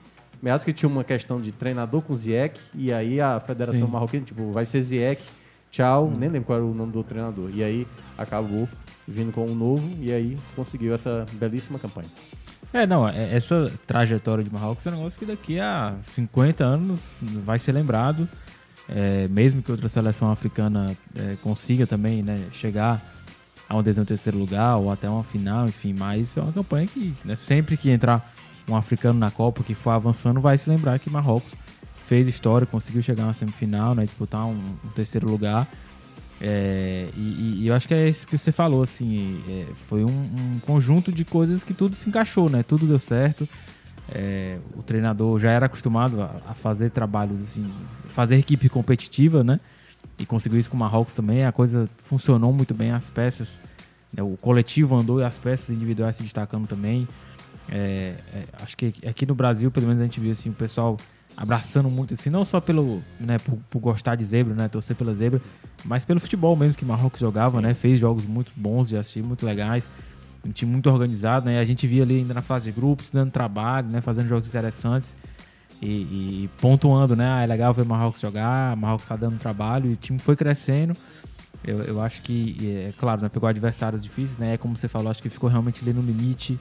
meados 0.41 0.63
que 0.63 0.73
tinha 0.73 0.89
uma 0.89 1.03
questão 1.03 1.39
de 1.39 1.51
treinador 1.51 2.01
com 2.01 2.13
Ziyech, 2.13 2.59
e 2.75 2.91
aí 2.93 3.19
a 3.19 3.39
Federação 3.39 3.87
Sim. 3.87 3.93
Marroquina, 3.93 4.25
tipo, 4.25 4.51
vai 4.51 4.65
ser 4.65 4.81
Ziyech, 4.81 5.23
tchau, 5.71 6.11
nem 6.11 6.29
lembro 6.29 6.47
qual 6.47 6.57
era 6.57 6.65
o 6.65 6.73
nome 6.73 6.91
do 6.91 7.03
treinador. 7.03 7.49
E 7.53 7.63
aí 7.63 7.87
acabou 8.17 8.67
vindo 9.07 9.31
com 9.31 9.45
um 9.45 9.55
novo 9.55 9.97
e 9.99 10.11
aí 10.11 10.37
conseguiu 10.55 10.93
essa 10.93 11.25
belíssima 11.33 11.79
campanha. 11.79 12.09
É, 12.73 12.85
não, 12.87 13.07
é- 13.07 13.35
essa 13.35 13.71
trajetória 13.85 14.43
de 14.43 14.51
Marrocos 14.51 14.85
é 14.85 14.89
um 14.89 14.95
negócio 14.95 15.19
que 15.19 15.25
daqui 15.25 15.59
a 15.59 15.95
50 16.01 16.63
anos 16.63 17.01
vai 17.43 17.59
ser 17.59 17.73
lembrado. 17.73 18.27
É, 18.89 19.27
mesmo 19.27 19.61
que 19.61 19.71
outra 19.71 19.87
seleção 19.87 20.31
africana 20.31 20.95
é, 21.15 21.35
consiga 21.41 21.85
também 21.87 22.21
né, 22.23 22.47
chegar 22.51 23.01
a 23.69 23.77
um 23.77 23.83
décimo 23.83 24.05
terceiro 24.05 24.37
lugar 24.37 24.75
ou 24.77 24.91
até 24.91 25.09
uma 25.09 25.23
final, 25.23 25.65
enfim, 25.65 25.93
mas 25.93 26.35
é 26.35 26.41
uma 26.41 26.51
campanha 26.51 26.87
que 26.87 27.13
né, 27.23 27.35
sempre 27.35 27.77
que 27.77 27.89
entrar 27.89 28.33
um 28.67 28.75
africano 28.75 29.17
na 29.17 29.31
Copa 29.31 29.63
que 29.63 29.73
for 29.73 29.91
avançando 29.91 30.41
vai 30.41 30.57
se 30.57 30.69
lembrar 30.69 30.99
que 30.99 31.09
Marrocos 31.09 31.53
fez 32.05 32.27
história, 32.27 32.67
conseguiu 32.67 33.01
chegar 33.01 33.25
na 33.25 33.33
semifinal, 33.33 33.95
né, 33.95 34.03
disputar 34.03 34.45
um, 34.45 34.75
um 34.83 34.89
terceiro 34.93 35.29
lugar. 35.29 35.67
É, 36.41 37.07
e, 37.15 37.61
e- 37.61 37.67
eu 37.67 37.75
acho 37.75 37.87
que 37.87 37.93
é 37.93 38.09
isso 38.09 38.25
que 38.25 38.35
você 38.37 38.51
falou, 38.51 38.81
assim, 38.81 39.43
é, 39.47 39.67
foi 39.87 40.03
um, 40.03 40.09
um 40.09 40.59
conjunto 40.65 41.11
de 41.11 41.23
coisas 41.23 41.63
que 41.63 41.73
tudo 41.73 41.95
se 41.95 42.09
encaixou, 42.09 42.49
né? 42.49 42.63
Tudo 42.63 42.87
deu 42.87 42.97
certo. 42.97 43.47
É, 44.09 44.57
o 44.75 44.81
treinador 44.81 45.37
já 45.39 45.51
era 45.51 45.67
acostumado 45.67 46.21
a, 46.21 46.35
a 46.47 46.53
fazer 46.55 46.89
trabalhos, 46.89 47.41
assim, 47.41 47.71
fazer 48.09 48.37
equipe 48.37 48.67
competitiva, 48.69 49.43
né? 49.43 49.59
E 50.17 50.25
conseguiu 50.25 50.59
isso 50.59 50.69
com 50.69 50.75
o 50.75 50.79
Marrocos 50.79 51.13
também. 51.15 51.45
A 51.45 51.51
coisa 51.51 51.87
funcionou 51.97 52.51
muito 52.51 52.73
bem, 52.73 52.91
as 52.91 53.09
peças, 53.09 53.61
né? 54.11 54.23
o 54.23 54.35
coletivo 54.41 54.95
andou 54.95 55.19
e 55.19 55.23
as 55.23 55.37
peças 55.37 55.69
individuais 55.69 56.15
se 56.15 56.23
destacando 56.23 56.67
também. 56.67 57.07
É, 57.69 58.15
é, 58.33 58.43
acho 58.61 58.75
que 58.75 58.93
aqui 59.07 59.25
no 59.25 59.35
Brasil, 59.35 59.69
pelo 59.69 59.85
menos 59.85 60.01
a 60.01 60.05
gente 60.05 60.19
viu 60.19 60.31
assim, 60.31 60.49
o 60.49 60.53
pessoal 60.53 60.97
abraçando 61.35 61.89
muito, 61.89 62.13
assim, 62.13 62.29
não 62.29 62.45
só 62.45 62.59
pelo, 62.59 63.01
né, 63.19 63.37
por, 63.39 63.57
por 63.69 63.79
gostar 63.79 64.15
de 64.15 64.23
zebra, 64.23 64.53
né, 64.53 64.67
torcer 64.67 64.95
pela 64.95 65.13
zebra, 65.13 65.41
mas 65.83 66.05
pelo 66.05 66.19
futebol 66.19 66.55
mesmo 66.55 66.75
que 66.75 66.85
Marrocos 66.85 67.19
jogava, 67.19 67.61
né, 67.61 67.73
fez 67.73 67.99
jogos 67.99 68.25
muito 68.25 68.51
bons 68.55 68.89
de 68.89 68.97
assistir, 68.97 69.23
muito 69.23 69.45
legais, 69.45 69.85
um 70.45 70.51
time 70.51 70.71
muito 70.71 70.89
organizado, 70.89 71.45
né, 71.45 71.59
a 71.59 71.65
gente 71.65 71.87
via 71.87 72.03
ali 72.03 72.17
ainda 72.17 72.33
na 72.33 72.41
fase 72.41 72.65
de 72.65 72.71
grupos, 72.71 73.09
dando 73.09 73.31
trabalho, 73.31 73.89
né, 73.89 74.01
fazendo 74.01 74.27
jogos 74.27 74.47
interessantes 74.47 75.15
e, 75.81 76.43
e 76.43 76.49
pontuando, 76.59 77.15
né, 77.15 77.27
ah, 77.27 77.41
é 77.41 77.47
legal 77.47 77.73
ver 77.73 77.85
Marrocos 77.85 78.21
jogar, 78.21 78.75
Marrocos 78.75 79.07
tá 79.07 79.15
dando 79.15 79.37
trabalho 79.37 79.89
e 79.89 79.93
o 79.93 79.97
time 79.97 80.19
foi 80.19 80.35
crescendo, 80.35 80.95
eu, 81.63 81.81
eu 81.83 82.01
acho 82.01 82.21
que, 82.21 82.57
é 82.87 82.93
claro, 82.97 83.21
né, 83.21 83.29
pegou 83.29 83.47
adversários 83.47 84.01
difíceis, 84.01 84.37
né, 84.37 84.57
como 84.57 84.75
você 84.75 84.87
falou, 84.87 85.09
acho 85.09 85.21
que 85.21 85.29
ficou 85.29 85.49
realmente 85.49 85.81
ali 85.83 85.93
no 85.93 86.01
limite, 86.01 86.59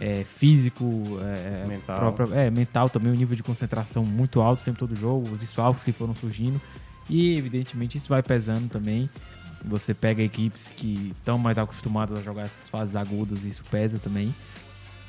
é, 0.00 0.24
físico, 0.24 1.18
é, 1.22 1.66
Mental. 1.66 2.12
própria- 2.12 2.34
é, 2.40 2.50
mental 2.50 2.88
também, 2.88 3.12
o 3.12 3.16
nível 3.16 3.36
de 3.36 3.42
concentração 3.42 4.04
muito 4.04 4.40
alto 4.40 4.62
sempre 4.62 4.78
todo 4.78 4.94
jogo, 4.94 5.28
os 5.32 5.40
desfalques 5.40 5.82
que 5.84 5.92
foram 5.92 6.14
surgindo 6.14 6.60
e 7.10 7.36
evidentemente 7.36 7.98
isso 7.98 8.08
vai 8.08 8.22
pesando 8.22 8.68
também. 8.68 9.08
Você 9.64 9.92
pega 9.92 10.22
equipes 10.22 10.68
que 10.76 11.12
estão 11.18 11.36
mais 11.36 11.58
acostumadas 11.58 12.16
a 12.16 12.22
jogar 12.22 12.42
essas 12.42 12.68
fases 12.68 12.94
agudas, 12.94 13.42
isso 13.42 13.64
pesa 13.70 13.98
também. 13.98 14.32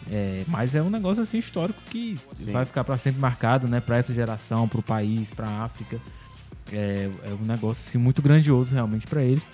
É, 0.09 0.43
mas 0.47 0.73
é 0.73 0.81
um 0.81 0.89
negócio 0.89 1.21
assim 1.21 1.37
histórico 1.37 1.79
que 1.91 2.17
Sim. 2.33 2.51
vai 2.51 2.65
ficar 2.65 2.83
para 2.83 2.97
sempre 2.97 3.19
marcado, 3.19 3.67
né, 3.67 3.79
para 3.79 3.97
essa 3.97 4.13
geração, 4.13 4.67
para 4.67 4.79
o 4.79 4.83
país, 4.83 5.29
para 5.29 5.47
a 5.47 5.63
África. 5.65 5.99
É, 6.71 7.09
é 7.25 7.33
um 7.39 7.45
negócio 7.45 7.87
assim, 7.87 7.97
muito 7.99 8.21
grandioso 8.21 8.73
realmente 8.73 9.05
para 9.05 9.21
eles. 9.21 9.47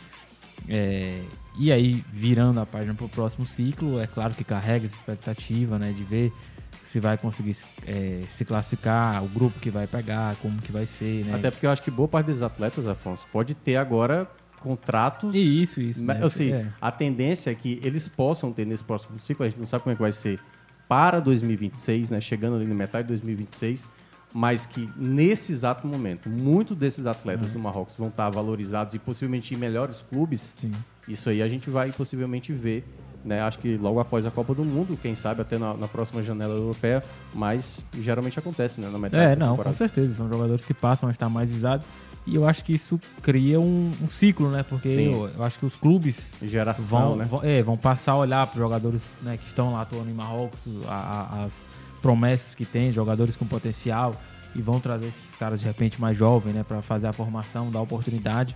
É, 0.69 1.23
e 1.57 1.71
aí, 1.71 2.03
virando 2.11 2.59
a 2.59 2.65
página 2.65 2.93
para 2.93 3.05
o 3.05 3.09
próximo 3.09 3.45
ciclo, 3.45 3.99
é 3.99 4.07
claro 4.07 4.33
que 4.33 4.43
carrega 4.43 4.85
essa 4.85 4.95
expectativa, 4.95 5.77
né, 5.79 5.91
de 5.91 6.03
ver 6.03 6.31
se 6.83 6.99
vai 6.99 7.17
conseguir 7.17 7.53
se- 7.55 7.65
é, 7.85 8.21
se 8.29 8.45
classificar, 8.45 9.23
o 9.23 9.27
grupo 9.27 9.59
que 9.59 9.69
vai 9.69 9.87
pegar, 9.87 10.35
como 10.37 10.61
que 10.61 10.71
vai 10.71 10.85
ser, 10.85 11.25
né? 11.25 11.35
Até 11.35 11.49
porque 11.51 11.65
eu 11.65 11.71
acho 11.71 11.81
que 11.81 11.89
boa 11.91 12.07
parte 12.07 12.27
dos 12.27 12.41
atletas, 12.41 12.87
Afonso, 12.87 13.27
pode 13.31 13.53
ter 13.55 13.75
agora 13.75 14.29
contratos. 14.61 15.35
Isso, 15.35 15.81
isso, 15.81 16.03
Mas, 16.03 16.19
né? 16.19 16.25
Assim, 16.25 16.51
É. 16.53 16.67
a 16.81 16.91
tendência 16.91 17.49
é 17.51 17.55
que 17.55 17.79
eles 17.83 18.07
possam 18.07 18.51
ter 18.51 18.65
nesse 18.65 18.83
próximo 18.83 19.19
ciclo, 19.19 19.45
a 19.45 19.49
gente 19.49 19.57
não 19.59 19.65
sabe 19.65 19.83
como 19.83 19.93
é 19.93 19.95
que 19.95 20.01
vai 20.01 20.11
ser 20.11 20.39
para 20.87 21.19
2026, 21.19 22.09
né? 22.11 22.21
Chegando 22.21 22.55
ali 22.55 22.65
na 22.65 22.75
metade 22.75 23.03
de 23.07 23.09
2026, 23.09 23.87
mas 24.37 24.65
que 24.65 24.89
nesse 24.97 25.53
exato 25.53 25.87
momento, 25.87 26.29
muitos 26.29 26.75
desses 26.75 27.05
atletas 27.07 27.53
do 27.53 27.57
Marrocos 27.59 27.95
vão 27.95 28.09
estar 28.09 28.29
valorizados 28.29 28.93
e 28.93 28.99
possivelmente 28.99 29.53
em 29.53 29.57
melhores 29.57 30.01
clubes. 30.01 30.53
Isso 31.07 31.29
aí 31.29 31.41
a 31.41 31.47
gente 31.47 31.69
vai 31.69 31.89
possivelmente 31.93 32.51
ver. 32.51 32.83
Né, 33.23 33.41
acho 33.41 33.57
que 33.57 33.75
logo 33.77 33.99
após 33.99 34.23
a 34.25 34.29
Copa 34.29 34.53
do 34.53 34.63
Mundo, 34.63 34.99
quem 35.01 35.15
sabe 35.15 35.41
até 35.41 35.57
na, 35.57 35.73
na 35.73 35.87
próxima 35.87 36.21
janela 36.21 36.53
europeia, 36.53 37.01
mas 37.33 37.83
geralmente 37.99 38.37
acontece, 38.37 38.79
né? 38.79 38.87
Na 38.91 38.99
metade 38.99 39.23
É, 39.23 39.35
não, 39.35 39.57
com 39.57 39.73
certeza. 39.73 40.13
São 40.13 40.29
jogadores 40.29 40.63
que 40.65 40.75
passam 40.75 41.07
a 41.09 41.11
estar 41.13 41.27
mais 41.29 41.49
visados. 41.49 41.87
E 42.27 42.35
eu 42.35 42.45
acho 42.47 42.63
que 42.65 42.73
isso 42.73 42.99
cria 43.23 43.59
um, 43.59 43.89
um 44.01 44.07
ciclo, 44.07 44.51
né? 44.51 44.63
Porque 44.63 44.91
Sim. 44.93 45.11
eu, 45.13 45.27
eu 45.29 45.43
acho 45.43 45.57
que 45.57 45.65
os 45.65 45.75
clubes 45.75 46.33
Geração, 46.41 46.85
vão, 47.09 47.15
né? 47.15 47.25
vão, 47.25 47.39
é, 47.43 47.63
vão 47.63 47.77
passar 47.77 48.11
a 48.11 48.17
olhar 48.17 48.45
para 48.45 48.59
jogadores 48.59 49.01
né, 49.23 49.37
que 49.37 49.47
estão 49.47 49.71
lá 49.73 49.81
atuando 49.81 50.09
em 50.09 50.13
Marrocos, 50.13 50.59
a- 50.87 50.93
a- 51.31 51.43
as 51.45 51.65
promessas 52.05 52.53
que 52.53 52.65
tem, 52.65 52.91
jogadores 52.91 53.35
com 53.35 53.47
potencial, 53.47 54.13
e 54.55 54.61
vão 54.61 54.79
trazer 54.79 55.07
esses 55.07 55.35
caras 55.39 55.59
de 55.59 55.65
repente 55.65 55.99
mais 55.99 56.15
jovens, 56.15 56.53
né? 56.53 56.63
Para 56.63 56.79
fazer 56.83 57.07
a 57.07 57.13
formação, 57.13 57.71
dar 57.71 57.81
oportunidade. 57.81 58.55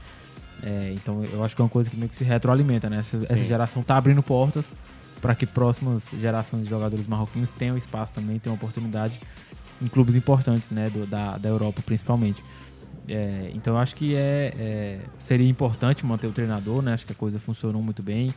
É, 0.61 0.93
então 0.93 1.23
eu 1.23 1.43
acho 1.43 1.55
que 1.55 1.61
é 1.61 1.63
uma 1.63 1.69
coisa 1.69 1.89
que 1.89 1.97
meio 1.97 2.09
que 2.09 2.15
se 2.15 2.23
retroalimenta, 2.23 2.87
né? 2.91 2.99
Essa, 2.99 3.17
essa 3.23 3.37
geração 3.37 3.81
tá 3.81 3.97
abrindo 3.97 4.21
portas 4.21 4.75
para 5.19 5.33
que 5.33 5.47
próximas 5.47 6.09
gerações 6.21 6.65
de 6.65 6.69
jogadores 6.69 7.07
marroquinos 7.07 7.51
tenham 7.51 7.75
espaço 7.75 8.13
também, 8.13 8.37
tenham 8.37 8.53
oportunidade 8.55 9.19
em 9.81 9.87
clubes 9.87 10.15
importantes, 10.15 10.71
né, 10.71 10.89
do- 10.89 11.07
da, 11.07 11.37
da 11.37 11.49
Europa 11.49 11.81
principalmente. 11.83 12.43
É, 13.07 13.49
então 13.55 13.73
eu 13.73 13.79
acho 13.79 13.95
que 13.95 14.13
é, 14.15 14.53
é, 14.57 14.99
seria 15.17 15.49
importante 15.49 16.05
manter 16.05 16.27
o 16.27 16.31
treinador, 16.31 16.83
né? 16.83 16.93
Acho 16.93 17.05
que 17.07 17.13
a 17.13 17.15
coisa 17.15 17.39
funcionou 17.39 17.81
muito 17.81 18.03
bem 18.03 18.31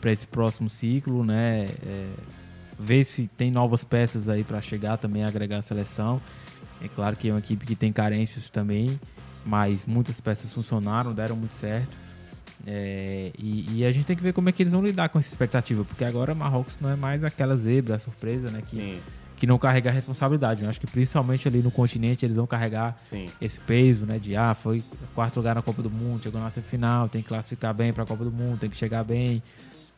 para 0.00 0.10
esse 0.10 0.26
próximo 0.26 0.70
ciclo, 0.70 1.22
né? 1.22 1.66
É, 1.86 2.08
ver 2.78 3.04
se 3.04 3.26
tem 3.36 3.50
novas 3.50 3.82
peças 3.82 4.28
aí 4.28 4.44
para 4.44 4.60
chegar 4.60 4.96
também 4.96 5.24
a 5.24 5.28
agregar 5.28 5.58
a 5.58 5.62
seleção. 5.62 6.20
É 6.80 6.88
claro 6.88 7.16
que 7.16 7.28
é 7.28 7.32
uma 7.32 7.40
equipe 7.40 7.66
que 7.66 7.74
tem 7.74 7.92
carências 7.92 8.48
também, 8.48 8.98
mas 9.44 9.84
muitas 9.84 10.20
peças 10.20 10.52
funcionaram, 10.52 11.12
deram 11.12 11.34
muito 11.34 11.54
certo. 11.54 11.96
É, 12.66 13.32
e, 13.38 13.78
e 13.78 13.84
a 13.84 13.90
gente 13.90 14.04
tem 14.04 14.16
que 14.16 14.22
ver 14.22 14.32
como 14.32 14.48
é 14.48 14.52
que 14.52 14.62
eles 14.62 14.72
vão 14.72 14.82
lidar 14.82 15.08
com 15.08 15.18
essa 15.18 15.28
expectativa, 15.28 15.84
porque 15.84 16.04
agora 16.04 16.34
Marrocos 16.34 16.76
não 16.80 16.90
é 16.90 16.96
mais 16.96 17.24
aquela 17.24 17.56
zebra, 17.56 17.96
a 17.96 17.98
surpresa, 17.98 18.50
né? 18.50 18.62
Que, 18.64 19.00
que 19.36 19.46
não 19.46 19.58
carrega 19.58 19.90
a 19.90 19.92
responsabilidade. 19.92 20.64
Eu 20.64 20.68
acho 20.68 20.80
que 20.80 20.86
principalmente 20.86 21.46
ali 21.46 21.62
no 21.62 21.70
continente 21.70 22.26
eles 22.26 22.36
vão 22.36 22.46
carregar 22.46 22.96
Sim. 23.02 23.26
esse 23.40 23.58
peso, 23.60 24.04
né? 24.04 24.18
De 24.18 24.36
ah, 24.36 24.54
foi 24.54 24.82
quarto 25.14 25.36
lugar 25.36 25.54
na 25.54 25.62
Copa 25.62 25.82
do 25.82 25.90
Mundo, 25.90 26.22
chegou 26.22 26.40
na 26.40 26.50
semifinal, 26.50 27.08
tem 27.08 27.22
que 27.22 27.28
classificar 27.28 27.72
bem 27.72 27.92
para 27.92 28.02
a 28.02 28.06
Copa 28.06 28.24
do 28.24 28.32
Mundo, 28.32 28.58
tem 28.58 28.68
que 28.68 28.76
chegar 28.76 29.04
bem. 29.04 29.42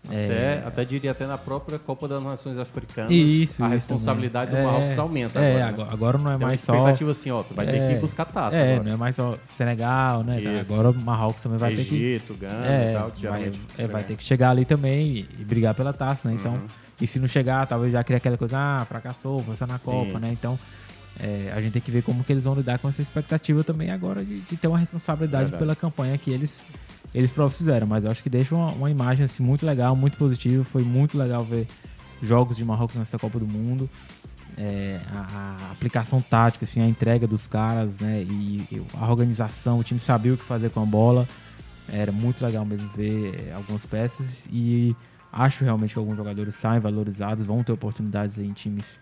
Até, 0.09 0.17
É. 0.17 0.63
até 0.67 0.85
diria 0.85 1.11
até 1.11 1.27
na 1.27 1.37
própria 1.37 1.79
Copa 1.79 2.09
das 2.09 2.23
Nações 2.23 2.57
Africanas, 2.59 3.13
Isso, 3.13 3.63
a 3.63 3.67
isso 3.67 3.73
responsabilidade 3.75 4.51
também. 4.51 4.67
do 4.67 4.73
Marrocos 4.73 4.97
É, 4.97 5.01
aumenta 5.01 5.39
é, 5.41 5.63
agora. 5.63 5.85
né? 5.89 5.93
agora, 5.93 6.19
não 6.19 6.31
é 6.31 6.35
Tem 6.37 6.43
uma 6.43 6.47
mais 6.49 6.61
só. 6.63 6.73
expectativa 6.75 7.11
assim, 7.11 7.31
ó, 7.31 7.43
tu 7.43 7.55
vai 7.55 7.67
ter 7.67 7.87
que 7.87 7.93
ir 7.93 8.01
buscar 8.01 8.25
taça 8.25 8.57
É, 8.57 8.73
agora. 8.75 8.85
não 8.89 8.93
é 8.95 8.97
mais 8.97 9.15
só 9.17 9.37
Senegal, 9.47 10.23
né? 10.25 10.41
Isso. 10.41 10.73
Agora 10.73 10.91
o 10.91 10.95
Marrocos 10.95 11.43
também 11.43 11.59
vai 11.59 11.75
ter 11.75 11.85
que. 11.85 11.95
Egito, 11.95 12.35
Gana 12.35 12.67
é, 12.67 12.91
e 12.91 12.95
tal, 12.95 13.13
vai, 13.31 13.53
é, 13.77 13.87
vai 13.87 14.03
ter 14.03 14.17
que 14.17 14.25
chegar 14.25 14.51
ali 14.51 14.65
também 14.65 15.07
e, 15.19 15.29
e 15.39 15.45
brigar 15.45 15.75
pela 15.75 15.93
taça, 15.93 16.29
né? 16.29 16.35
Então, 16.35 16.55
Uhum. 16.55 16.67
e 17.01 17.07
se 17.07 17.21
não 17.21 17.29
chegar, 17.29 17.67
talvez 17.67 17.93
já 17.93 18.03
crie 18.03 18.17
aquela 18.17 18.39
coisa, 18.39 18.57
ah, 18.59 18.85
fracassou, 18.87 19.45
só 19.55 19.67
na 19.67 19.77
Sim. 19.79 19.85
Copa, 19.85 20.19
né? 20.19 20.31
Então, 20.33 20.59
é, 21.23 21.53
a 21.55 21.61
gente 21.61 21.73
tem 21.75 21.83
que 21.83 21.91
ver 21.91 22.03
como 22.03 22.25
que 22.25 22.33
eles 22.33 22.45
vão 22.45 22.55
lidar 22.55 22.79
com 22.79 22.89
essa 22.89 23.03
expectativa 23.03 23.63
também 23.63 23.91
agora 23.91 24.25
de, 24.25 24.41
de 24.41 24.57
ter 24.57 24.67
uma 24.67 24.79
responsabilidade 24.79 25.45
Verdade. 25.45 25.61
pela 25.63 25.77
campanha 25.77 26.17
que 26.17 26.31
eles 26.31 26.59
eles 27.15 27.33
próprios 27.33 27.59
fizeram. 27.59 27.87
Mas 27.87 28.05
eu 28.05 28.11
acho 28.11 28.23
que 28.23 28.31
deixa 28.31 28.55
uma, 28.55 28.71
uma 28.73 28.91
imagem 28.91 29.25
assim, 29.25 29.43
muito 29.43 29.65
legal, 29.67 29.95
muito 29.97 30.17
positiva. 30.17 30.65
Foi 30.65 30.83
muito 30.83 31.19
legal 31.19 31.45
ver 31.45 31.67
jogos 32.23 32.57
de 32.57 32.65
Marrocos 32.65 32.97
nessa 32.97 33.19
Copa 33.19 33.39
do 33.39 33.47
Mundo. 33.47 33.89
É, 34.57 35.01
a, 35.13 35.67
a 35.69 35.73
aplicação 35.73 36.21
tática, 36.21 36.65
assim, 36.65 36.81
a 36.83 36.87
entrega 36.87 37.27
dos 37.27 37.47
caras, 37.47 37.99
né? 37.99 38.23
E, 38.23 38.67
e 38.71 38.83
a 38.95 39.11
organização, 39.11 39.79
o 39.79 39.85
time 39.85 40.01
sabia 40.01 40.35
o 40.35 40.37
que 40.37 40.45
fazer 40.45 40.71
com 40.71 40.83
a 40.83 40.87
bola. 40.87 41.27
Era 41.93 42.13
muito 42.13 42.45
legal 42.45 42.65
mesmo 42.65 42.89
ver 42.95 43.49
é, 43.49 43.53
algumas 43.55 43.85
peças. 43.85 44.49
E 44.53 44.95
acho 45.33 45.65
realmente 45.65 45.93
que 45.93 45.99
alguns 45.99 46.17
jogadores 46.17 46.55
saem 46.55 46.81
valorizados, 46.81 47.45
vão 47.45 47.63
ter 47.63 47.73
oportunidades 47.73 48.39
em 48.39 48.53
times 48.53 49.01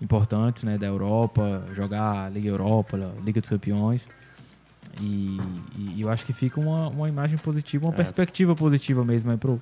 importantes, 0.00 0.62
né? 0.62 0.78
Da 0.78 0.86
Europa, 0.86 1.64
jogar 1.74 2.30
Liga 2.30 2.48
Europa, 2.48 2.96
Liga 3.24 3.40
dos 3.40 3.50
Campeões. 3.50 4.08
E, 5.00 5.40
e- 5.76 6.00
eu 6.00 6.08
acho 6.10 6.24
que 6.26 6.32
fica 6.32 6.60
uma, 6.60 6.88
uma 6.88 7.08
imagem 7.08 7.38
positiva, 7.38 7.86
uma 7.86 7.92
É. 7.92 7.96
perspectiva 7.96 8.54
positiva 8.54 9.04
mesmo 9.04 9.30
aí 9.30 9.36
pro, 9.36 9.60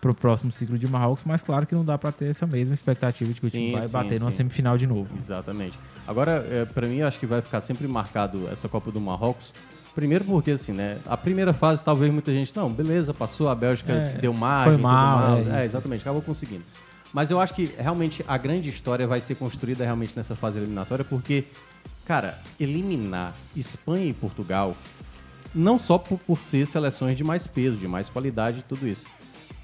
pro 0.00 0.14
próximo 0.14 0.52
ciclo 0.52 0.78
de 0.78 0.86
Marrocos, 0.86 1.24
mas 1.24 1.42
claro 1.42 1.66
que 1.66 1.74
não 1.74 1.84
dá 1.84 1.98
pra 1.98 2.12
ter 2.12 2.26
essa 2.26 2.46
mesma 2.46 2.74
expectativa 2.74 3.32
de 3.32 3.40
que 3.40 3.46
o 3.46 3.50
time 3.50 3.66
Sim, 3.66 3.72
vai 3.72 3.82
sim, 3.82 3.92
bater 3.92 4.20
numa 4.20 4.30
sim. 4.30 4.38
semifinal 4.38 4.76
de 4.78 4.86
novo. 4.86 5.16
Exatamente. 5.16 5.78
Agora, 6.06 6.46
é, 6.48 6.64
para 6.64 6.86
mim, 6.86 6.96
eu 6.98 7.06
acho 7.08 7.18
que 7.18 7.26
vai 7.26 7.42
ficar 7.42 7.60
sempre 7.60 7.86
marcado 7.88 8.48
essa 8.48 8.68
Copa 8.68 8.90
do 8.92 9.00
Marrocos. 9.00 9.52
Primeiro 9.94 10.24
porque, 10.24 10.50
assim, 10.50 10.72
né? 10.72 10.98
A 11.06 11.16
primeira 11.16 11.54
fase, 11.54 11.82
talvez 11.82 12.12
muita 12.12 12.30
gente... 12.30 12.54
Não, 12.54 12.70
beleza, 12.70 13.14
passou, 13.14 13.48
a 13.48 13.54
Bélgica 13.54 13.92
É, 13.92 14.18
deu 14.18 14.32
margem, 14.34 14.74
foi 14.74 14.82
mal, 14.82 15.18
mal. 15.18 15.38
é 15.38 15.62
É, 15.62 15.64
exatamente, 15.64 16.02
acabou 16.02 16.20
conseguindo. 16.20 16.62
Mas 17.14 17.30
eu 17.30 17.40
acho 17.40 17.54
que, 17.54 17.74
realmente, 17.78 18.22
a 18.28 18.36
grande 18.36 18.68
história 18.68 19.06
vai 19.06 19.22
ser 19.22 19.36
construída 19.36 19.84
realmente 19.84 20.12
nessa 20.14 20.36
fase 20.36 20.58
eliminatória, 20.58 21.02
porque, 21.02 21.46
cara, 22.06 22.38
eliminar 22.58 23.34
Espanha 23.54 24.06
e 24.06 24.12
Portugal, 24.12 24.76
não 25.54 25.78
só 25.78 25.98
por, 25.98 26.18
por 26.18 26.40
ser 26.40 26.66
seleções 26.66 27.16
de 27.16 27.24
mais 27.24 27.46
peso, 27.46 27.76
de 27.76 27.88
mais 27.88 28.08
qualidade 28.08 28.60
e 28.60 28.62
tudo 28.62 28.86
isso, 28.86 29.06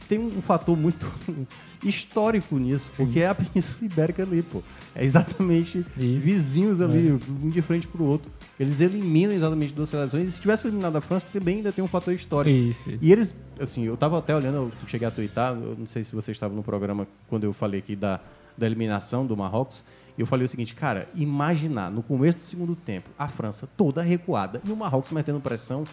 tem 0.09 0.18
um 0.18 0.43
fator 0.43 0.76
muito 0.76 1.11
histórico 1.82 2.59
nisso, 2.59 2.90
porque 2.97 3.20
é 3.20 3.28
a 3.28 3.34
Península 3.34 3.84
Ibérica 3.84 4.22
ali, 4.22 4.43
pô. 4.43 4.62
É 4.95 5.03
exatamente 5.05 5.84
vizinhos 5.97 6.82
ali, 6.82 7.18
um 7.43 7.49
de 7.49 7.62
frente 7.62 7.86
pro 7.86 8.05
outro. 8.05 8.30
Eles 8.61 8.80
eliminam 8.80 9.32
exatamente 9.32 9.72
duas 9.72 9.88
seleções. 9.88 10.28
E 10.28 10.32
se 10.32 10.40
tivesse 10.40 10.66
eliminado 10.66 10.97
a 10.97 11.01
França, 11.01 11.26
também 11.32 11.57
ainda 11.57 11.72
tem 11.72 11.82
um 11.82 11.88
fator 11.88 12.12
histórico. 12.12 12.55
Isso, 12.55 12.90
isso. 12.90 12.99
E 13.01 13.11
eles, 13.11 13.34
assim, 13.59 13.84
eu 13.84 13.97
tava 13.97 14.18
até 14.18 14.36
olhando, 14.36 14.57
eu 14.57 14.72
cheguei 14.86 15.09
a 15.09 15.11
twittar, 15.11 15.55
eu 15.55 15.76
não 15.78 15.86
sei 15.86 16.05
se 16.05 16.14
você 16.14 16.30
estava 16.30 16.55
no 16.55 16.62
programa 16.62 17.09
quando 17.26 17.45
eu 17.45 17.55
falei 17.55 17.80
aqui 17.80 17.97
da, 17.97 18.20
da 18.57 18.66
eliminação 18.66 19.24
do 19.24 19.34
Marrocos. 19.34 19.82
E 20.16 20.20
eu 20.20 20.26
falei 20.26 20.44
o 20.44 20.48
seguinte, 20.48 20.74
cara, 20.74 21.08
imaginar 21.14 21.90
no 21.90 22.02
começo 22.02 22.38
do 22.38 22.42
segundo 22.42 22.76
tempo 22.76 23.08
a 23.18 23.28
França 23.28 23.68
toda 23.76 24.02
recuada 24.02 24.60
e 24.64 24.70
o 24.70 24.76
Marrocos 24.76 25.10
metendo 25.10 25.40
pressão, 25.40 25.84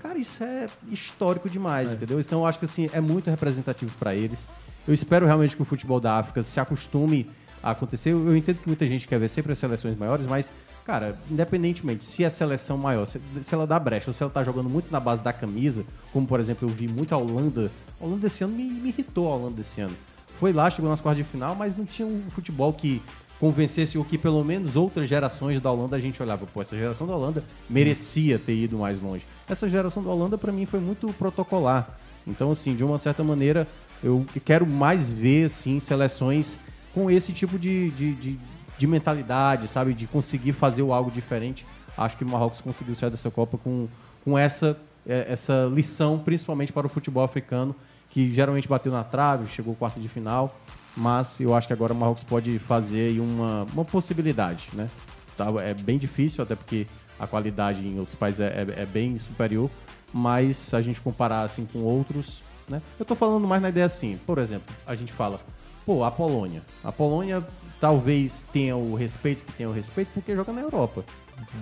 cara, 0.00 0.18
isso 0.18 0.42
é 0.44 0.68
histórico 0.88 1.48
demais, 1.48 1.92
entendeu? 1.92 2.20
Então 2.20 2.40
eu 2.40 2.46
acho 2.46 2.58
que 2.58 2.64
assim 2.64 2.88
é 2.92 3.00
muito 3.00 3.28
representativo 3.28 3.94
para 3.98 4.14
eles. 4.14 4.46
Eu 4.86 4.94
espero 4.94 5.26
realmente 5.26 5.56
que 5.56 5.62
o 5.62 5.64
futebol 5.64 5.98
da 5.98 6.18
África 6.18 6.42
se 6.42 6.60
acostume 6.60 7.28
a 7.62 7.70
acontecer. 7.70 8.10
Eu 8.10 8.36
entendo 8.36 8.58
que 8.58 8.68
muita 8.68 8.86
gente 8.86 9.08
quer 9.08 9.18
ver 9.18 9.28
sempre 9.28 9.52
as 9.52 9.58
seleções 9.58 9.96
maiores, 9.96 10.26
mas, 10.26 10.52
cara, 10.84 11.18
independentemente 11.30 12.04
se 12.04 12.22
é 12.22 12.28
seleção 12.28 12.76
maior, 12.76 13.06
se, 13.06 13.18
se 13.42 13.54
ela 13.54 13.66
dá 13.66 13.78
brecha 13.80 14.08
ou 14.08 14.14
se 14.14 14.22
ela 14.22 14.30
tá 14.30 14.42
jogando 14.44 14.68
muito 14.68 14.92
na 14.92 15.00
base 15.00 15.22
da 15.22 15.32
camisa, 15.32 15.84
como 16.12 16.26
por 16.26 16.38
exemplo 16.38 16.68
eu 16.68 16.72
vi 16.72 16.86
muito 16.86 17.14
a 17.14 17.18
Holanda. 17.18 17.72
A 18.00 18.04
Holanda 18.04 18.20
desse 18.20 18.44
ano 18.44 18.54
me, 18.54 18.64
me 18.64 18.90
irritou 18.90 19.32
a 19.32 19.36
Holanda 19.36 19.56
desse 19.56 19.80
ano. 19.80 19.96
Foi 20.36 20.52
lá, 20.52 20.68
chegou 20.68 20.90
nas 20.90 21.00
quartas 21.00 21.24
de 21.24 21.30
final, 21.30 21.54
mas 21.54 21.74
não 21.74 21.84
tinha 21.84 22.06
um 22.06 22.30
futebol 22.30 22.72
que 22.72 23.00
convencesse 23.44 23.98
o 23.98 24.04
que 24.06 24.16
pelo 24.16 24.42
menos 24.42 24.74
outras 24.74 25.06
gerações 25.06 25.60
da 25.60 25.70
Holanda 25.70 25.96
a 25.96 25.98
gente 25.98 26.22
olhava, 26.22 26.46
pô, 26.46 26.62
essa 26.62 26.78
geração 26.78 27.06
da 27.06 27.14
Holanda 27.14 27.44
merecia 27.68 28.38
ter 28.38 28.54
ido 28.54 28.78
mais 28.78 29.02
longe. 29.02 29.22
Essa 29.46 29.68
geração 29.68 30.02
da 30.02 30.08
Holanda 30.08 30.38
para 30.38 30.50
mim 30.50 30.64
foi 30.64 30.80
muito 30.80 31.12
protocolar. 31.12 31.94
Então 32.26 32.50
assim, 32.50 32.74
de 32.74 32.82
uma 32.82 32.96
certa 32.96 33.22
maneira, 33.22 33.68
eu 34.02 34.24
quero 34.46 34.66
mais 34.66 35.10
ver 35.10 35.44
assim 35.44 35.78
seleções 35.78 36.58
com 36.94 37.10
esse 37.10 37.34
tipo 37.34 37.58
de, 37.58 37.90
de, 37.90 38.14
de, 38.14 38.38
de 38.78 38.86
mentalidade, 38.86 39.68
sabe, 39.68 39.92
de 39.92 40.06
conseguir 40.06 40.54
fazer 40.54 40.80
algo 40.80 41.10
diferente. 41.10 41.66
Acho 41.98 42.16
que 42.16 42.24
o 42.24 42.26
Marrocos 42.26 42.62
conseguiu 42.62 42.94
sair 42.94 43.10
dessa 43.10 43.30
Copa 43.30 43.58
com, 43.58 43.88
com 44.24 44.38
essa 44.38 44.74
é, 45.06 45.26
essa 45.28 45.70
lição, 45.70 46.18
principalmente 46.18 46.72
para 46.72 46.86
o 46.86 46.88
futebol 46.88 47.22
africano, 47.22 47.76
que 48.08 48.32
geralmente 48.32 48.66
bateu 48.66 48.90
na 48.90 49.04
trave, 49.04 49.52
chegou 49.52 49.72
ao 49.72 49.76
quarto 49.76 50.00
de 50.00 50.08
final, 50.08 50.58
mas 50.96 51.38
eu 51.40 51.54
acho 51.54 51.66
que 51.66 51.72
agora 51.72 51.92
o 51.92 51.96
Marrocos 51.96 52.22
pode 52.24 52.58
fazer 52.58 53.08
aí 53.10 53.20
uma, 53.20 53.66
uma 53.72 53.84
possibilidade, 53.84 54.68
né? 54.72 54.88
Tá, 55.36 55.46
é 55.62 55.74
bem 55.74 55.98
difícil, 55.98 56.42
até 56.44 56.54
porque 56.54 56.86
a 57.18 57.26
qualidade 57.26 57.86
em 57.86 57.98
outros 57.98 58.14
países 58.16 58.40
é, 58.40 58.64
é- 58.68 58.82
é 58.82 58.86
bem 58.86 59.18
superior, 59.18 59.68
mas 60.12 60.56
se 60.56 60.76
a 60.76 60.82
gente 60.82 61.00
comparar 61.00 61.42
assim 61.42 61.66
com 61.66 61.80
outros, 61.80 62.42
né? 62.68 62.80
Eu 62.98 63.04
tô 63.04 63.14
falando 63.16 63.46
mais 63.46 63.60
na 63.60 63.68
ideia 63.68 63.86
assim, 63.86 64.16
por 64.24 64.38
exemplo, 64.38 64.72
a 64.86 64.94
gente 64.94 65.12
fala, 65.12 65.38
pô, 65.84 66.04
a 66.04 66.10
Polônia. 66.10 66.62
A 66.84 66.92
Polônia 66.92 67.44
talvez 67.80 68.46
tenha 68.52 68.76
o 68.76 68.94
respeito 68.94 69.44
que 69.44 69.52
tem 69.52 69.66
o 69.66 69.72
respeito 69.72 70.10
porque 70.14 70.34
joga 70.34 70.52
na 70.52 70.60
Europa. 70.60 71.04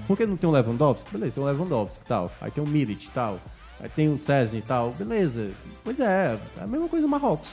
Porque 0.07 0.27
não 0.27 0.37
tem 0.37 0.49
o 0.49 0.53
Lewandowski? 0.53 1.11
Beleza, 1.11 1.33
tem 1.33 1.43
o 1.43 1.47
Lewandowski 1.47 2.05
e 2.05 2.09
tal. 2.09 2.31
Aí 2.41 2.51
tem 2.51 2.63
o 2.63 2.67
Milic 2.67 3.07
e 3.07 3.11
tal. 3.11 3.41
Aí 3.81 3.89
tem 3.89 4.13
o 4.13 4.19
César 4.19 4.57
e 4.57 4.63
tal. 4.63 4.91
Beleza. 4.91 5.51
Pois 5.83 5.99
é, 5.99 6.39
é 6.59 6.63
a 6.63 6.67
mesma 6.67 6.89
coisa 6.89 7.07
o 7.07 7.11
Marrocos. 7.11 7.49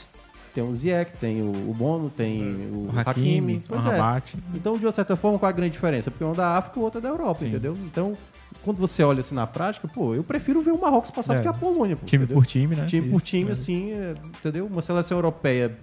Tem 0.60 0.68
o 0.70 0.74
Ziyech, 0.74 1.12
tem 1.18 1.40
o, 1.42 1.70
o 1.70 1.74
Bono, 1.74 2.10
tem 2.10 2.42
o, 2.70 2.90
O 2.92 2.98
Hakimi, 2.98 3.62
o 3.70 3.74
é. 3.74 4.22
Então, 4.54 4.76
de 4.78 4.84
uma 4.84 4.92
certa 4.92 5.16
forma, 5.16 5.38
qual 5.38 5.48
a 5.48 5.52
grande 5.52 5.72
diferença? 5.72 6.10
Porque 6.10 6.22
um 6.22 6.32
é 6.32 6.34
da 6.34 6.58
África 6.58 6.78
e 6.78 6.80
o 6.80 6.84
outro 6.84 6.98
é 6.98 7.02
da 7.02 7.08
Europa, 7.08 7.44
entendeu? 7.46 7.76
Então, 7.84 8.12
quando 8.62 8.76
você 8.76 9.02
olha 9.02 9.20
assim 9.20 9.34
na 9.34 9.46
prática, 9.46 9.88
pô, 9.88 10.14
eu 10.14 10.22
prefiro 10.22 10.60
ver 10.60 10.72
o 10.72 10.80
Marrocos 10.80 11.10
passar 11.10 11.34
É. 11.34 11.38
do 11.38 11.42
que 11.42 11.48
a 11.48 11.52
Polônia. 11.54 11.96
Pô, 11.96 12.04
Time 12.04 12.24
entendeu? 12.24 12.40
por 12.42 12.46
time, 12.46 12.76
né? 12.76 12.84
Time 12.86 13.08
por 13.08 13.16
Isso, 13.16 13.24
time, 13.26 13.48
é. 13.48 13.52
assim, 13.52 13.92
é, 13.92 14.12
entendeu? 14.38 14.66
Uma 14.66 14.82
seleção 14.82 15.16
europeia 15.16 15.76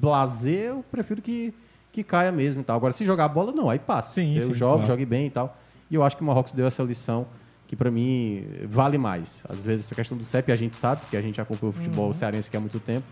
blazer, 0.00 0.66
eu 0.66 0.84
prefiro 0.90 1.20
que, 1.20 1.52
que 1.92 2.04
caia 2.04 2.30
mesmo 2.30 2.60
e 2.60 2.64
tal. 2.64 2.76
Agora, 2.76 2.92
se 2.92 3.04
jogar 3.04 3.24
a 3.24 3.28
bola, 3.28 3.50
não, 3.52 3.68
aí 3.68 3.78
passa. 3.78 4.14
Sim, 4.14 4.36
eu 4.36 4.46
sim, 4.48 4.54
jogo, 4.54 4.74
claro. 4.74 4.86
jogue 4.86 5.04
bem 5.04 5.26
e 5.26 5.30
tal. 5.30 5.56
E 5.90 5.94
eu 5.96 6.04
acho 6.04 6.16
que 6.16 6.22
o 6.22 6.26
Marrocos 6.26 6.52
deu 6.52 6.66
essa 6.66 6.82
lição 6.84 7.26
que 7.66 7.74
pra 7.76 7.90
mim 7.90 8.44
vale 8.68 8.96
mais. 8.98 9.42
Às 9.48 9.58
vezes 9.60 9.86
essa 9.86 9.94
questão 9.94 10.16
do 10.16 10.24
CEP 10.24 10.50
a 10.52 10.56
gente 10.56 10.76
sabe, 10.76 11.00
porque 11.02 11.16
a 11.16 11.22
gente 11.22 11.40
acompanha 11.40 11.70
o 11.70 11.72
futebol 11.72 12.06
Uhum. 12.08 12.14
cearense 12.14 12.48
aqui 12.48 12.56
há 12.56 12.60
muito 12.60 12.78
tempo. 12.80 13.04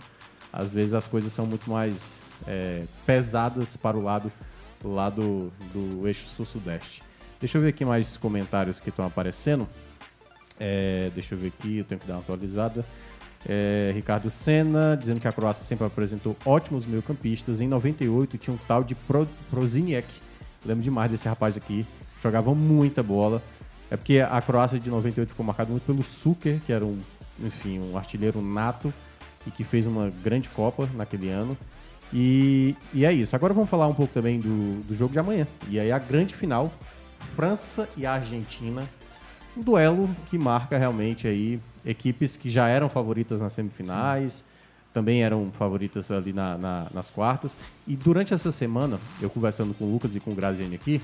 Às 0.53 0.70
vezes 0.70 0.94
as 0.94 1.07
coisas 1.07 1.32
são 1.32 1.46
muito 1.46 1.70
mais 1.70 2.28
é, 2.46 2.84
pesadas 3.05 3.76
para 3.76 3.96
o 3.96 4.03
lado, 4.03 4.32
lado 4.82 5.53
do 5.72 6.07
eixo 6.07 6.26
sul-sudeste. 6.36 7.03
Deixa 7.40 7.59
eu 7.59 7.62
ver 7.62 7.68
aqui 7.68 7.84
mais 7.84 8.16
comentários 8.16 8.80
que 8.80 8.88
estão 8.88 9.07
aparecendo. 9.07 9.68
É, 10.59 11.11
deixa 11.14 11.34
eu 11.34 11.38
ver 11.38 11.49
aqui, 11.49 11.78
eu 11.78 11.84
tenho 11.84 12.01
que 12.01 12.07
dar 12.07 12.14
uma 12.14 12.20
atualizada. 12.20 12.84
É, 13.46 13.92
Ricardo 13.94 14.28
Senna 14.30 14.96
dizendo 14.96 15.20
que 15.20 15.28
a 15.28 15.32
Croácia 15.32 15.62
sempre 15.62 15.86
apresentou 15.86 16.36
ótimos 16.44 16.84
meio-campistas. 16.84 17.61
Em 17.61 17.68
98 17.68 18.38
tinha 18.38 18.55
um 18.55 18.59
tal 18.59 18.82
de 18.82 18.94
Pro. 18.94 19.28
Lembro 20.64 20.82
demais 20.82 21.11
desse 21.11 21.28
rapaz 21.28 21.57
aqui. 21.57 21.86
Jogava 22.20 22.55
muita 22.55 23.03
bola. 23.03 23.40
É 23.90 23.96
porque 23.96 24.18
a 24.20 24.42
Croácia 24.42 24.78
de 24.78 24.90
98 24.90 25.30
ficou 25.30 25.46
marcada 25.46 25.70
muito 25.70 25.84
pelo 25.84 26.03
Suker, 26.03 26.61
que 26.66 26.72
era 26.72 26.84
um, 26.84 26.99
enfim, 27.40 27.78
um 27.78 27.96
artilheiro 27.96 28.42
nato 28.42 28.92
e 29.49 29.51
que 29.51 29.64
fez 29.64 29.86
uma 29.86 30.11
grande 30.22 30.49
Copa 30.51 30.88
naquele 30.94 31.30
ano. 31.30 31.57
E, 32.12 32.74
e 32.94 33.05
é 33.05 33.12
isso. 33.12 33.34
Agora 33.34 33.53
vamos 33.53 33.68
falar 33.68 33.86
um 33.88 33.94
pouco 33.94 34.12
também 34.14 34.38
do, 34.38 34.82
do 34.84 34.94
jogo 34.96 35.12
de 35.12 35.18
amanhã. 35.18 35.46
E 35.68 35.78
aí 35.80 35.90
a 35.90 35.99
grande 35.99 36.34
final, 36.34 36.70
França 37.34 37.88
e 37.96 38.07
Argentina. 38.07 38.88
Um 39.57 39.62
duelo 39.62 40.09
que 40.30 40.38
marca 40.38 40.78
realmente 40.78 41.26
aí 41.26 41.61
equipes 41.84 42.36
que 42.36 42.49
já 42.49 42.68
eram 42.68 42.88
favoritas 42.88 43.40
nas 43.40 43.53
semifinais, 43.53 44.44
também 44.92 45.22
eram 45.22 45.51
favoritas 45.59 46.11
ali 46.11 46.32
na- 46.32 46.57
na- 46.57 46.86
nas 46.94 47.09
quartas. 47.11 47.59
E 47.86 47.96
durante 47.96 48.32
essa 48.32 48.53
semana, 48.53 48.99
eu 49.20 49.28
conversando 49.28 49.74
com 49.74 49.84
o 49.84 49.92
Lucas 49.92 50.14
e 50.14 50.20
com 50.20 50.32
o 50.32 50.34
Graziani 50.34 50.74
aqui, 50.76 51.01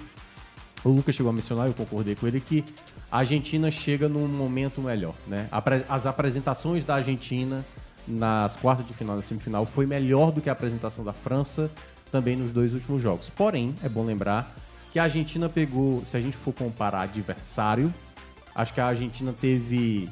o 0.84 0.90
Lucas 0.90 1.14
chegou 1.14 1.30
a 1.30 1.32
mencionar, 1.32 1.66
eu 1.66 1.74
concordei 1.74 2.14
com 2.14 2.26
ele, 2.26 2.40
que 2.40 2.64
a 3.11 3.18
Argentina 3.18 3.70
chega 3.70 4.09
num 4.09 4.28
momento 4.28 4.80
melhor. 4.80 5.14
Né? 5.26 5.49
As 5.88 6.07
apresentações 6.07 6.84
da 6.84 6.97
Argentina 6.97 7.64
nas 8.07 8.57
quartas 8.57 8.86
de 8.86 8.94
final, 8.94 9.16
na 9.16 9.22
semifinal, 9.22 9.66
foi 9.66 9.86
melhor 9.86 10.30
do 10.30 10.40
que 10.40 10.48
a 10.48 10.52
apresentação 10.52 11.05
da 11.05 11.12
França 11.12 11.70
também 12.11 12.36
nos 12.36 12.52
dois 12.52 12.72
últimos 12.72 13.02
jogos. 13.02 13.30
Porém, 13.30 13.74
é 13.82 13.88
bom 13.88 14.05
lembrar 14.05 14.55
que 14.92 14.98
a 14.98 15.05
Argentina 15.05 15.48
pegou, 15.48 16.05
se 16.05 16.16
a 16.16 16.20
gente 16.20 16.36
for 16.36 16.52
comparar 16.52 17.02
adversário, 17.02 17.92
acho 18.55 18.72
que 18.72 18.80
a 18.80 18.86
Argentina 18.86 19.32
teve 19.32 20.09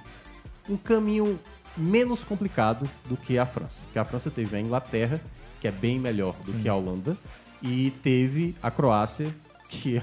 um 0.68 0.76
caminho 0.76 1.38
menos 1.76 2.24
complicado 2.24 2.88
do 3.09 3.16
que 3.16 3.38
a 3.38 3.47
França. 3.47 3.82
Porque 3.84 3.99
a 3.99 4.05
França 4.05 4.30
teve 4.30 4.57
a 4.57 4.61
Inglaterra, 4.61 5.20
que 5.61 5.68
é 5.68 5.70
bem 5.70 5.99
melhor 5.99 6.34
do 6.45 6.53
Sim. 6.53 6.62
que 6.62 6.68
a 6.68 6.74
Holanda, 6.74 7.16
e 7.62 7.93
teve 8.03 8.57
a 8.62 8.70
Croácia, 8.70 9.32
que 9.68 9.99
é 9.99 10.03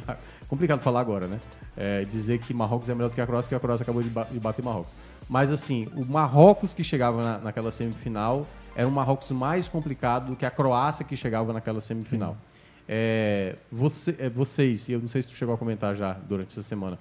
complicado 0.50 0.82
falar 0.82 1.00
agora, 1.02 1.28
né? 1.28 1.39
É, 1.78 2.02
dizer 2.02 2.39
que 2.39 2.54
Marrocos 2.54 2.89
é 2.89 2.95
melhor 2.95 3.10
do 3.10 3.16
que 3.16 3.22
a 3.22 3.26
Croácia, 3.28 3.47
que 3.47 3.56
a 3.56 3.60
Croácia 3.60 3.84
acabou 3.84 4.02
de, 4.04 4.10
ba- 4.10 4.28
de 4.30 4.39
bater 4.39 4.64
Marrocos. 4.66 4.97
Mas 5.30 5.52
assim, 5.52 5.88
o 5.95 6.04
Marrocos 6.06 6.74
que 6.74 6.84
chegava 6.84 7.22
na- 7.24 7.38
naquela 7.38 7.72
semifinal 7.72 8.45
era 8.76 8.88
um 8.88 8.91
Marrocos 8.91 9.30
mais 9.32 9.68
complicado 9.68 10.30
do 10.32 10.36
que 10.36 10.45
a 10.45 10.52
Croácia 10.52 11.06
que 11.06 11.16
chegava 11.16 11.54
naquela 11.54 11.80
semifinal. 11.82 12.36
É, 12.88 13.56
você- 13.72 14.16
é, 14.18 14.30
vocês, 14.30 14.89
e 14.89 14.93
eu 14.93 15.00
não 15.00 15.08
sei 15.08 15.22
se 15.22 15.30
tu 15.30 15.36
chegou 15.36 15.54
a 15.54 15.58
comentar 15.58 15.95
já 15.95 16.14
durante 16.14 16.52
essa 16.52 16.64
semana, 16.64 16.97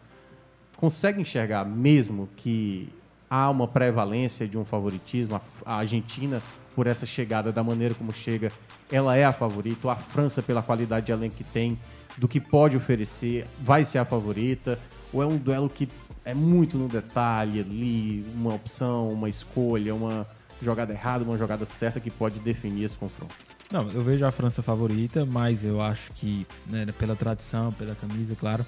conseguem 0.76 1.22
enxergar 1.22 1.64
mesmo 1.64 2.28
que 2.36 2.88
há 3.30 3.48
uma 3.50 3.66
prevalência 3.66 4.46
de 4.46 4.56
um 4.58 4.64
favoritismo? 4.64 5.36
A, 5.64 5.74
a 5.74 5.76
Argentina, 5.78 6.42
por 6.78 6.86
essa 6.86 7.04
chegada, 7.04 7.50
da 7.50 7.60
maneira 7.60 7.92
como 7.92 8.12
chega, 8.12 8.52
ela 8.88 9.16
é 9.16 9.24
a 9.24 9.32
favorita? 9.32 9.90
A 9.90 9.96
França, 9.96 10.40
pela 10.40 10.62
qualidade 10.62 11.06
de 11.06 11.10
elenco 11.10 11.34
que 11.34 11.42
tem, 11.42 11.76
do 12.16 12.28
que 12.28 12.38
pode 12.38 12.76
oferecer, 12.76 13.48
vai 13.60 13.84
ser 13.84 13.98
a 13.98 14.04
favorita? 14.04 14.78
Ou 15.12 15.20
é 15.20 15.26
um 15.26 15.36
duelo 15.36 15.68
que 15.68 15.88
é 16.24 16.32
muito 16.32 16.78
no 16.78 16.86
detalhe 16.86 17.58
ali, 17.58 18.24
uma 18.32 18.54
opção, 18.54 19.08
uma 19.08 19.28
escolha, 19.28 19.92
uma 19.92 20.24
jogada 20.62 20.92
errada, 20.92 21.24
uma 21.24 21.36
jogada 21.36 21.66
certa 21.66 21.98
que 21.98 22.12
pode 22.12 22.38
definir 22.38 22.84
esse 22.84 22.96
confronto? 22.96 23.34
Não, 23.72 23.90
eu 23.90 24.04
vejo 24.04 24.24
a 24.24 24.30
França 24.30 24.62
favorita, 24.62 25.26
mas 25.26 25.64
eu 25.64 25.82
acho 25.82 26.12
que, 26.12 26.46
né, 26.68 26.86
pela 26.96 27.16
tradição, 27.16 27.72
pela 27.72 27.96
camisa, 27.96 28.36
claro, 28.36 28.64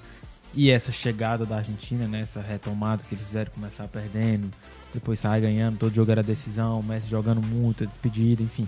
e 0.53 0.69
essa 0.69 0.91
chegada 0.91 1.45
da 1.45 1.57
Argentina, 1.57 2.07
né, 2.07 2.21
essa 2.21 2.41
retomada 2.41 3.03
que 3.07 3.15
eles 3.15 3.25
fizeram 3.25 3.51
começar 3.51 3.87
perdendo, 3.87 4.49
depois 4.93 5.19
sair 5.19 5.41
ganhando, 5.41 5.77
todo 5.77 5.93
jogo 5.93 6.11
era 6.11 6.21
decisão, 6.21 6.79
o 6.79 6.83
Messi 6.83 7.09
jogando 7.09 7.41
muito, 7.41 7.83
a 7.83 7.87
despedida, 7.87 8.43
enfim. 8.43 8.67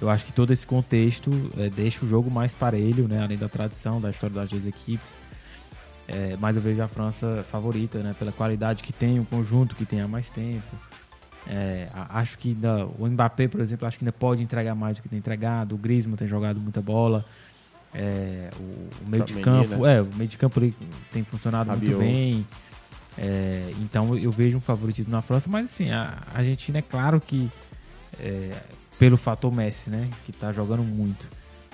Eu 0.00 0.08
acho 0.08 0.24
que 0.24 0.32
todo 0.32 0.50
esse 0.50 0.66
contexto 0.66 1.30
eh, 1.58 1.68
deixa 1.68 2.04
o 2.04 2.08
jogo 2.08 2.30
mais 2.30 2.52
parelho, 2.52 3.06
né, 3.06 3.22
além 3.22 3.36
da 3.36 3.48
tradição, 3.48 4.00
da 4.00 4.10
história 4.10 4.34
das 4.34 4.48
duas 4.48 4.64
equipes. 4.66 5.10
Eh, 6.08 6.36
mas 6.40 6.56
eu 6.56 6.62
vejo 6.62 6.82
a 6.82 6.88
França 6.88 7.44
favorita, 7.50 7.98
né, 7.98 8.14
pela 8.18 8.32
qualidade 8.32 8.82
que 8.82 8.92
tem, 8.92 9.20
o 9.20 9.24
conjunto 9.26 9.76
que 9.76 9.84
tem 9.84 10.00
há 10.00 10.08
mais 10.08 10.30
tempo. 10.30 10.74
É, 11.46 11.88
acho 12.10 12.38
que 12.38 12.50
ainda, 12.50 12.86
o 12.98 13.06
Mbappé, 13.06 13.48
por 13.48 13.60
exemplo, 13.60 13.86
acho 13.86 13.98
que 13.98 14.04
ainda 14.04 14.12
pode 14.12 14.42
entregar 14.42 14.74
mais 14.74 14.98
do 14.98 15.02
que 15.02 15.08
tem 15.08 15.18
entregado. 15.18 15.74
O 15.74 15.78
Griezmann 15.78 16.16
tem 16.16 16.28
jogado 16.28 16.60
muita 16.60 16.80
bola. 16.80 17.24
É, 17.92 18.50
o, 18.58 19.06
o 19.06 19.10
meio 19.10 19.24
de 19.24 19.34
campo, 19.40 19.86
é, 19.86 20.00
o 20.00 20.08
meio 20.14 20.28
de 20.28 20.38
campo 20.38 20.60
tem 21.12 21.24
funcionado 21.24 21.70
muito 21.70 21.90
Rabiot. 21.90 21.98
bem. 21.98 22.46
É, 23.18 23.72
então 23.80 24.16
eu 24.16 24.30
vejo 24.30 24.56
um 24.56 24.60
favoritismo 24.60 25.10
na 25.10 25.20
França, 25.20 25.48
mas 25.50 25.66
assim, 25.66 25.90
a 25.90 26.18
a 26.32 26.38
Argentina 26.38 26.78
é 26.78 26.82
claro 26.82 27.20
que 27.20 27.50
é, 28.20 28.52
pelo 28.98 29.16
fator 29.16 29.52
Messi, 29.52 29.90
né, 29.90 30.08
que 30.24 30.32
tá 30.32 30.52
jogando 30.52 30.82
muito. 30.82 31.26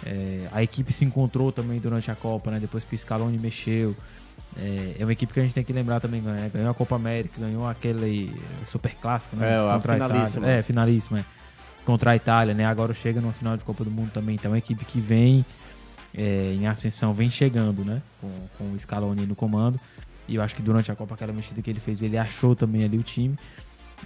É, 0.05 0.49
a 0.53 0.63
equipe 0.63 0.93
se 0.93 1.05
encontrou 1.05 1.53
também 1.53 1.79
durante 1.79 2.11
a 2.11 2.15
Copa, 2.15 2.51
né, 2.51 2.59
depois 2.59 2.85
que 2.85 2.95
o 2.95 2.99
Scaloni 2.99 3.39
mexeu. 3.39 3.95
É, 4.59 4.97
é 4.99 5.05
uma 5.05 5.13
equipe 5.13 5.33
que 5.33 5.41
a 5.41 5.43
gente 5.43 5.55
tem 5.55 5.65
que 5.65 5.73
lembrar 5.73 6.01
também, 6.01 6.21
né, 6.23 6.51
ganhou 6.53 6.71
a 6.71 6.75
Copa 6.75 6.97
América, 6.97 7.35
ganhou 7.39 7.67
aquele 7.67 8.35
super 8.67 8.95
clássico, 8.95 9.37
né, 9.37 9.53
É, 9.53 9.57
a 9.57 9.75
contra 9.75 9.95
finalíssima. 9.95 10.47
Itália. 10.47 10.61
É, 10.61 10.63
finalíssima, 10.63 11.19
é. 11.21 11.25
contra 11.85 12.11
a 12.13 12.17
Itália, 12.17 12.55
né, 12.55 12.65
agora 12.65 12.95
chega 12.95 13.21
no 13.21 13.33
final 13.33 13.57
de 13.57 13.65
Copa 13.65 13.85
do 13.85 13.91
Mundo 13.91 14.11
também, 14.13 14.37
então 14.37 14.51
é 14.51 14.53
uma 14.53 14.59
equipe 14.59 14.85
que 14.85 15.01
vem 15.01 15.45
é, 16.17 16.55
em 16.55 16.67
ascensão, 16.67 17.13
vem 17.13 17.29
chegando, 17.29 17.85
né, 17.85 18.01
com, 18.21 18.31
com 18.57 18.73
o 18.73 18.79
Scaloni 18.79 19.27
no 19.27 19.37
comando. 19.37 19.79
E 20.27 20.35
eu 20.35 20.43
acho 20.43 20.57
que 20.57 20.63
durante 20.63 20.91
a 20.91 20.97
Copa, 20.97 21.15
aquela 21.15 21.33
mexida 21.33 21.61
que 21.63 21.71
ele 21.71 21.79
fez, 21.79 22.03
ele 22.03 22.19
achou 22.19 22.57
também 22.57 22.85
ali 22.85 22.97
o 22.97 23.03
time. 23.03 23.37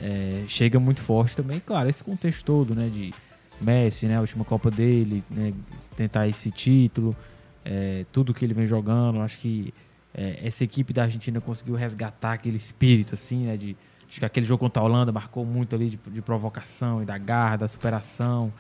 É, 0.00 0.44
chega 0.48 0.78
muito 0.78 1.00
forte 1.00 1.36
também, 1.36 1.60
claro, 1.60 1.88
esse 1.88 2.02
contexto 2.02 2.44
todo, 2.44 2.74
né, 2.74 2.88
de 2.88 3.12
Messi, 3.60 4.06
né, 4.06 4.16
a 4.16 4.20
última 4.20 4.44
Copa 4.44 4.70
dele, 4.70 5.22
né, 5.30 5.52
tentar 5.96 6.26
esse 6.26 6.50
título, 6.50 7.16
é, 7.64 8.04
tudo 8.12 8.32
que 8.32 8.44
ele 8.44 8.54
vem 8.54 8.66
jogando, 8.66 9.20
acho 9.20 9.38
que 9.38 9.74
é, 10.14 10.38
essa 10.42 10.64
equipe 10.64 10.92
da 10.92 11.02
Argentina 11.02 11.40
conseguiu 11.40 11.74
resgatar 11.74 12.34
aquele 12.34 12.56
espírito, 12.56 13.14
assim, 13.14 13.46
né, 13.46 13.56
de 13.56 13.76
acho 14.08 14.18
que 14.18 14.24
aquele 14.24 14.46
jogo 14.46 14.60
contra 14.60 14.82
a 14.82 14.84
Holanda 14.84 15.12
marcou 15.12 15.44
muito 15.44 15.74
ali 15.74 15.90
de, 15.90 15.98
de 16.06 16.22
provocação 16.22 17.02
e 17.02 17.04
da 17.04 17.18
garra, 17.18 17.58
da 17.58 17.68
superação, 17.68 18.52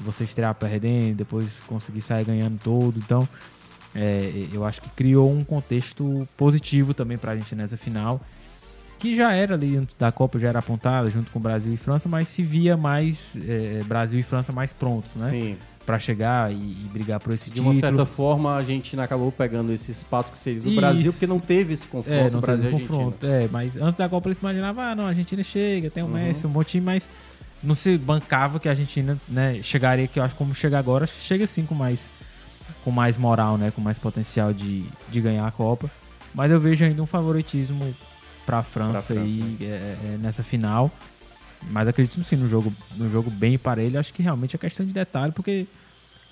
você 0.00 0.24
estrear 0.24 0.54
perdendo, 0.54 1.16
depois 1.16 1.46
conseguir 1.66 2.00
sair 2.00 2.24
ganhando 2.24 2.58
todo, 2.62 2.98
então 2.98 3.28
é, 3.94 4.46
eu 4.52 4.64
acho 4.64 4.80
que 4.80 4.88
criou 4.90 5.30
um 5.30 5.44
contexto 5.44 6.26
positivo 6.36 6.94
também 6.94 7.18
para 7.18 7.32
a 7.32 7.36
gente 7.36 7.54
nessa 7.54 7.76
final, 7.76 8.20
que 8.98 9.14
já 9.14 9.32
era 9.32 9.54
ali 9.54 9.76
antes 9.76 9.94
da 9.98 10.12
Copa, 10.12 10.38
já 10.38 10.48
era 10.48 10.58
apontada 10.58 11.08
junto 11.10 11.30
com 11.30 11.40
Brasil 11.40 11.72
e 11.72 11.76
França, 11.76 12.08
mas 12.08 12.28
se 12.28 12.42
via 12.42 12.76
mais 12.76 13.36
é, 13.48 13.82
Brasil 13.86 14.18
e 14.20 14.22
França 14.22 14.52
mais 14.52 14.72
prontos, 14.72 15.10
né? 15.20 15.30
Sim. 15.30 15.56
Para 15.86 15.98
chegar 15.98 16.52
e, 16.52 16.54
e 16.54 16.88
brigar 16.92 17.18
por 17.18 17.32
esse 17.32 17.46
De 17.46 17.52
título. 17.52 17.70
uma 17.72 17.74
certa 17.80 18.04
forma, 18.06 18.52
a 18.52 18.56
Argentina 18.58 19.02
acabou 19.02 19.32
pegando 19.32 19.72
esse 19.72 19.90
espaço 19.90 20.30
que 20.30 20.38
seria 20.38 20.60
do 20.60 20.68
Isso. 20.68 20.76
Brasil, 20.76 21.12
porque 21.12 21.26
não 21.26 21.40
teve 21.40 21.72
esse 21.72 21.86
confronto 21.86 22.14
É, 22.16 22.30
não 22.30 22.38
Brasil 22.40 22.70
teve 22.70 22.76
um 22.76 22.86
confronto. 22.86 23.26
É, 23.26 23.48
mas 23.50 23.74
antes 23.76 23.96
da 23.98 24.08
Copa 24.08 24.28
eles 24.28 24.38
imaginavam, 24.38 24.84
ah, 24.84 24.94
não, 24.94 25.04
a 25.04 25.08
Argentina 25.08 25.42
chega, 25.42 25.90
tem 25.90 26.02
o 26.02 26.06
Uhum. 26.06 26.12
Messi, 26.12 26.46
um 26.46 26.50
bom 26.50 26.62
time, 26.62 26.84
mas 26.84 27.08
não 27.62 27.74
se 27.74 27.96
bancava 27.98 28.58
que 28.58 28.68
a 28.68 28.72
Argentina 28.72 29.18
né, 29.28 29.60
chegaria, 29.62 30.06
que 30.08 30.18
eu 30.18 30.22
acho 30.22 30.34
como 30.34 30.54
chega 30.54 30.78
agora, 30.78 31.04
acho 31.04 31.14
que 31.14 31.20
chega 31.20 31.46
sim 31.46 31.64
com 31.66 31.74
mais, 31.74 32.00
com 32.84 32.90
mais 32.90 33.16
moral, 33.18 33.58
né, 33.58 33.70
com 33.70 33.80
mais 33.80 33.98
potencial 33.98 34.52
de, 34.52 34.84
de 35.08 35.20
ganhar 35.20 35.46
a 35.46 35.50
Copa. 35.50 35.90
Mas 36.34 36.50
eu 36.50 36.60
vejo 36.60 36.84
ainda 36.84 37.02
um 37.02 37.06
favoritismo 37.06 37.94
para 38.46 38.58
a 38.58 38.62
França, 38.62 39.02
França, 39.02 39.20
aí, 39.20 39.56
é, 39.60 39.64
é, 39.64 40.16
nessa 40.18 40.42
final. 40.42 40.90
Mas 41.70 41.86
acredito 41.88 42.22
sim 42.24 42.36
no 42.36 42.48
jogo, 42.48 42.72
no 42.96 43.10
jogo 43.10 43.30
bem 43.30 43.58
parelho. 43.58 44.00
Acho 44.00 44.14
que 44.14 44.22
realmente 44.22 44.56
é 44.56 44.58
questão 44.58 44.86
de 44.86 44.92
detalhe, 44.92 45.32
porque 45.32 45.66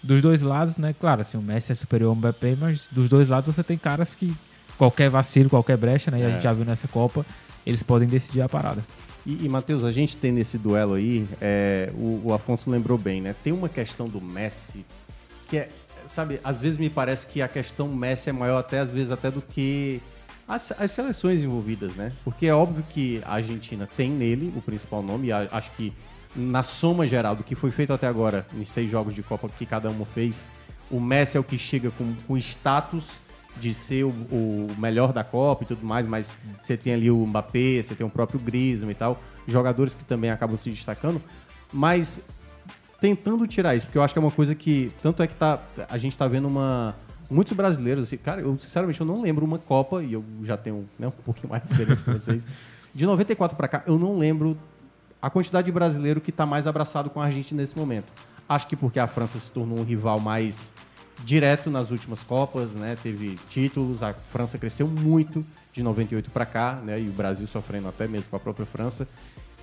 dos 0.03 0.23
dois 0.23 0.41
lados, 0.41 0.77
né? 0.79 0.95
Claro, 0.99 1.21
assim, 1.21 1.37
o 1.37 1.43
Messi 1.43 1.73
é 1.73 1.75
superior 1.75 2.11
ao 2.11 2.15
Mbappé, 2.17 2.57
mas 2.59 2.89
dos 2.91 3.09
dois 3.09 3.29
lados 3.29 3.55
você 3.55 3.63
tem 3.63 3.77
caras 3.77 4.15
que 4.15 4.35
qualquer 4.79 5.11
vacilo, 5.11 5.51
qualquer 5.51 5.77
brecha, 5.77 6.11
né? 6.11 6.21
E 6.21 6.25
a 6.25 6.29
É. 6.29 6.31
gente 6.33 6.43
já 6.43 6.53
viu 6.53 6.65
nessa 6.65 6.89
Copa, 6.89 7.27
eles 7.67 7.83
podem 7.83 8.09
decidir 8.09 8.41
a 8.41 8.49
parada. 8.49 8.83
E, 9.29 9.45
e 9.45 9.49
Matheus, 9.51 9.85
a 9.85 9.93
gente 9.93 10.17
tem 10.17 10.33
nesse 10.33 10.57
duelo 10.57 10.95
aí, 10.95 11.29
é, 11.39 11.93
o, 11.95 12.29
o 12.29 12.33
Afonso 12.33 12.71
lembrou 12.71 12.97
bem, 12.97 13.21
né? 13.21 13.35
Tem 13.45 13.53
uma 13.53 13.69
questão 13.69 14.09
do 14.09 14.23
Messi 14.23 14.87
que 15.51 15.59
é, 15.59 15.69
sabe, 16.07 16.41
às 16.43 16.59
vezes 16.59 16.79
me 16.79 16.89
parece 16.89 17.27
que 17.27 17.43
a 17.43 17.47
questão 17.49 17.89
Messi 17.89 18.31
é 18.31 18.33
maior 18.33 18.59
até 18.59 18.79
às 18.79 18.91
vezes 18.91 19.13
até 19.13 19.31
do 19.31 19.43
que 19.43 20.01
as, 20.49 20.73
as 20.81 20.91
seleções 20.93 21.43
envolvidas, 21.43 21.95
né? 21.95 22.11
Porque 22.25 22.47
é 22.47 22.55
óbvio 22.55 22.83
que 22.89 23.21
a 23.27 23.35
Argentina 23.35 23.87
tem 23.99 24.11
nele 24.11 24.51
o 24.57 24.63
principal 24.63 25.03
nome, 25.03 25.27
e 25.29 25.33
a- 25.33 25.47
acho 25.53 25.73
que 25.73 25.93
na 26.35 26.63
soma 26.63 27.07
geral 27.07 27.37
do 27.37 27.45
que 27.45 27.55
foi 27.55 27.71
feito 27.71 27.93
até 27.93 28.07
agora, 28.07 28.47
nos 28.55 28.71
seis 28.71 28.91
jogos 28.91 29.15
de 29.15 29.23
Copa 29.23 29.47
que 29.51 29.67
cada 29.67 29.91
uma 29.91 30.07
fez, 30.07 30.41
o 30.91 30.99
Messi 30.99 31.37
é 31.37 31.41
o 31.41 31.45
que 31.45 31.59
chega 31.59 31.91
com, 31.91 32.07
com 32.27 32.35
status 32.39 33.11
de 33.61 33.75
ser 33.75 34.05
o, 34.05 34.11
o 34.11 34.69
melhor 34.79 35.13
da 35.13 35.25
Copa 35.25 35.65
e 35.65 35.67
tudo 35.67 35.85
mais, 35.85 36.07
mas 36.07 36.35
você 36.61 36.77
tem 36.77 36.95
ali 36.95 37.11
o 37.11 37.27
Mbappé, 37.27 37.83
você 37.83 37.95
tem 37.95 38.07
o 38.07 38.11
próprio 38.11 38.41
Griezmann 38.41 38.93
e 38.93 38.95
tal, 38.95 39.21
jogadores 39.47 39.95
que 39.95 40.05
também 40.05 40.31
acabam 40.31 40.57
se 40.57 40.71
destacando, 40.71 41.21
mas 41.73 42.21
tentando 43.01 43.47
tirar 43.47 43.75
isso, 43.75 43.87
porque 43.87 43.99
eu 43.99 44.03
acho 44.03 44.15
que 44.15 44.19
é 44.19 44.23
uma 44.23 44.31
coisa 44.31 44.55
que 44.55 44.89
tanto 45.01 45.23
é 45.23 45.27
que 45.27 45.35
tá, 45.35 45.63
a 45.89 45.99
gente 45.99 46.17
tá 46.17 46.27
vendo 46.27 46.49
uma 46.49 46.95
muitos 47.31 47.53
brasileiros, 47.53 48.09
assim, 48.09 48.17
cara, 48.17 48.41
eu 48.41 48.59
sinceramente 48.59 49.01
eu 49.01 49.07
não 49.07 49.21
lembro 49.21 49.45
uma 49.45 49.59
Copa 49.59 50.03
e 50.03 50.13
eu 50.13 50.25
já 50.45 50.57
tenho 50.57 50.89
né, 50.99 51.09
um 51.09 51.11
pouquinho 51.11 51.51
mais 51.51 51.63
de 51.63 51.71
experiência 51.71 52.05
que 52.05 52.13
vocês. 52.13 52.47
De 52.95 53.05
94 53.05 53.57
para 53.57 53.69
cá, 53.69 53.83
eu 53.87 53.99
não 53.99 54.19
lembro 54.19 54.57
a 55.21 55.29
quantidade 55.29 55.67
de 55.67 55.73
brasileiro 55.73 56.21
que 56.21 56.31
está 56.31 56.47
mais 56.47 56.67
abraçado 56.67 57.11
com 57.11 57.21
a 57.21 57.27
Argentina 57.27 57.61
nesse 57.61 57.77
momento. 57.77 58.07
Acho 58.49 58.67
que 58.67 58.75
porque 58.75 58.99
a 58.99 59.07
França 59.07 59.39
se 59.39 59.53
tornou 59.53 59.79
um 59.79 59.85
rival 59.85 60.19
mais 60.19 60.73
direto 61.25 61.71
nas 61.71 61.91
últimas 61.91 62.23
Copas, 62.23 62.75
né? 62.75 62.97
Teve 63.03 63.39
títulos, 63.49 64.03
a 64.03 64.13
França 64.13 64.59
cresceu 64.59 64.87
muito 64.87 65.45
de 65.73 65.83
98 65.83 66.31
para 66.31 66.47
cá, 66.47 66.75
né? 66.85 67.01
E 67.01 67.09
o 67.09 67.13
Brasil 67.13 67.47
sofrendo 67.47 67.89
até 67.89 68.07
mesmo 68.07 68.31
com 68.31 68.37
a 68.37 68.41
própria 68.41 68.67
França. 68.67 69.09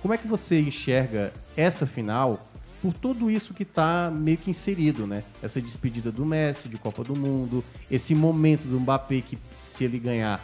Como 0.00 0.14
é 0.14 0.18
que 0.18 0.28
você 0.28 0.60
enxerga 0.60 1.32
essa 1.56 1.86
final 1.86 2.40
por 2.82 2.92
tudo 2.92 3.30
isso 3.30 3.54
que 3.54 3.62
está 3.62 4.10
meio 4.10 4.36
que 4.36 4.50
inserido, 4.50 5.06
né? 5.06 5.24
Essa 5.42 5.60
despedida 5.60 6.12
do 6.12 6.24
Messi 6.24 6.68
de 6.68 6.78
Copa 6.78 7.02
do 7.02 7.16
Mundo, 7.16 7.64
esse 7.90 8.14
momento 8.14 8.62
do 8.62 8.78
Mbappé 8.78 9.20
que 9.22 9.38
se 9.60 9.84
ele 9.84 9.98
ganhar, 9.98 10.42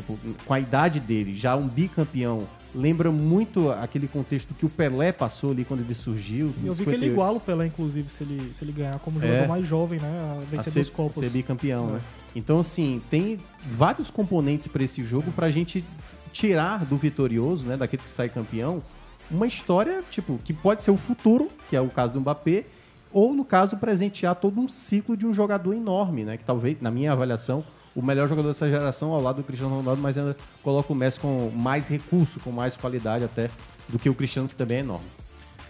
tipo, 0.00 0.18
com 0.44 0.54
a 0.54 0.60
idade 0.60 0.98
dele, 1.00 1.36
já 1.36 1.54
um 1.56 1.66
bicampeão, 1.68 2.46
lembra 2.74 3.10
muito 3.10 3.70
aquele 3.70 4.06
contexto 4.08 4.54
que 4.54 4.64
o 4.64 4.68
Pelé 4.68 5.12
passou 5.12 5.50
ali 5.50 5.64
quando 5.64 5.80
ele 5.82 5.94
surgiu. 5.94 6.52
Eu 6.64 6.72
vi 6.72 6.84
que 6.84 6.90
ele 6.90 7.06
iguala 7.06 7.36
o 7.36 7.40
Pelé, 7.40 7.66
inclusive, 7.66 8.08
se 8.08 8.22
ele, 8.22 8.54
se 8.54 8.64
ele 8.64 8.72
ganhar 8.72 8.98
como 9.00 9.18
É. 9.18 9.22
jogador 9.22 9.48
mais 9.48 9.66
jovem, 9.66 10.00
né? 10.00 10.08
A 10.08 10.44
vencer 10.50 10.80
a 10.82 10.84
ser, 10.84 10.90
Copas. 10.92 11.16
ser 11.16 11.30
bicampeão, 11.30 11.90
É. 11.90 11.92
né? 11.94 11.98
Então, 12.34 12.60
assim, 12.60 13.00
tem 13.10 13.38
vários 13.66 14.10
componentes 14.10 14.68
para 14.68 14.82
esse 14.82 15.04
jogo 15.04 15.30
pra 15.32 15.50
gente 15.50 15.84
tirar 16.32 16.84
do 16.84 16.96
vitorioso, 16.96 17.66
né, 17.66 17.76
daquele 17.76 18.02
que 18.02 18.10
sai 18.10 18.28
campeão, 18.28 18.82
uma 19.30 19.46
história, 19.46 20.02
tipo, 20.10 20.38
que 20.44 20.52
pode 20.52 20.82
ser 20.82 20.90
o 20.92 20.96
futuro, 20.96 21.48
que 21.68 21.74
é 21.76 21.80
o 21.80 21.88
caso 21.88 22.14
do 22.14 22.20
Mbappé, 22.20 22.64
ou, 23.12 23.34
no 23.34 23.44
caso, 23.44 23.76
presentear 23.76 24.36
todo 24.36 24.60
um 24.60 24.68
ciclo 24.68 25.16
de 25.16 25.26
um 25.26 25.34
jogador 25.34 25.74
enorme, 25.74 26.24
né? 26.24 26.36
Que 26.36 26.44
talvez, 26.44 26.76
na 26.80 26.90
minha 26.92 27.10
avaliação, 27.10 27.64
o 27.94 28.02
melhor 28.02 28.28
jogador 28.28 28.48
dessa 28.48 28.68
geração 28.68 29.10
ao 29.12 29.20
lado 29.20 29.36
do 29.36 29.42
Cristiano 29.42 29.76
Ronaldo, 29.76 30.00
mas 30.00 30.16
ainda 30.16 30.36
coloca 30.62 30.92
o 30.92 30.96
Messi 30.96 31.18
com 31.20 31.50
mais 31.50 31.88
recurso, 31.88 32.38
com 32.40 32.50
mais 32.52 32.76
qualidade 32.76 33.24
até 33.24 33.50
do 33.88 33.98
que 33.98 34.08
o 34.08 34.14
Cristiano, 34.14 34.48
que 34.48 34.54
também 34.54 34.78
é 34.78 34.80
enorme. 34.80 35.06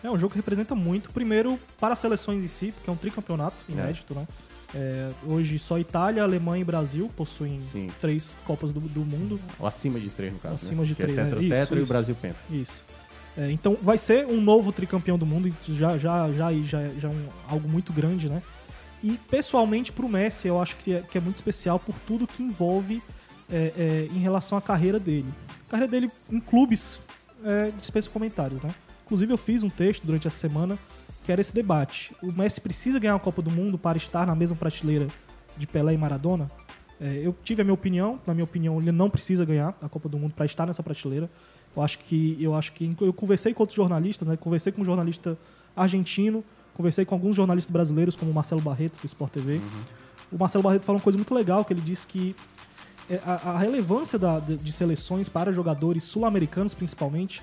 É 0.03 0.11
um 0.11 0.19
jogo 0.19 0.33
que 0.33 0.39
representa 0.39 0.75
muito, 0.75 1.11
primeiro, 1.11 1.59
para 1.79 1.93
as 1.95 1.99
seleções 1.99 2.43
em 2.43 2.47
si, 2.49 2.73
porque 2.73 2.89
é 2.89 2.93
um 2.93 2.97
tricampeonato 2.97 3.57
É. 3.69 3.73
inédito, 3.73 4.15
né? 4.15 4.27
É, 4.75 5.11
hoje 5.27 5.59
só 5.59 5.79
Itália, 5.79 6.23
Alemanha 6.23 6.63
e 6.63 6.65
Brasil 6.65 7.11
possuem 7.17 7.59
três 8.01 8.37
Copas 8.45 8.73
do, 8.73 8.81
do 8.81 9.01
Mundo. 9.01 9.39
Ou 9.59 9.67
acima 9.67 9.99
de 9.99 10.09
três, 10.11 10.33
no 10.33 10.39
caso. 10.39 10.55
Acima 10.55 10.83
né? 10.83 10.89
de 10.89 10.95
Que 10.95 11.03
três, 11.03 11.19
é 11.19 11.23
né? 11.25 11.29
tetra, 11.29 11.43
Isso, 11.45 11.55
tetra 11.55 11.79
e 11.79 11.83
o. 11.83 11.87
Brasil 11.87 12.15
penta. 12.15 12.37
Isso. 12.51 12.83
É, 13.37 13.51
então 13.51 13.77
vai 13.83 13.99
ser 13.99 14.27
um 14.27 14.41
novo 14.41 14.73
tricampeão 14.73 15.19
do 15.19 15.27
mundo, 15.27 15.53
já, 15.69 15.99
já, 15.99 16.29
já, 16.31 16.53
já, 16.53 16.89
já 16.89 17.09
é 17.09 17.11
um, 17.11 17.27
algo 17.49 17.69
muito 17.69 17.93
grande, 17.93 18.29
né? 18.29 18.41
E 19.03 19.19
pessoalmente 19.31 19.93
pro 19.93 20.09
Messi 20.09 20.49
eu 20.49 20.61
acho 20.61 20.77
que 20.77 20.95
é, 20.95 21.01
que 21.01 21.17
é 21.17 21.21
muito 21.21 21.37
especial 21.37 21.79
por 21.79 21.95
tudo 22.07 22.27
que 22.27 22.43
envolve 22.43 23.03
é, 23.51 23.73
é, 23.77 24.09
em 24.15 24.19
relação 24.19 24.57
à 24.59 24.61
carreira 24.63 24.99
dele. 24.99 25.29
A 25.67 25.71
carreira 25.71 25.91
dele 25.91 26.11
em 26.31 26.41
clubes 26.41 27.01
é, 27.45 27.69
dispensa 27.69 28.11
comentários, 28.11 28.61
né? 28.63 28.71
Inclusive 29.05 29.33
eu 29.33 29.39
fiz 29.39 29.63
um 29.63 29.71
texto 29.71 30.05
durante 30.05 30.27
essa 30.27 30.37
semana 30.37 30.79
que 31.25 31.33
era 31.33 31.41
esse 31.41 31.53
debate. 31.53 32.15
O 32.23 32.33
Messi 32.33 32.61
precisa 32.61 32.99
ganhar 32.99 33.15
a 33.15 33.19
Copa 33.19 33.43
do 33.43 33.51
Mundo 33.51 33.79
para 33.79 33.97
estar 33.97 34.27
na 34.27 34.35
mesma 34.35 34.57
prateleira 34.57 35.09
de 35.57 35.67
Pelé 35.67 35.95
e 35.95 35.99
Maradona? 35.99 36.47
É, 37.01 37.21
eu 37.25 37.35
tive 37.43 37.63
a 37.63 37.65
minha 37.65 37.75
opinião, 37.75 38.21
na 38.27 38.35
minha 38.35 38.45
opinião 38.45 38.81
ele 38.81 38.93
não 38.93 39.09
precisa 39.09 39.45
ganhar 39.45 39.77
a 39.81 39.89
Copa 39.89 40.09
do 40.09 40.19
Mundo 40.19 40.35
para 40.35 40.45
estar 40.45 40.67
nessa 40.67 40.83
prateleira. 40.83 41.31
Eu 41.75 41.83
acho 41.83 41.99
que 42.01 42.37
eu 42.41 42.55
acho 42.55 42.73
que 42.73 42.95
eu 43.01 43.13
conversei 43.13 43.55
com 43.55 43.63
outros 43.63 43.77
jornalistas, 43.77 44.29
né? 44.29 44.37
Conversei 44.37 44.71
com 44.71 44.83
um 44.83 44.85
jornalista 44.85 45.39
argentino, 45.75 46.45
conversei 46.81 47.05
com 47.05 47.15
alguns 47.15 47.37
jornalistas 47.37 47.71
brasileiros 47.71 48.17
como 48.17 48.31
o 48.31 48.35
Marcelo 48.35 48.61
Barreto 48.63 48.99
do 48.99 49.05
Sport 49.07 49.31
TV. 49.33 49.61
O 50.33 50.39
Marcelo 50.39 50.63
Barreto 50.65 50.85
falou 50.85 50.99
uma 50.99 51.03
coisa 51.05 51.19
muito 51.19 51.35
legal 51.35 51.63
que 51.63 51.75
ele 51.75 51.83
disse 51.83 52.07
que 52.07 52.35
é, 53.09 53.21
a, 53.23 53.51
a 53.51 53.59
relevância 53.59 54.19
da- 54.19 54.39
de, 54.41 54.57
de 54.57 54.73
seleções 54.73 55.29
para 55.29 55.53
jogadores 55.53 56.05
sul-americanos 56.05 56.73
principalmente 56.73 57.43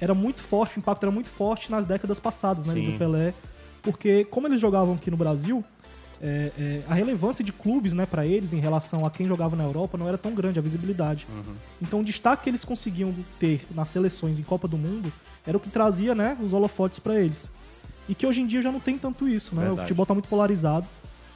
era 0.00 0.14
muito 0.14 0.40
forte, 0.42 0.76
o 0.76 0.78
impacto 0.78 1.02
era 1.02 1.10
muito 1.10 1.28
forte 1.28 1.68
nas 1.70 1.84
décadas 1.86 2.20
passadas, 2.20 2.66
né, 2.66 2.74
Sim. 2.74 2.92
do 2.92 2.98
Pelé, 2.98 3.34
porque 3.82 4.24
como 4.26 4.46
eles 4.46 4.60
jogavam 4.60 4.94
aqui 4.94 5.10
no 5.10 5.16
Brasil, 5.16 5.64
é, 6.20 6.52
é, 6.58 6.82
a 6.88 6.94
relevância 6.94 7.42
de 7.44 7.50
clubes, 7.52 7.92
né, 7.92 8.06
para 8.06 8.24
eles 8.26 8.52
em 8.52 8.60
relação 8.60 9.04
a 9.06 9.10
quem 9.10 9.26
jogava 9.26 9.56
na 9.56 9.64
Europa 9.64 9.96
não 9.98 10.06
era 10.06 10.16
tão 10.18 10.32
grande 10.34 10.58
a 10.58 10.62
visibilidade. 10.62 11.26
Então 11.82 12.00
o 12.00 12.04
destaque 12.04 12.44
que 12.44 12.50
eles 12.50 12.64
conseguiam 12.64 13.12
ter 13.40 13.66
nas 13.74 13.88
seleções 13.88 14.38
em 14.38 14.42
Copa 14.42 14.68
do 14.68 14.76
Mundo 14.78 15.10
era 15.46 15.56
o 15.56 15.60
que 15.60 15.70
trazia, 15.70 16.14
né, 16.14 16.36
os 16.40 16.52
holofotes 16.52 16.98
para 17.00 17.18
eles. 17.18 17.50
E 18.08 18.14
que 18.14 18.26
hoje 18.26 18.40
em 18.40 18.46
dia 18.46 18.62
já 18.62 18.70
não 18.70 18.80
tem 18.80 18.96
tanto 18.98 19.28
isso, 19.28 19.54
né? 19.54 19.62
O 19.62 19.66
Verdade. 19.66 19.80
futebol 19.82 20.06
tá 20.06 20.14
muito 20.14 20.28
polarizado. 20.28 20.86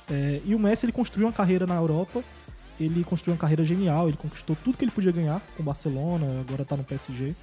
É, 0.09 0.41
e 0.45 0.55
o 0.55 0.59
Messi 0.59 0.85
ele 0.87 0.93
construiu 0.93 1.27
uma 1.27 1.33
carreira 1.33 1.67
na 1.67 1.75
Europa, 1.77 2.23
ele 2.79 3.05
construiu 3.05 3.35
uma 3.35 3.41
carreira 3.41 3.65
genial, 3.65 4.09
ele 4.09 4.17
conquistou 4.17 4.57
tudo 4.65 4.77
que 4.77 4.85
ele 4.85 4.91
podia 4.91 5.13
ganhar 5.13 5.41
com 5.57 5.63
o 5.63 5.67
Barcelona, 5.67 6.27
agora 6.41 6.65
tá 6.65 6.77
no 6.77 6.85
PSG. 6.85 7.35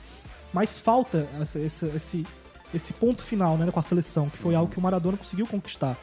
Mas 0.54 0.78
falta 0.78 1.28
essa- 1.42 1.60
essa- 1.60 1.88
esse, 1.88 2.26
esse 2.74 2.94
ponto 2.94 3.22
final 3.24 3.58
né, 3.58 3.70
com 3.72 3.80
a 3.80 3.84
seleção, 3.84 4.30
que 4.30 4.38
foi 4.38 4.56
algo 4.56 4.72
que 4.72 4.78
o 4.80 4.82
Maradona 4.82 5.18
conseguiu 5.18 5.46
conquistar. 5.48 5.98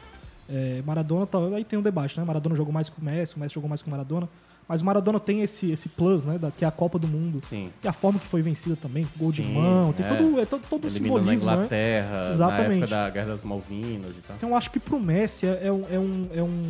É, 0.47 0.81
Maradona, 0.85 1.25
tá, 1.25 1.39
aí 1.55 1.63
tem 1.65 1.77
um 1.77 1.81
debate, 1.81 2.17
né? 2.19 2.23
Maradona 2.25 2.55
jogou 2.55 2.71
mais 2.71 2.87
com 2.89 3.01
o 3.01 3.05
Messi, 3.05 3.35
o 3.35 3.39
Messi 3.39 3.55
jogou 3.55 3.67
mais 3.67 3.81
com 3.81 3.87
o 3.89 3.91
Maradona. 3.91 4.29
Mas 4.67 4.81
o 4.81 4.85
Maradona 4.85 5.19
tem 5.19 5.41
esse, 5.41 5.69
esse 5.71 5.87
plus, 5.89 6.23
né? 6.25 6.39
Da, 6.39 6.49
que 6.49 6.65
é 6.65 6.67
a 6.67 6.71
Copa 6.71 6.97
do 6.97 7.07
Mundo. 7.07 7.39
Sim. 7.43 7.69
É 7.83 7.87
a 7.87 7.93
forma 7.93 8.17
que 8.19 8.25
foi 8.25 8.41
vencida 8.41 8.75
também, 8.75 9.07
gol 9.15 9.31
de 9.31 9.43
Sim, 9.43 9.53
mão, 9.53 9.93
tem 9.93 10.03
é. 10.05 10.09
todo, 10.09 10.39
é 10.39 10.45
todo, 10.45 10.61
todo 10.67 10.87
o 10.87 10.91
simbolismo, 10.91 11.47
a 11.49 11.55
né? 11.55 11.57
Inglaterra, 11.63 12.29
Exatamente. 12.31 12.67
na 12.69 12.73
época 12.75 12.87
da 12.87 13.09
Guerra 13.11 13.27
das 13.27 13.43
Malvinas 13.43 14.17
e 14.17 14.21
tal. 14.21 14.35
Então 14.37 14.49
eu 14.49 14.55
acho 14.55 14.71
que 14.71 14.79
pro 14.79 14.99
Messi 14.99 15.45
é 15.45 15.67
é 15.67 15.71
um, 15.71 15.81
é 15.91 15.99
um, 15.99 16.29
é 16.33 16.41
um, 16.43 16.61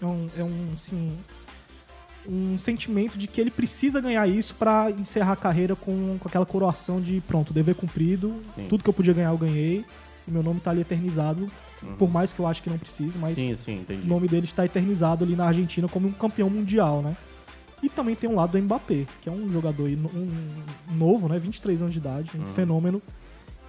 é 0.00 0.06
um, 0.06 0.26
é 0.38 0.44
um, 0.44 0.68
assim, 0.74 1.12
um 2.28 2.58
sentimento 2.58 3.18
de 3.18 3.26
que 3.26 3.40
ele 3.40 3.50
precisa 3.50 4.00
ganhar 4.00 4.28
isso 4.28 4.54
pra 4.54 4.90
encerrar 4.90 5.32
a 5.32 5.36
carreira 5.36 5.74
com, 5.74 6.18
com 6.18 6.28
aquela 6.28 6.46
coroação 6.46 7.00
de 7.00 7.20
pronto, 7.22 7.52
dever 7.52 7.74
cumprido, 7.74 8.34
Sim. 8.54 8.66
tudo 8.68 8.84
que 8.84 8.90
eu 8.90 8.94
podia 8.94 9.12
ganhar 9.12 9.30
eu 9.30 9.38
ganhei, 9.38 9.84
e 10.28 10.30
meu 10.30 10.42
nome 10.42 10.60
tá 10.60 10.70
ali 10.70 10.82
eternizado, 10.82 11.46
Uhum. 11.82 11.94
por 11.96 12.10
mais 12.12 12.30
que 12.30 12.38
eu 12.38 12.46
acho 12.46 12.62
que 12.62 12.68
não 12.68 12.76
precise, 12.76 13.16
mas 13.16 13.34
Sim, 13.34 13.54
sim, 13.54 13.86
o 14.04 14.06
nome 14.06 14.28
dele 14.28 14.44
está 14.44 14.66
eternizado 14.66 15.24
ali 15.24 15.34
na 15.34 15.46
Argentina 15.46 15.88
como 15.88 16.06
um 16.08 16.12
campeão 16.12 16.50
mundial, 16.50 17.00
né? 17.00 17.16
E 17.82 17.88
também 17.88 18.14
tem 18.14 18.28
um 18.28 18.34
lado 18.36 18.52
do 18.52 18.62
Mbappé, 18.62 19.06
que 19.22 19.28
é 19.28 19.32
um 19.32 19.48
jogador 19.48 19.88
um 19.88 20.94
novo, 20.96 21.28
né? 21.28 21.38
23 21.38 21.80
anos 21.82 21.92
de 21.94 21.98
idade, 21.98 22.30
um 22.36 22.40
Uhum. 22.40 22.46
fenômeno. 22.48 23.02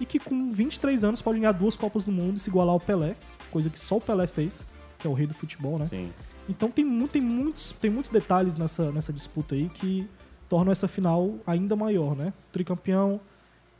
E 0.00 0.04
que 0.06 0.18
com 0.18 0.50
23 0.50 1.04
anos 1.04 1.22
pode 1.22 1.38
ganhar 1.38 1.52
duas 1.52 1.76
Copas 1.76 2.04
do 2.04 2.12
Mundo 2.12 2.36
e 2.36 2.40
se 2.40 2.50
igualar 2.50 2.72
ao 2.74 2.80
Pelé, 2.80 3.14
coisa 3.50 3.70
que 3.70 3.78
só 3.78 3.96
o 3.96 4.00
Pelé 4.00 4.26
fez, 4.26 4.66
que 4.98 5.06
é 5.06 5.10
o 5.10 5.14
rei 5.14 5.26
do 5.26 5.34
futebol, 5.34 5.78
né? 5.78 5.86
Sim. 5.86 6.10
Então 6.48 6.70
tem, 6.70 6.84
tem, 7.06 7.22
muitos, 7.22 7.72
tem 7.80 7.90
muitos 7.90 8.10
detalhes 8.10 8.56
nessa, 8.56 8.90
nessa 8.90 9.12
disputa 9.12 9.54
aí 9.54 9.68
que 9.68 10.08
tornam 10.48 10.72
essa 10.72 10.88
final 10.88 11.36
ainda 11.46 11.76
maior, 11.76 12.16
né? 12.16 12.32
Tricampeão, 12.50 13.20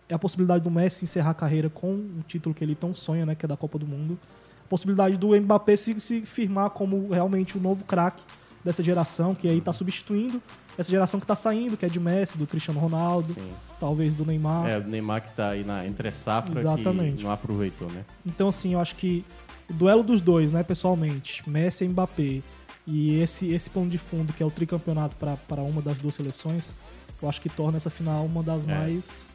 é 0.09 0.15
a 0.15 0.19
possibilidade 0.19 0.63
do 0.63 0.71
Messi 0.71 1.05
encerrar 1.05 1.31
a 1.31 1.35
carreira 1.35 1.69
com 1.69 1.93
o 1.95 2.23
título 2.27 2.55
que 2.55 2.63
ele 2.63 2.75
tão 2.75 2.95
sonha, 2.95 3.27
né? 3.27 3.35
Que 3.35 3.45
é 3.45 3.49
da 3.49 3.57
Copa 3.57 3.79
do 3.79 3.87
Mundo. 3.87 4.19
A 4.65 4.69
possibilidade 4.69 5.19
do 5.19 5.39
Mbappé 5.39 5.77
se, 5.77 6.01
se 6.01 6.23
firmar 6.25 6.71
como 6.71 7.09
realmente 7.11 7.59
o 7.59 7.61
novo 7.61 7.85
craque 7.85 8.23
dessa 8.65 8.83
geração, 8.83 9.35
que 9.35 9.49
aí 9.49 9.61
tá 9.61 9.73
substituindo 9.73 10.41
essa 10.79 10.91
geração 10.91 11.21
que 11.21 11.27
tá 11.27 11.37
saindo, 11.37 11.77
que 11.77 11.85
é 11.85 11.89
de 11.89 12.01
Messi, 12.01 12.39
do 12.39 12.47
Cristiano 12.47 12.81
Ronaldo, 12.81 13.37
talvez 13.79 14.15
do 14.15 14.25
Neymar. 14.25 14.69
É, 14.69 14.79
o 14.79 14.85
Neymar 14.85 15.23
que 15.23 15.35
tá 15.35 15.51
aí 15.51 15.65
na 15.65 15.87
entre 15.87 16.11
safra 16.11 16.59
Exatamente. 16.59 17.17
que 17.17 17.25
não 17.25 17.31
aproveitou, 17.31 17.91
né? 17.91 18.05
Então, 18.25 18.49
assim, 18.49 18.73
eu 18.73 18.81
acho 18.81 18.95
que 18.97 19.25
o 19.69 19.73
duelo 19.75 20.03
dos 20.03 20.21
dois, 20.21 20.51
né, 20.51 20.63
pessoalmente, 20.63 21.49
Messi 21.49 21.85
e 21.85 21.89
Mbappé, 21.89 22.43
e 22.87 23.21
esse, 23.21 23.53
esse 23.53 23.71
plano 23.71 23.89
de 23.91 23.99
fundo, 23.99 24.33
que 24.33 24.43
é 24.43 24.47
o 24.47 24.51
tricampeonato 24.51 25.15
para 25.17 25.63
uma 25.63 25.81
das 25.83 25.99
duas 25.99 26.15
seleções, 26.15 26.73
eu 27.21 27.29
acho 27.29 27.41
que 27.41 27.49
torna 27.49 27.77
essa 27.77 27.91
final 27.91 28.25
uma 28.25 28.43
das 28.43 28.67
É. 28.67 28.75
mais. 28.75 29.31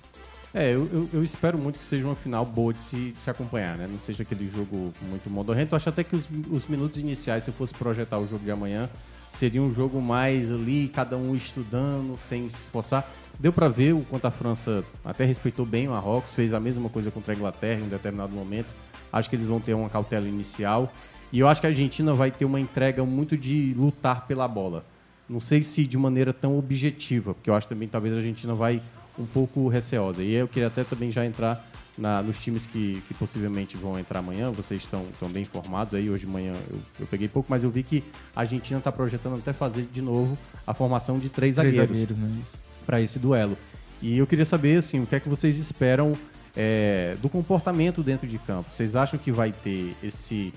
É, 0.53 0.73
eu, 0.73 0.89
eu, 0.91 1.09
eu 1.13 1.23
espero 1.23 1.57
muito 1.57 1.77
que 1.77 1.85
seja 1.85 2.05
uma 2.05 2.15
final 2.15 2.43
boa 2.43 2.73
de 2.73 2.81
se, 2.81 3.11
de 3.11 3.21
se 3.21 3.29
acompanhar, 3.29 3.77
né? 3.77 3.85
Não 3.85 3.99
seja 3.99 4.23
aquele 4.23 4.49
jogo 4.49 4.91
muito 5.07 5.29
modorrento. 5.29 5.73
Eu 5.73 5.75
acho 5.75 5.89
até 5.89 6.03
que 6.03 6.15
os, 6.15 6.25
os 6.49 6.67
minutos 6.67 6.97
iniciais, 6.97 7.43
se 7.43 7.49
eu 7.49 7.53
fosse 7.53 7.73
projetar 7.73 8.17
o 8.17 8.27
jogo 8.27 8.43
de 8.43 8.49
amanhã, 8.49 8.89
seria 9.37 9.61
um 9.61 9.71
jogo 9.71 10.01
mais 10.01 10.51
ali, 10.51 10.87
cada 10.87 11.15
um 11.15 11.35
estudando, 11.35 12.17
sem 12.17 12.49
se 12.49 12.55
esforçar. 12.55 13.07
Deu 13.39 13.53
pra 13.53 13.69
ver 13.69 13.93
o 13.93 14.01
quanto 14.01 14.25
a 14.25 14.31
França 14.31 14.83
até 15.05 15.25
respeitou 15.25 15.65
bem 15.65 15.87
o 15.87 15.91
Marrocos, 15.91 16.33
fez 16.33 16.53
a 16.53 16.59
mesma 16.59 16.89
coisa 16.89 17.11
contra 17.11 17.33
a 17.33 17.35
Inglaterra 17.35 17.79
em 17.79 17.83
um 17.83 17.89
determinado 17.89 18.33
momento. 18.33 18.67
Acho 19.13 19.29
que 19.29 19.35
eles 19.35 19.45
vão 19.45 19.59
ter 19.59 19.75
uma 19.75 19.89
cautela 19.89 20.27
inicial. 20.27 20.91
E 21.31 21.39
eu 21.39 21.47
acho 21.47 21.61
que 21.61 21.67
a 21.67 21.69
Argentina 21.69 22.13
vai 22.13 22.31
ter 22.31 22.45
uma 22.45 22.59
entrega 22.59 23.05
muito 23.05 23.37
de 23.37 23.73
lutar 23.77 24.25
pela 24.25 24.47
bola. 24.47 24.83
Não 25.29 25.39
sei 25.39 25.61
se 25.61 25.85
de 25.85 25.97
maneira 25.97 26.33
tão 26.33 26.57
objetiva, 26.57 27.33
porque 27.33 27.49
eu 27.49 27.53
acho 27.53 27.67
também 27.67 27.87
talvez 27.87 28.13
a 28.13 28.17
Argentina 28.17 28.55
vai 28.55 28.81
um 29.19 29.25
pouco 29.25 29.67
receosa. 29.67 30.23
E 30.23 30.33
eu 30.33 30.47
queria 30.47 30.67
até 30.67 30.83
também 30.83 31.11
já 31.11 31.25
entrar 31.25 31.69
na- 31.97 32.21
nos 32.21 32.37
times 32.37 32.65
que, 32.65 33.01
que 33.07 33.13
possivelmente 33.13 33.75
vão 33.77 33.97
entrar 33.97 34.19
amanhã. 34.19 34.51
Vocês 34.51 34.81
estão, 34.83 35.05
estão 35.11 35.29
bem 35.29 35.43
informados 35.43 35.93
aí. 35.93 36.09
Hoje 36.09 36.25
de 36.25 36.31
manhã 36.31 36.53
eu, 36.69 36.79
eu 37.01 37.07
peguei 37.07 37.27
pouco, 37.27 37.47
mas 37.49 37.63
eu 37.63 37.71
vi 37.71 37.83
que 37.83 38.03
a 38.35 38.41
Argentina 38.41 38.77
está 38.79 38.91
projetando 38.91 39.37
até 39.37 39.53
fazer 39.53 39.87
de 39.91 40.01
novo 40.01 40.37
a 40.65 40.73
formação 40.73 41.17
de 41.19 41.29
três, 41.29 41.55
Três 41.55 41.75
zagueiros, 41.75 41.97
zagueiros, 41.97 42.17
né? 42.17 42.41
para 42.85 43.01
esse 43.01 43.17
duelo. 43.19 43.57
E 44.01 44.17
eu 44.17 44.27
queria 44.27 44.45
saber 44.45 44.77
assim, 44.77 45.01
o 45.01 45.07
que 45.07 45.15
é 45.15 45.19
que 45.19 45.27
vocês 45.27 45.57
esperam 45.57 46.13
é, 46.55 47.15
do 47.21 47.29
comportamento 47.29 48.01
dentro 48.03 48.27
de 48.27 48.37
campo. 48.39 48.69
Vocês 48.71 48.95
acham 48.95 49.19
que 49.19 49.31
vai 49.31 49.51
ter 49.51 49.95
esse 50.03 50.53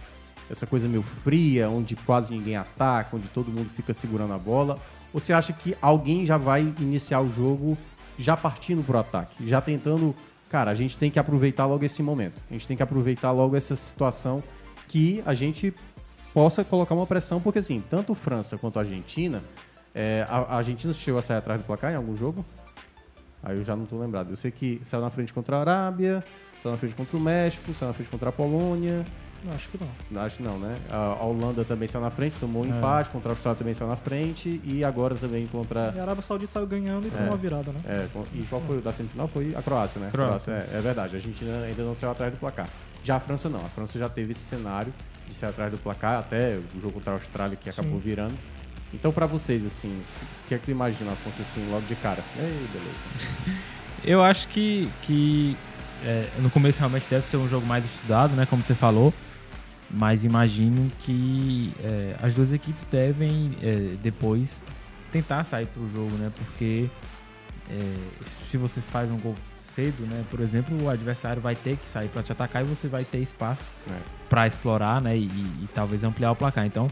essa 0.50 0.66
coisa 0.66 0.88
meio 0.88 1.02
fria, 1.02 1.70
onde 1.70 1.94
quase 1.94 2.32
ninguém 2.32 2.56
ataca, 2.56 3.16
onde 3.16 3.28
todo 3.28 3.52
mundo 3.52 3.70
fica 3.76 3.94
segurando 3.94 4.32
a 4.32 4.38
bola? 4.38 4.78
Ou 5.12 5.20
você 5.20 5.32
acha 5.32 5.52
que 5.52 5.76
alguém 5.80 6.26
já 6.26 6.36
vai 6.36 6.62
iniciar 6.80 7.20
o 7.20 7.32
jogo 7.32 7.78
já 8.18 8.36
partindo 8.36 8.82
pro 8.84 8.98
ataque, 8.98 9.46
já 9.46 9.60
tentando, 9.60 10.14
cara, 10.50 10.72
a 10.72 10.74
gente 10.74 10.96
tem 10.96 11.10
que 11.10 11.18
aproveitar 11.18 11.64
logo 11.64 11.84
esse 11.84 12.02
momento. 12.02 12.42
A 12.50 12.52
gente 12.52 12.66
tem 12.66 12.76
que 12.76 12.82
aproveitar 12.82 13.30
logo 13.30 13.56
essa 13.56 13.76
situação 13.76 14.42
que 14.88 15.22
a 15.24 15.32
gente 15.32 15.72
possa 16.34 16.64
colocar 16.64 16.94
uma 16.94 17.06
pressão, 17.06 17.40
porque 17.40 17.60
assim, 17.60 17.82
tanto 17.88 18.14
França 18.14 18.58
quanto 18.58 18.78
Argentina, 18.78 19.42
é, 19.94 20.26
a, 20.28 20.38
a 20.38 20.56
Argentina 20.56 20.92
chegou 20.92 21.20
a 21.20 21.22
sair 21.22 21.38
atrás 21.38 21.60
do 21.60 21.64
placar 21.64 21.92
em 21.92 21.96
algum 21.96 22.16
jogo? 22.16 22.44
Aí 23.42 23.56
eu 23.56 23.64
já 23.64 23.74
não 23.74 23.86
tô 23.86 23.96
lembrado. 23.96 24.30
Eu 24.30 24.36
sei 24.36 24.50
que 24.50 24.80
saiu 24.84 25.00
na 25.00 25.10
frente 25.10 25.32
contra 25.32 25.56
a 25.56 25.60
Arábia, 25.60 26.22
saiu 26.60 26.72
na 26.72 26.78
frente 26.78 26.94
contra 26.94 27.16
o 27.16 27.20
México, 27.20 27.72
saiu 27.72 27.88
na 27.88 27.94
frente 27.94 28.10
contra 28.10 28.28
a 28.28 28.32
Polônia. 28.32 29.06
Não, 29.44 29.52
acho 29.54 29.68
que 29.70 29.78
não. 29.82 30.22
Acho 30.22 30.36
que 30.36 30.42
não, 30.42 30.58
né? 30.58 30.76
A 30.90 30.96
a 30.96 31.24
Holanda 31.24 31.64
também 31.64 31.88
saiu 31.88 32.02
na 32.02 32.10
frente, 32.10 32.36
tomou 32.38 32.62
um 32.62 32.66
É. 32.74 32.76
empate, 32.78 33.10
contra 33.10 33.30
a 33.30 33.32
Austrália 33.32 33.58
também 33.58 33.72
saiu 33.74 33.88
na 33.88 33.96
frente 33.96 34.60
e 34.64 34.84
agora 34.84 35.14
também 35.14 35.46
contra. 35.46 35.92
E 35.94 35.98
a 35.98 36.02
Arábia 36.02 36.22
Saudita 36.22 36.52
saiu 36.52 36.66
ganhando 36.66 37.08
e 37.08 37.10
tomou 37.10 37.28
uma 37.28 37.36
virada, 37.36 37.72
né? 37.72 37.80
É, 37.86 38.06
e 38.34 38.42
qual 38.44 38.60
foi 38.62 38.78
o 38.78 38.80
da 38.82 38.92
semifinal? 38.92 39.28
Foi 39.28 39.54
a 39.56 39.62
Croácia, 39.62 40.00
né? 40.00 40.10
Croácia. 40.10 40.50
é, 40.52 40.76
é 40.76 40.80
verdade. 40.80 41.14
A 41.14 41.18
Argentina 41.18 41.62
ainda 41.64 41.82
não 41.82 41.94
saiu 41.94 42.10
atrás 42.12 42.32
do 42.32 42.38
placar. 42.38 42.68
Já 43.02 43.16
a 43.16 43.20
França 43.20 43.48
não. 43.48 43.60
A 43.64 43.68
França 43.70 43.98
já 43.98 44.08
teve 44.08 44.32
esse 44.32 44.40
cenário 44.40 44.92
de 45.26 45.34
sair 45.34 45.50
atrás 45.50 45.70
do 45.72 45.78
placar, 45.78 46.18
até 46.18 46.58
o 46.76 46.80
jogo 46.80 46.92
contra 46.94 47.12
a 47.12 47.16
Austrália 47.16 47.56
que 47.56 47.70
acabou 47.70 47.92
Sim. 47.94 47.98
virando. 48.00 48.34
Então, 48.92 49.12
pra 49.12 49.24
vocês, 49.24 49.64
assim, 49.64 49.88
o 50.44 50.48
que 50.48 50.54
é 50.54 50.58
que 50.58 50.64
tu 50.64 50.70
imagina, 50.72 51.12
Afonso, 51.12 51.40
assim, 51.40 51.64
logo 51.70 51.86
de 51.86 51.94
cara? 51.94 52.22
Ei, 52.36 52.66
beleza. 52.72 53.60
Eu 54.04 54.22
acho 54.22 54.48
que, 54.48 54.90
que 55.02 55.56
é, 56.04 56.28
no 56.38 56.50
começo 56.50 56.78
realmente 56.78 57.06
deve 57.08 57.26
ser 57.28 57.36
um 57.36 57.48
jogo 57.48 57.66
mais 57.66 57.84
estudado, 57.84 58.34
né? 58.34 58.46
Como 58.46 58.62
você 58.62 58.74
falou. 58.74 59.14
Mas 59.92 60.24
imagino 60.24 60.90
que 61.00 61.72
é, 61.82 62.16
as 62.22 62.34
duas 62.34 62.52
equipes 62.52 62.84
devem 62.84 63.56
é, 63.60 63.96
depois 64.02 64.62
tentar 65.10 65.42
sair 65.44 65.66
pro 65.66 65.88
jogo, 65.90 66.10
né? 66.16 66.30
Porque 66.36 66.88
é, 67.68 67.96
se 68.26 68.56
você 68.56 68.80
faz 68.80 69.10
um 69.10 69.18
gol 69.18 69.34
cedo, 69.62 70.06
né? 70.06 70.24
Por 70.30 70.40
exemplo, 70.40 70.80
o 70.82 70.88
adversário 70.88 71.42
vai 71.42 71.56
ter 71.56 71.76
que 71.76 71.88
sair 71.88 72.08
para 72.08 72.22
te 72.22 72.30
atacar 72.30 72.62
e 72.62 72.66
você 72.66 72.86
vai 72.86 73.04
ter 73.04 73.18
espaço 73.18 73.64
É. 73.90 73.98
para 74.28 74.46
explorar, 74.46 75.00
né? 75.02 75.16
E, 75.16 75.24
e 75.26 75.68
talvez 75.74 76.04
ampliar 76.04 76.30
o 76.30 76.36
placar. 76.36 76.64
Então, 76.66 76.88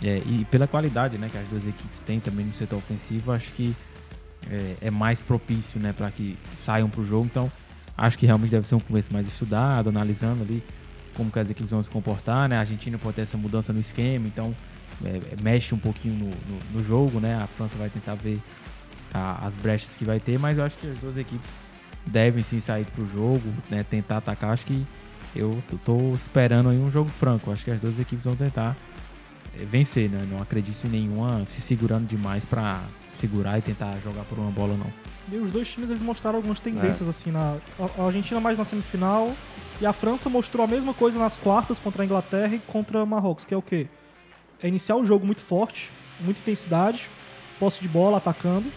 é, 0.00 0.22
e 0.24 0.44
pela 0.48 0.68
qualidade, 0.68 1.18
né? 1.18 1.28
Que 1.28 1.38
as 1.38 1.48
duas 1.48 1.66
equipes 1.66 2.00
têm 2.02 2.20
também 2.20 2.46
no 2.46 2.52
setor 2.52 2.76
ofensivo, 2.76 3.32
acho 3.32 3.52
que 3.54 3.74
é, 4.48 4.76
é 4.82 4.90
mais 4.90 5.20
propício, 5.20 5.80
né? 5.80 5.92
Para 5.92 6.12
que 6.12 6.38
saiam 6.58 6.88
pro 6.88 7.04
jogo. 7.04 7.26
Então, 7.26 7.50
acho 7.98 8.16
que 8.16 8.24
realmente 8.26 8.50
deve 8.50 8.68
ser 8.68 8.76
um 8.76 8.80
começo 8.80 9.12
mais 9.12 9.26
estudado, 9.26 9.88
analisando 9.88 10.42
ali 10.44 10.62
como 11.16 11.30
que 11.30 11.38
as 11.38 11.48
equipes 11.50 11.70
vão 11.70 11.82
se 11.82 11.90
comportar, 11.90 12.48
né? 12.48 12.56
A 12.56 12.60
Argentina 12.60 12.98
pode 12.98 13.16
ter 13.16 13.22
essa 13.22 13.36
mudança 13.36 13.72
no 13.72 13.80
esquema, 13.80 14.26
então 14.26 14.54
é, 15.04 15.08
é, 15.08 15.22
mexe 15.42 15.74
um 15.74 15.78
pouquinho 15.78 16.14
no, 16.14 16.26
no, 16.26 16.58
no 16.74 16.84
jogo, 16.84 17.18
né? 17.20 17.40
A 17.42 17.46
França 17.46 17.76
vai 17.76 17.88
tentar 17.88 18.14
ver 18.14 18.40
a- 19.12 19.46
as 19.46 19.54
brechas 19.56 19.96
que 19.96 20.04
vai 20.04 20.20
ter, 20.20 20.38
mas 20.38 20.58
eu 20.58 20.64
acho 20.64 20.76
que 20.78 20.86
as 20.86 20.98
duas 20.98 21.16
equipes 21.16 21.48
devem 22.06 22.44
sim 22.44 22.60
sair 22.60 22.84
pro 22.84 23.06
jogo, 23.06 23.52
né? 23.70 23.82
Tentar 23.82 24.18
atacar. 24.18 24.50
Acho 24.50 24.66
que 24.66 24.86
eu 25.34 25.62
tô, 25.84 26.14
esperando 26.14 26.68
aí 26.68 26.78
um 26.78 26.90
jogo 26.90 27.10
franco. 27.10 27.50
Acho 27.50 27.64
que 27.64 27.70
as 27.70 27.80
duas 27.80 27.98
equipes 27.98 28.24
vão 28.24 28.36
tentar 28.36 28.76
é, 29.58 29.64
vencer, 29.64 30.08
né? 30.08 30.26
Não 30.30 30.40
acredito 30.40 30.84
em 30.86 30.90
nenhuma 30.90 31.44
se 31.46 31.60
segurando 31.60 32.06
demais 32.06 32.44
para 32.44 32.80
segurar 33.14 33.58
e 33.58 33.62
tentar 33.62 33.96
jogar 34.04 34.22
por 34.24 34.38
uma 34.38 34.50
bola, 34.50 34.76
não. 34.76 34.86
E 35.32 35.36
os 35.36 35.50
dois 35.50 35.68
times 35.68 35.90
eles 35.90 36.02
mostraram 36.02 36.36
algumas 36.36 36.60
tendências 36.60 37.08
assim 37.08 37.30
na 37.32 37.56
a 37.98 38.02
Argentina 38.04 38.38
mais 38.40 38.56
na 38.56 38.64
semifinal 38.64 39.34
e 39.80 39.86
a 39.86 39.92
França 39.92 40.28
mostrou 40.30 40.64
a 40.64 40.66
mesma 40.66 40.94
coisa 40.94 41.18
nas 41.18 41.36
quartas 41.36 41.78
contra 41.78 42.02
a 42.02 42.06
Inglaterra 42.06 42.54
e 42.54 42.58
contra 42.58 43.04
Marrocos, 43.04 43.44
que 43.44 43.52
é 43.52 43.56
o 43.56 43.62
quê? 43.62 43.86
É 44.62 44.68
iniciar 44.68 44.96
o 44.96 45.04
jogo 45.04 45.26
muito 45.26 45.40
forte, 45.42 45.90
muita 46.20 46.40
intensidade, 46.40 47.08
posse 47.60 47.80
de 47.82 47.88
bola, 47.88 48.16
atacando, 48.18 48.70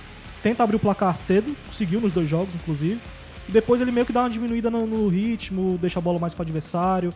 tenta 0.43 0.63
abrir 0.63 0.75
o 0.75 0.79
placar 0.79 1.15
cedo, 1.15 1.55
conseguiu 1.65 2.01
nos 2.01 2.11
dois 2.11 2.27
jogos 2.29 2.53
inclusive, 2.55 2.99
e 3.47 3.51
depois 3.51 3.79
ele 3.81 3.91
meio 3.91 4.05
que 4.05 4.13
dá 4.13 4.21
uma 4.21 4.29
diminuída 4.29 4.69
no, 4.69 4.85
no 4.85 5.07
ritmo, 5.07 5.77
deixa 5.81 5.99
a 5.99 6.01
bola 6.01 6.19
mais 6.19 6.33
para 6.33 6.41
o 6.41 6.45
adversário, 6.45 7.13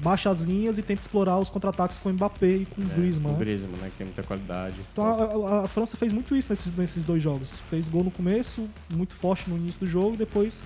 baixa 0.00 0.28
as 0.30 0.40
linhas 0.40 0.78
e 0.78 0.82
tenta 0.82 1.00
explorar 1.00 1.38
os 1.38 1.48
contra-ataques 1.50 1.98
com 1.98 2.10
o 2.10 2.12
Mbappé 2.12 2.46
e 2.48 2.66
com 2.66 2.82
o 2.82 2.84
Griezmann. 2.84 3.32
O 3.32 3.36
Griezmann, 3.36 3.72
né? 3.80 3.88
Que 3.90 3.96
tem 3.98 4.06
muita 4.06 4.22
qualidade. 4.22 4.74
Então 4.92 5.04
a, 5.04 5.48
a- 5.60 5.64
a 5.64 5.68
França 5.68 5.96
fez 5.96 6.12
muito 6.12 6.36
isso 6.36 6.50
nesses, 6.52 6.74
nesses 6.76 7.02
dois 7.02 7.22
jogos. 7.22 7.60
Fez 7.70 7.88
gol 7.88 8.04
no 8.04 8.10
começo, 8.10 8.68
muito 8.94 9.14
forte 9.14 9.48
no 9.48 9.56
início 9.56 9.80
do 9.80 9.86
jogo, 9.86 10.14
depois 10.16 10.62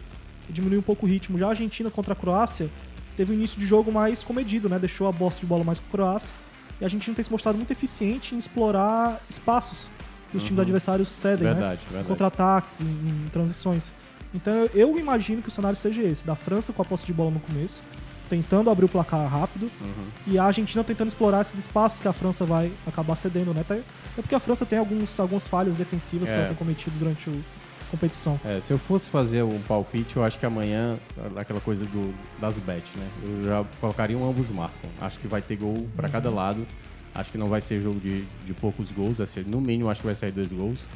diminuiu 0.50 0.80
um 0.80 0.82
pouco 0.82 1.06
o 1.06 1.08
ritmo. 1.08 1.38
Já 1.38 1.46
a 1.46 1.50
Argentina 1.50 1.90
contra 1.90 2.12
a 2.12 2.16
Croácia 2.16 2.68
teve 3.16 3.32
um 3.32 3.34
início 3.36 3.58
de 3.58 3.66
jogo 3.66 3.92
mais 3.92 4.22
comedido, 4.24 4.68
né? 4.68 4.78
Deixou 4.78 5.06
a 5.06 5.12
bosta 5.12 5.40
de 5.40 5.46
bola 5.46 5.64
mais 5.64 5.78
com 5.78 5.86
a 5.88 5.90
Croácia. 5.90 6.34
E 6.80 6.84
a 6.84 6.86
Argentina 6.86 7.14
tem 7.14 7.22
se 7.24 7.30
mostrado 7.30 7.56
muito 7.58 7.70
eficiente 7.72 8.34
em 8.34 8.38
explorar 8.38 9.20
espaços 9.28 9.90
que 10.30 10.36
os 10.36 10.42
Uhum. 10.42 10.48
times 10.48 10.60
adversários 10.62 11.08
cedem, 11.08 11.44
Verdade, 11.44 11.62
né? 11.62 11.78
verdade. 11.86 12.04
Em 12.04 12.08
contra-ataques, 12.08 12.80
em, 12.80 12.84
em 12.84 13.28
transições. 13.32 13.92
Então 14.32 14.52
eu- 14.54 14.70
eu 14.74 14.98
imagino 14.98 15.42
que 15.42 15.48
o 15.48 15.50
cenário 15.50 15.76
seja 15.76 16.02
esse, 16.02 16.24
da 16.24 16.34
França 16.36 16.72
com 16.72 16.80
a 16.80 16.84
posse 16.84 17.04
de 17.04 17.12
bola 17.12 17.32
no 17.32 17.40
começo, 17.40 17.80
tentando 18.28 18.70
abrir 18.70 18.84
o 18.84 18.88
placar 18.88 19.26
rápido, 19.28 19.64
Uhum. 19.80 20.06
e 20.28 20.38
a 20.38 20.44
Argentina 20.44 20.84
tentando 20.84 21.08
explorar 21.08 21.40
esses 21.40 21.58
espaços 21.58 22.00
que 22.00 22.06
a 22.06 22.12
França 22.12 22.44
vai 22.46 22.70
acabar 22.86 23.16
cedendo, 23.16 23.52
né? 23.52 23.62
Até, 23.62 23.74
até 23.74 24.22
porque 24.22 24.34
a 24.36 24.40
França 24.40 24.64
tem 24.64 24.78
alguns, 24.78 25.18
algumas 25.18 25.48
falhas 25.48 25.74
defensivas 25.74 26.28
que 26.30 26.34
É. 26.34 26.38
ela 26.38 26.46
tem 26.46 26.56
cometido 26.56 26.94
durante 26.96 27.28
a 27.28 27.32
competição. 27.90 28.40
É, 28.44 28.60
se 28.60 28.72
eu 28.72 28.78
fosse 28.78 29.10
fazer 29.10 29.42
um 29.42 29.58
palpite, 29.62 30.16
eu 30.16 30.24
acho 30.24 30.38
que 30.38 30.46
amanhã, 30.46 30.98
aquela 31.36 31.60
coisa 31.60 31.84
do, 31.84 32.14
das 32.40 32.58
bet, 32.58 32.84
né? 32.96 33.06
Eu 33.24 33.44
já 33.44 33.64
colocaria 33.80 34.16
um 34.16 34.28
ambos 34.28 34.48
marcam. 34.50 34.90
Acho 35.00 35.18
que 35.18 35.26
vai 35.26 35.42
ter 35.42 35.56
gol 35.56 35.86
pra 35.96 36.06
Uhum. 36.06 36.12
cada 36.12 36.30
lado. 36.30 36.66
Acho 37.14 37.32
que 37.32 37.38
não 37.38 37.48
vai 37.48 37.60
ser 37.60 37.80
jogo 37.80 37.98
de, 37.98 38.24
de 38.46 38.54
poucos 38.54 38.90
gols, 38.92 39.18
vai 39.18 39.26
ser, 39.26 39.44
no 39.46 39.60
mínimo 39.60 39.90
acho 39.90 40.00
que 40.00 40.06
vai 40.06 40.14
sair 40.14 40.30
dois 40.30 40.52
gols. 40.52 40.86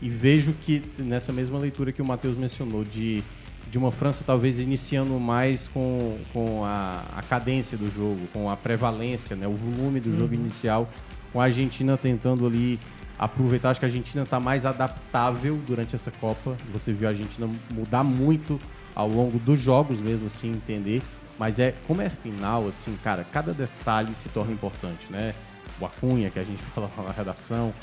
E 0.00 0.08
vejo 0.08 0.54
que 0.62 0.82
nessa 0.98 1.30
mesma 1.32 1.58
leitura 1.58 1.92
que 1.92 2.00
o 2.00 2.04
Matheus 2.04 2.34
mencionou, 2.36 2.82
de, 2.82 3.22
de 3.70 3.76
uma 3.76 3.92
França 3.92 4.24
talvez 4.26 4.58
iniciando 4.58 5.12
mais 5.20 5.68
com, 5.68 6.16
com 6.32 6.64
a, 6.64 7.04
a 7.14 7.22
cadência 7.22 7.76
do 7.76 7.94
jogo, 7.94 8.26
com 8.32 8.48
a 8.48 8.56
prevalência, 8.56 9.36
né? 9.36 9.46
o 9.46 9.52
volume 9.54 10.00
do 10.00 10.10
jogo 10.16 10.32
Uhum. 10.34 10.40
inicial, 10.40 10.90
com 11.32 11.40
a 11.40 11.44
Argentina 11.44 11.98
tentando 11.98 12.46
ali 12.46 12.80
aproveitar. 13.20 13.68
Acho 13.70 13.80
que 13.80 13.84
a 13.84 13.88
Argentina 13.88 14.24
está 14.24 14.40
mais 14.40 14.64
adaptável 14.64 15.60
durante 15.66 15.94
essa 15.94 16.10
Copa. 16.10 16.56
Você 16.72 16.90
viu 16.90 17.06
a 17.06 17.10
Argentina 17.10 17.46
mudar 17.70 18.02
muito 18.02 18.58
ao 18.94 19.06
longo 19.06 19.38
dos 19.38 19.60
jogos 19.60 20.00
mesmo, 20.00 20.26
assim, 20.26 20.50
entender. 20.50 21.02
Mas 21.38 21.58
é 21.58 21.74
como 21.86 22.00
é 22.00 22.08
final, 22.08 22.66
assim, 22.66 22.96
cara, 23.04 23.24
cada 23.30 23.52
detalhe 23.52 24.14
se 24.14 24.30
torna 24.30 24.52
importante, 24.52 25.06
né? 25.10 25.34
O 25.78 25.84
Acunha, 25.84 26.30
que 26.30 26.38
a 26.38 26.42
gente 26.42 26.62
fala 26.74 26.90
na 26.96 27.12
redação, 27.12 27.74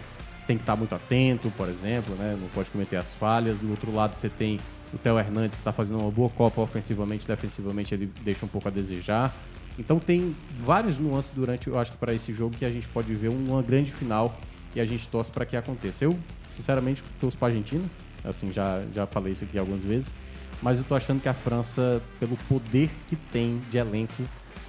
tem 0.47 0.57
que 0.57 0.63
estar 0.63 0.75
muito 0.75 0.95
atento, 0.95 1.51
por 1.55 1.69
exemplo, 1.69 2.15
né? 2.15 2.35
Não 2.39 2.47
pode 2.49 2.71
cometer 2.71 2.95
as 2.95 3.13
falhas. 3.13 3.59
Do 3.59 3.69
outro 3.69 3.93
lado, 3.93 4.17
você 4.17 4.29
tem 4.29 4.59
o 4.91 4.97
Theo 4.97 5.19
Hernandes, 5.19 5.55
que 5.55 5.61
está 5.61 5.71
fazendo 5.71 6.01
uma 6.01 6.11
boa 6.11 6.29
Copa 6.29 6.61
ofensivamente, 6.61 7.27
defensivamente 7.27 7.93
ele 7.93 8.11
deixa 8.23 8.43
um 8.43 8.49
pouco 8.49 8.67
a 8.67 8.71
desejar. 8.71 9.33
Então 9.77 9.99
tem 9.99 10.35
vários 10.59 10.97
nuances 10.97 11.31
durante, 11.31 11.67
eu 11.67 11.77
acho 11.77 11.91
que 11.91 11.97
para 11.99 12.11
esse 12.11 12.33
jogo 12.33 12.55
que 12.55 12.65
a 12.65 12.71
gente 12.71 12.87
pode 12.87 13.13
ver 13.13 13.27
uma 13.27 13.61
grande 13.61 13.91
final 13.91 14.35
e 14.75 14.81
a 14.81 14.85
gente 14.85 15.07
torce 15.07 15.31
para 15.31 15.45
que 15.45 15.55
aconteça. 15.55 16.03
Eu, 16.03 16.17
sinceramente, 16.47 17.03
torço 17.19 17.37
para 17.37 17.47
a 17.47 17.51
Argentina, 17.51 17.83
assim, 18.23 18.51
já, 18.51 18.83
já 18.93 19.05
falei 19.07 19.33
isso 19.33 19.43
aqui 19.43 19.57
algumas 19.57 19.83
vezes, 19.83 20.13
mas 20.61 20.79
eu 20.79 20.85
tô 20.85 20.95
achando 20.95 21.21
que 21.21 21.29
a 21.29 21.33
França, 21.33 22.01
pelo 22.19 22.35
poder 22.49 22.89
que 23.07 23.15
tem 23.15 23.61
de 23.69 23.77
elenco, 23.77 24.23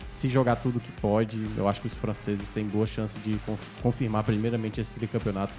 se 0.09 0.29
jogar 0.29 0.57
tudo 0.57 0.81
que 0.81 0.91
pode, 1.01 1.39
eu 1.57 1.69
acho 1.69 1.81
que 1.81 1.87
os 1.87 1.95
franceses 1.95 2.49
têm 2.49 2.65
boa 2.67 2.87
chance 2.87 3.19
de 3.19 3.37
con- 3.45 3.59
confirmar 3.83 4.25
primeiramente 4.25 4.81
esse 4.81 4.93
tricampeonato 4.93 5.53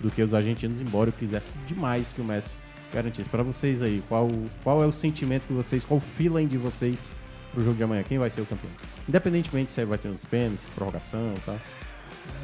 do 0.00 0.10
que 0.10 0.22
os 0.22 0.34
argentinos, 0.34 0.80
embora 0.80 1.08
eu 1.08 1.12
quisesse 1.12 1.56
demais 1.66 2.12
que 2.12 2.20
o 2.20 2.24
Messi 2.24 2.58
garantisse. 2.92 3.28
Para 3.28 3.42
vocês 3.42 3.80
aí, 3.80 4.02
qual, 4.08 4.30
qual 4.62 4.82
é 4.82 4.86
o 4.86 4.92
sentimento 4.92 5.46
que 5.46 5.52
vocês, 5.52 5.84
qual 5.84 5.98
o 5.98 6.00
feeling 6.00 6.46
de 6.46 6.58
vocês 6.58 7.08
pro 7.52 7.62
jogo 7.62 7.76
de 7.76 7.82
amanhã? 7.82 8.02
Quem 8.02 8.18
vai 8.18 8.28
ser 8.28 8.42
o 8.42 8.46
campeão? 8.46 8.70
Independentemente 9.08 9.72
se 9.72 9.84
vai 9.84 9.96
ter 9.96 10.08
uns 10.08 10.24
pênaltis, 10.24 10.68
prorrogação 10.74 11.32
e 11.36 11.40
tal. 11.40 11.58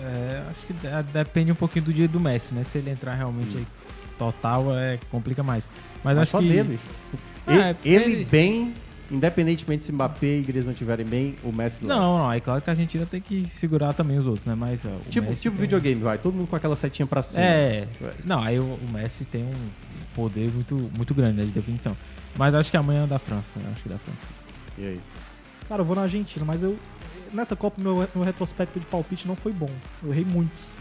É, 0.02 0.42
acho 0.50 0.66
que 0.66 0.72
de- 0.72 1.12
depende 1.12 1.52
um 1.52 1.54
pouquinho 1.54 1.84
do 1.86 1.92
dia 1.92 2.08
do 2.08 2.18
Messi, 2.20 2.54
né? 2.54 2.64
Se 2.64 2.78
ele 2.78 2.90
entrar 2.90 3.14
realmente 3.14 3.56
aí 3.56 3.66
total, 4.18 4.74
é, 4.76 4.98
complica 5.10 5.42
mais. 5.42 5.64
Mas, 6.04 6.16
Mas 6.16 6.18
acho 6.22 6.30
só 6.32 6.40
que... 6.40 6.48
dele. 6.48 6.78
É, 7.46 7.74
ele, 7.84 8.12
ele 8.12 8.24
bem, 8.24 8.74
independentemente 9.10 9.84
se 9.84 9.92
Mbappé 9.92 10.38
e 10.38 10.42
Griezmann 10.42 10.72
estiverem 10.72 11.04
bem, 11.04 11.36
o 11.42 11.50
Messi 11.52 11.84
leva. 11.84 12.00
Não, 12.00 12.18
não, 12.18 12.32
é 12.32 12.38
claro 12.40 12.60
que 12.62 12.70
a 12.70 12.72
Argentina 12.72 13.04
tem 13.06 13.20
que 13.20 13.46
segurar 13.50 13.92
também 13.92 14.16
os 14.18 14.26
outros, 14.26 14.46
né? 14.46 14.54
Mas 14.54 14.84
ó, 14.84 14.88
o 14.88 15.10
Tipo, 15.10 15.30
Messi 15.30 15.42
tipo 15.42 15.56
tem- 15.56 15.62
videogame, 15.62 16.00
vai. 16.02 16.16
Todo 16.18 16.34
mundo 16.34 16.46
com 16.46 16.56
aquela 16.56 16.76
setinha 16.76 17.06
pra 17.06 17.20
cima. 17.22 17.42
É, 17.42 17.86
não, 18.24 18.42
aí 18.42 18.58
o, 18.58 18.62
o 18.64 18.88
Messi 18.92 19.24
tem 19.24 19.42
um 19.44 19.52
poder 20.14 20.50
muito, 20.52 20.74
muito 20.96 21.14
grande 21.14 21.38
né, 21.38 21.44
de 21.44 21.52
definição. 21.52 21.96
Mas 22.38 22.54
acho 22.54 22.70
que 22.70 22.76
amanhã 22.76 23.04
é 23.04 23.06
da 23.06 23.18
França, 23.18 23.50
né? 23.58 23.68
acho 23.72 23.82
que 23.82 23.88
é 23.88 23.92
da 23.92 23.98
França. 23.98 24.26
E 24.78 24.84
aí? 24.84 25.00
Cara, 25.68 25.82
eu 25.82 25.84
vou 25.84 25.96
na 25.96 26.02
Argentina, 26.02 26.44
mas 26.44 26.62
eu. 26.62 26.78
Nessa 27.32 27.54
Copa, 27.54 27.80
meu, 27.80 28.08
meu 28.14 28.24
retrospecto 28.24 28.80
de 28.80 28.86
palpite 28.86 29.26
não 29.28 29.36
foi 29.36 29.52
bom. 29.52 29.70
Eu 30.02 30.10
errei 30.10 30.24
muitos. 30.24 30.72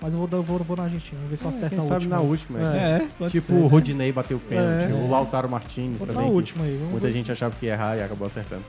Mas 0.00 0.12
eu 0.12 0.18
vou, 0.18 0.28
dar- 0.28 0.40
vou, 0.40 0.58
vou 0.58 0.76
na 0.76 0.82
Argentina, 0.84 1.16
vamos 1.16 1.30
ver 1.30 1.36
se 1.38 1.44
eu 1.44 1.48
É, 1.50 1.54
acerto 1.54 1.74
quem 1.76 1.78
a 1.78 1.88
sabe 1.88 1.94
última. 2.04 2.16
na 2.16 2.22
última. 2.22 2.58
É, 2.76 3.08
pode 3.18 3.30
tipo 3.32 3.46
ser, 3.46 3.52
o 3.54 3.62
né? 3.62 3.66
Rodinei 3.68 4.12
bateu 4.12 4.36
o 4.36 4.40
pênalti, 4.40 4.90
É. 4.90 4.94
o 4.94 5.08
Lautaro 5.10 5.48
Martins 5.48 5.98
Vou 5.98 6.06
na 6.06 6.12
também. 6.12 6.28
que 6.28 6.34
última 6.34 6.64
aí, 6.64 6.76
vamos 6.76 6.92
Muita 6.92 7.06
ver. 7.06 7.12
gente 7.14 7.32
achava 7.32 7.54
que 7.58 7.64
ia 7.66 7.72
errar 7.72 7.96
e 7.96 8.02
acabou 8.02 8.26
acertando. 8.26 8.62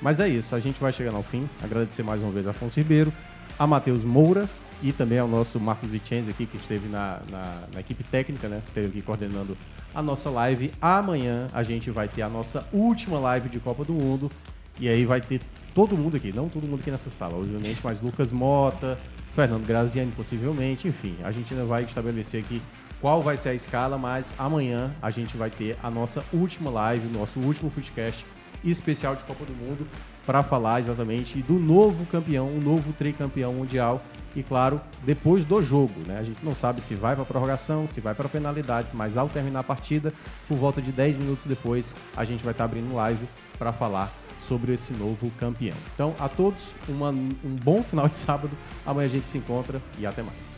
Mas 0.00 0.20
é 0.20 0.28
isso, 0.28 0.54
a 0.54 0.60
gente 0.60 0.80
vai 0.80 0.92
chegando 0.92 1.16
ao 1.16 1.22
fim. 1.24 1.48
Agradecer 1.62 2.04
mais 2.04 2.22
uma 2.22 2.30
vez 2.30 2.46
a 2.46 2.50
Afonso 2.50 2.78
Ribeiro, 2.78 3.12
a 3.58 3.66
Matheus 3.66 4.04
Moura 4.04 4.48
e 4.80 4.92
também 4.92 5.18
ao 5.18 5.26
nosso 5.26 5.58
Marcos 5.58 5.90
Vicenzi 5.90 6.30
aqui, 6.30 6.46
que 6.46 6.56
esteve 6.56 6.88
na, 6.88 7.18
na, 7.28 7.62
na 7.74 7.80
equipe 7.80 8.04
técnica, 8.04 8.48
né? 8.48 8.60
Que 8.62 8.68
esteve 8.68 8.86
aqui 8.86 9.02
coordenando 9.02 9.58
a 9.92 10.00
nossa 10.00 10.30
live. 10.30 10.72
Amanhã 10.80 11.48
a 11.52 11.64
gente 11.64 11.90
vai 11.90 12.06
ter 12.06 12.22
a 12.22 12.28
nossa 12.28 12.64
última 12.72 13.18
live 13.18 13.48
de 13.48 13.58
Copa 13.58 13.84
do 13.84 13.92
Mundo. 13.92 14.30
E 14.78 14.88
aí 14.88 15.04
vai 15.04 15.20
ter 15.20 15.40
todo 15.74 15.96
mundo 15.96 16.16
aqui, 16.16 16.32
não 16.32 16.48
todo 16.48 16.66
mundo 16.66 16.80
aqui 16.80 16.90
nessa 16.90 17.10
sala, 17.10 17.36
obviamente, 17.36 17.80
mas 17.82 18.00
Lucas 18.00 18.32
Mota, 18.32 18.98
Fernando 19.34 19.66
Graziani, 19.66 20.12
possivelmente, 20.12 20.88
enfim. 20.88 21.16
A 21.22 21.30
gente 21.30 21.52
ainda 21.52 21.64
vai 21.64 21.84
estabelecer 21.84 22.42
aqui 22.42 22.60
qual 23.00 23.22
vai 23.22 23.36
ser 23.36 23.50
a 23.50 23.54
escala, 23.54 23.96
mas 23.96 24.34
amanhã 24.38 24.90
a 25.00 25.10
gente 25.10 25.36
vai 25.36 25.50
ter 25.50 25.76
a 25.82 25.90
nossa 25.90 26.24
última 26.32 26.70
live, 26.70 27.06
nosso 27.16 27.38
último 27.38 27.70
Footcast 27.70 28.24
especial 28.64 29.14
de 29.14 29.22
Copa 29.24 29.44
do 29.44 29.52
Mundo 29.52 29.86
para 30.26 30.42
falar 30.42 30.80
exatamente 30.80 31.40
do 31.42 31.54
novo 31.54 32.04
campeão, 32.06 32.48
o 32.48 32.60
novo 32.60 32.92
tricampeão 32.92 33.54
mundial 33.54 34.02
e 34.36 34.42
claro, 34.42 34.80
depois 35.04 35.44
do 35.44 35.62
jogo, 35.62 35.94
né? 36.06 36.18
A 36.18 36.22
gente 36.22 36.44
não 36.44 36.54
sabe 36.54 36.80
se 36.80 36.94
vai 36.94 37.14
para 37.14 37.24
prorrogação, 37.24 37.88
se 37.88 38.00
vai 38.00 38.14
para 38.14 38.28
penalidades, 38.28 38.92
mas 38.92 39.16
ao 39.16 39.28
terminar 39.28 39.60
a 39.60 39.64
partida, 39.64 40.12
por 40.46 40.58
volta 40.58 40.82
de 40.82 40.92
10 40.92 41.16
minutos 41.16 41.44
depois, 41.44 41.94
a 42.16 42.24
gente 42.24 42.44
vai 42.44 42.52
estar 42.52 42.64
abrindo 42.64 42.94
live 42.94 43.26
para 43.58 43.72
falar 43.72 44.12
sobre 44.48 44.72
esse 44.72 44.92
novo 44.94 45.30
campeão. 45.38 45.76
Então, 45.94 46.14
a 46.18 46.28
todos, 46.28 46.70
uma- 46.88 47.10
um 47.10 47.56
bom 47.62 47.82
final 47.82 48.08
de 48.08 48.16
sábado. 48.16 48.50
Amanhã 48.86 49.06
a 49.06 49.10
gente 49.10 49.28
se 49.28 49.36
encontra 49.36 49.80
e 49.98 50.06
até 50.06 50.22
mais. 50.22 50.56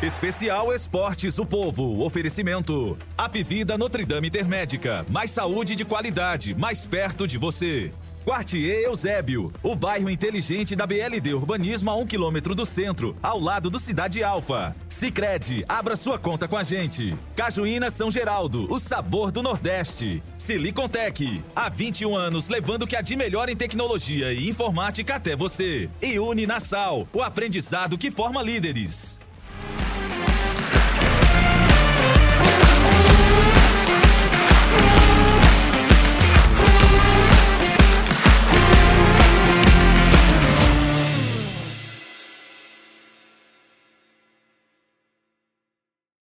Especial 0.00 0.72
Esportes 0.72 1.38
o 1.38 1.44
Povo. 1.44 2.04
Oferecimento. 2.04 2.96
Apivida 3.16 3.76
Notre 3.76 4.04
Dame 4.04 4.28
Intermédica. 4.28 5.04
Mais 5.10 5.30
saúde 5.32 5.74
de 5.74 5.84
qualidade, 5.84 6.54
mais 6.54 6.86
perto 6.86 7.26
de 7.26 7.36
você. 7.36 7.90
Quartier 8.28 8.84
Eusébio, 8.84 9.50
o 9.62 9.74
bairro 9.74 10.10
inteligente 10.10 10.76
da 10.76 10.86
BLD 10.86 11.32
Urbanismo 11.32 11.90
a 11.90 11.96
um 11.96 12.04
quilômetro 12.04 12.54
do 12.54 12.66
centro, 12.66 13.16
ao 13.22 13.40
lado 13.40 13.70
do 13.70 13.78
Cidade 13.78 14.22
Alfa. 14.22 14.76
Sicredi, 14.86 15.64
abra 15.66 15.96
sua 15.96 16.18
conta 16.18 16.46
com 16.46 16.54
a 16.54 16.62
gente. 16.62 17.16
Cajuína 17.34 17.90
São 17.90 18.10
Geraldo, 18.10 18.70
o 18.70 18.78
sabor 18.78 19.32
do 19.32 19.42
Nordeste. 19.42 20.22
Silicontec, 20.36 21.42
há 21.56 21.70
21 21.70 22.14
anos 22.14 22.48
levando 22.48 22.82
o 22.82 22.86
que 22.86 22.96
há 22.96 23.00
de 23.00 23.16
melhor 23.16 23.48
em 23.48 23.56
tecnologia 23.56 24.30
e 24.30 24.46
informática 24.46 25.14
até 25.14 25.34
você. 25.34 25.88
E 26.02 26.18
Uninasal, 26.18 27.08
o 27.14 27.22
aprendizado 27.22 27.96
que 27.96 28.10
forma 28.10 28.42
líderes. 28.42 29.18